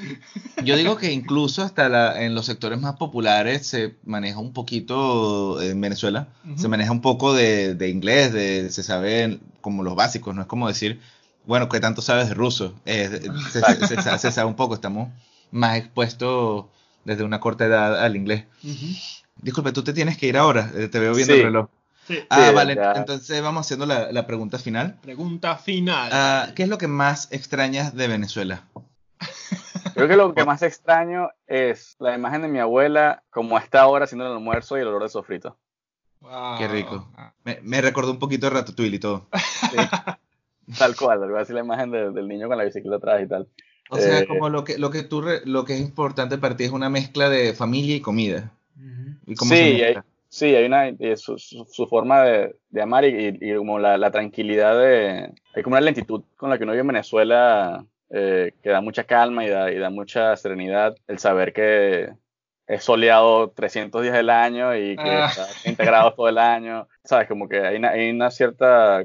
Yo 0.64 0.76
digo 0.76 0.96
que 0.98 1.10
incluso 1.12 1.62
hasta 1.62 1.88
la- 1.88 2.22
en 2.22 2.34
los 2.36 2.46
sectores 2.46 2.80
más 2.80 2.94
populares 2.96 3.66
se 3.66 3.96
maneja 4.04 4.38
un 4.38 4.52
poquito, 4.52 5.60
en 5.60 5.80
Venezuela, 5.80 6.28
Ujú. 6.44 6.58
se 6.58 6.68
maneja 6.68 6.92
un 6.92 7.00
poco 7.00 7.34
de, 7.34 7.74
de 7.74 7.88
inglés, 7.88 8.32
de, 8.32 8.70
se 8.70 8.84
sabe 8.84 9.40
como 9.62 9.82
los 9.82 9.96
básicos, 9.96 10.34
no 10.34 10.42
es 10.42 10.46
como 10.46 10.68
decir, 10.68 11.00
bueno, 11.46 11.68
¿qué 11.68 11.80
tanto 11.80 12.02
sabes 12.02 12.28
de 12.28 12.34
ruso? 12.34 12.74
Eh, 12.84 13.20
se, 13.50 13.60
se- 13.62 14.02
se 14.02 14.18
se 14.18 14.32
sabe 14.32 14.48
un 14.48 14.56
poco, 14.56 14.74
estamos 14.74 15.08
más 15.50 15.76
expuestos 15.76 16.66
desde 17.04 17.22
una 17.24 17.40
corta 17.40 17.64
edad 17.66 18.02
al 18.02 18.16
inglés. 18.16 18.44
Ujú. 18.64 18.86
Disculpe, 19.36 19.72
tú 19.72 19.82
te 19.84 19.92
tienes 19.92 20.16
que 20.18 20.26
ir 20.26 20.36
ahora, 20.36 20.70
eh, 20.74 20.88
te 20.88 20.98
veo 20.98 21.14
viendo 21.14 21.34
Sí. 21.34 21.40
el 21.40 21.46
reloj. 21.46 21.68
Sí. 22.06 22.18
Ah, 22.30 22.46
Sí, 22.48 22.54
vale, 22.54 22.74
ya. 22.76 22.92
entonces 22.92 23.42
vamos 23.42 23.66
haciendo 23.66 23.84
la, 23.86 24.12
la 24.12 24.26
pregunta 24.26 24.58
final. 24.58 24.96
Pregunta 25.02 25.56
final. 25.56 26.10
Ah, 26.12 26.48
¿Qué 26.54 26.62
es 26.64 26.68
lo 26.68 26.78
que 26.78 26.86
más 26.88 27.28
extrañas 27.32 27.94
de 27.94 28.06
Venezuela? 28.08 28.64
Creo 29.94 30.08
que 30.08 30.16
lo 30.16 30.34
que 30.34 30.44
más 30.44 30.62
extraño 30.62 31.30
es 31.46 31.96
la 31.98 32.14
imagen 32.14 32.42
de 32.42 32.48
mi 32.48 32.58
abuela 32.58 33.22
como 33.30 33.56
a 33.56 33.60
esta 33.60 33.86
hora 33.86 34.04
haciendo 34.04 34.26
el 34.26 34.32
almuerzo 34.32 34.76
y 34.76 34.82
el 34.82 34.88
olor 34.88 35.02
de 35.02 35.08
sofrito. 35.08 35.56
Wow. 36.20 36.58
Qué 36.58 36.68
rico. 36.68 37.08
Me, 37.44 37.60
me 37.62 37.80
recordó 37.80 38.10
un 38.10 38.18
poquito 38.18 38.46
de 38.46 38.50
Ratatouille 38.50 38.96
y 38.96 39.00
todo. 39.00 39.26
Sí. 39.70 39.76
Tal 40.78 40.96
cual, 40.96 41.22
algo 41.22 41.36
así 41.38 41.52
la 41.52 41.60
imagen 41.60 41.90
de- 41.90 42.10
del 42.10 42.26
niño 42.28 42.48
con 42.48 42.58
la 42.58 42.64
bicicleta 42.64 42.96
atrás 42.96 43.22
y 43.22 43.28
tal. 43.28 43.46
O 43.90 43.98
sea, 43.98 44.20
Eh, 44.20 44.26
como 44.26 44.48
lo 44.48 44.64
que, 44.64 44.78
lo 44.78 44.90
que 44.90 45.02
tú 45.04 45.20
re- 45.22 45.42
lo 45.44 45.64
que 45.64 45.74
es 45.74 45.80
importante 45.80 46.38
para 46.38 46.56
ti 46.56 46.64
es 46.64 46.72
una 46.72 46.90
mezcla 46.90 47.28
de 47.28 47.54
familia 47.54 47.94
y 47.96 48.00
comida. 48.00 48.52
Ujú. 48.76 49.16
¿Y 49.26 49.34
cómo 49.36 49.54
Sí, 49.54 49.60
hay-? 49.82 49.96
Sí, 50.28 50.54
hay 50.54 50.64
una 50.66 50.90
su, 51.16 51.38
su- 51.38 51.64
su 51.70 51.86
forma 51.86 52.22
de, 52.24 52.56
de 52.70 52.82
amar 52.82 53.04
y, 53.04 53.08
y- 53.08 53.38
y 53.52 53.56
como 53.56 53.78
la, 53.78 53.96
la 53.96 54.10
tranquilidad 54.10 54.76
de 54.78 55.30
hay 55.54 55.62
como 55.62 55.74
una 55.74 55.80
lentitud 55.80 56.24
con 56.36 56.50
la 56.50 56.58
que 56.58 56.64
uno 56.64 56.72
vive 56.72 56.80
en 56.82 56.88
Venezuela 56.88 57.84
eh, 58.10 58.52
que 58.62 58.70
da 58.70 58.80
mucha 58.80 59.04
calma 59.04 59.44
y 59.44 59.48
da, 59.48 59.72
y 59.72 59.78
da 59.78 59.88
mucha 59.90 60.36
serenidad 60.36 60.94
el 61.06 61.18
saber 61.18 61.52
que 61.52 62.10
es 62.66 62.82
soleado 62.84 63.50
300 63.50 64.02
días 64.02 64.14
del 64.14 64.30
año 64.30 64.74
y 64.76 64.96
que 64.96 65.02
Ah. 65.04 65.28
está 65.30 65.46
30 65.62 65.84
grados 65.84 66.16
todo 66.16 66.28
el 66.28 66.38
año, 66.38 66.86
sabes, 67.04 67.28
como 67.28 67.48
que 67.48 67.60
hay 67.60 67.76
una, 67.76 67.90
hay 67.90 68.10
una 68.10 68.30
cierta 68.30 69.04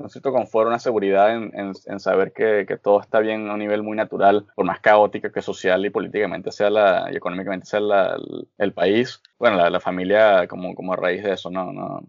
un 0.00 0.10
cierto 0.10 0.32
confort, 0.32 0.68
una 0.68 0.78
seguridad 0.78 1.34
en, 1.34 1.50
en- 1.54 1.72
en 1.86 2.00
saber 2.00 2.32
que, 2.32 2.64
que 2.66 2.76
todo 2.78 3.00
está 3.00 3.20
bien 3.20 3.48
a 3.48 3.54
un 3.54 3.58
nivel 3.60 3.82
muy 3.82 3.96
natural, 3.96 4.46
por 4.54 4.64
más 4.66 4.80
caótica 4.80 5.30
que 5.32 5.42
social 5.42 5.84
y 5.86 5.90
políticamente 5.90 6.52
sea 6.52 6.70
la, 6.70 7.08
y 7.12 7.16
económicamente 7.16 7.66
sea 7.66 7.80
la- 7.80 8.18
el, 8.58 8.72
país. 8.72 9.20
Bueno, 9.38 9.56
la, 9.56 9.70
la 9.70 9.80
familia 9.80 10.46
como, 10.48 10.74
como 10.74 10.94
raíz 10.96 11.22
de 11.22 11.32
eso, 11.34 11.50
no, 11.50 11.72
no. 11.72 12.02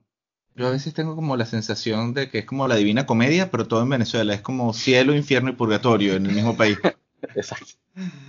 Yo 0.55 0.67
a 0.67 0.71
veces 0.71 0.93
tengo 0.93 1.15
como 1.15 1.37
la 1.37 1.45
sensación 1.45 2.13
de 2.13 2.29
que 2.29 2.39
es 2.39 2.45
como 2.45 2.67
la 2.67 2.75
divina 2.75 3.05
comedia, 3.05 3.49
pero 3.49 3.67
todo 3.67 3.81
en 3.83 3.89
Venezuela. 3.89 4.33
Es 4.33 4.41
como 4.41 4.73
cielo, 4.73 5.15
infierno 5.15 5.49
y 5.49 5.53
purgatorio 5.53 6.15
en 6.15 6.25
el 6.25 6.33
mismo 6.35 6.55
país. 6.57 6.77
Exacto. 7.35 7.73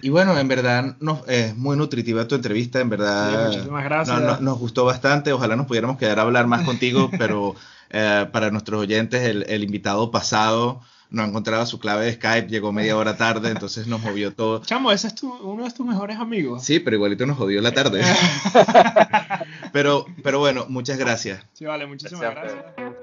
Y 0.01 0.09
bueno, 0.09 0.37
en 0.39 0.49
verdad 0.49 0.97
nos, 1.01 1.27
es 1.29 1.57
muy 1.57 1.77
nutritiva 1.77 2.27
tu 2.29 2.35
entrevista, 2.35 2.81
en 2.81 2.87
Sí, 2.87 2.91
verdad. 2.91 3.47
muchísimas 3.49 3.85
gracias. 3.85 4.21
No, 4.21 4.27
no, 4.33 4.41
nos 4.41 4.59
gustó 4.59 4.85
bastante, 4.85 5.33
ojalá 5.33 5.57
nos 5.57 5.67
pudiéramos 5.67 5.97
quedar 5.99 6.19
a 6.19 6.23
hablar 6.23 6.47
más 6.47 6.63
contigo, 6.63 7.11
pero 7.19 7.55
eh, 7.91 8.27
para 8.33 8.51
nuestros 8.51 8.81
oyentes, 8.81 9.23
el, 9.23 9.45
el 9.49 9.63
invitado 9.65 10.11
pasado 10.11 10.81
no 11.11 11.23
encontraba 11.25 11.67
su 11.67 11.79
clave 11.79 12.07
de 12.07 12.15
Skype, 12.15 12.49
llegó 12.49 12.73
media 12.73 12.97
hora 12.97 13.19
tarde, 13.19 13.51
entonces 13.51 13.87
nos 13.87 14.01
movió 14.01 14.33
todo. 14.35 14.63
Chamo, 14.65 14.91
ese 14.93 15.09
es 15.09 15.15
tu- 15.15 15.31
uno 15.43 15.65
de 15.65 15.71
tus 15.71 15.85
mejores 15.85 16.17
amigos. 16.19 16.65
Sí, 16.65 16.81
pero 16.81 16.97
igualito 16.97 17.27
nos 17.27 17.37
jodió 17.37 17.61
la 17.61 17.73
tarde. 17.73 18.03
pero, 19.73 20.07
pero 20.23 20.39
bueno, 20.39 20.65
muchas 20.69 20.99
gracias. 20.99 21.45
Sí, 21.53 21.65
vale, 21.67 21.87
muchísimas 21.87 22.23
Gracias 22.31 22.55
gracias. 22.77 22.97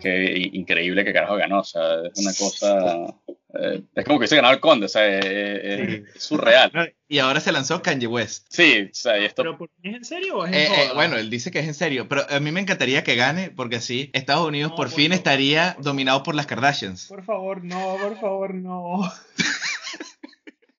Que 0.00 0.50
increíble 0.52 1.04
que 1.04 1.12
carajo 1.12 1.36
ganó. 1.36 1.60
O 1.60 1.64
sea, 1.64 1.82
es 2.12 2.18
una 2.20 2.32
cosa. 2.34 3.14
eh, 3.60 3.82
es 3.94 4.04
como 4.04 4.18
que 4.20 4.26
se 4.28 4.36
ganó 4.36 4.50
el 4.50 4.60
conde. 4.60 4.86
O 4.86 4.88
sea, 4.88 5.06
es, 5.06 5.24
es- 5.24 6.02
es 6.16 6.22
surreal. 6.22 6.94
Y 7.08 7.18
ahora 7.18 7.40
se 7.40 7.50
lanzó 7.52 7.82
Kanye 7.82 8.06
West. 8.06 8.46
Sí, 8.50 8.88
o 8.90 8.94
sea, 8.94 9.18
y 9.18 9.24
esto. 9.24 9.42
¿Pero 9.42 9.58
por- 9.58 9.70
¿es 9.82 9.94
en 9.94 10.04
serio 10.04 10.38
o 10.38 10.46
es 10.46 10.52
en 10.52 10.58
Eh, 10.58 10.66
eh, 10.84 10.88
bueno, 10.94 11.16
él 11.16 11.28
dice 11.30 11.50
que 11.50 11.58
es 11.58 11.66
en 11.66 11.74
serio, 11.74 12.08
pero 12.08 12.24
a 12.30 12.38
mí 12.40 12.50
me 12.52 12.60
encantaría 12.60 13.02
que 13.04 13.16
gane 13.16 13.50
porque 13.50 13.76
así 13.76 14.10
Estados 14.12 14.46
Unidos 14.46 14.70
No, 14.70 14.76
por 14.76 14.86
por 14.88 14.96
fin 14.96 15.08
favor. 15.10 15.16
estaría 15.18 15.76
dominado 15.80 16.22
por 16.22 16.34
las 16.34 16.46
Kardashians. 16.46 17.06
Por 17.06 17.24
favor, 17.24 17.64
no, 17.64 17.96
por 18.00 18.18
favor, 18.20 18.54
no. 18.54 19.00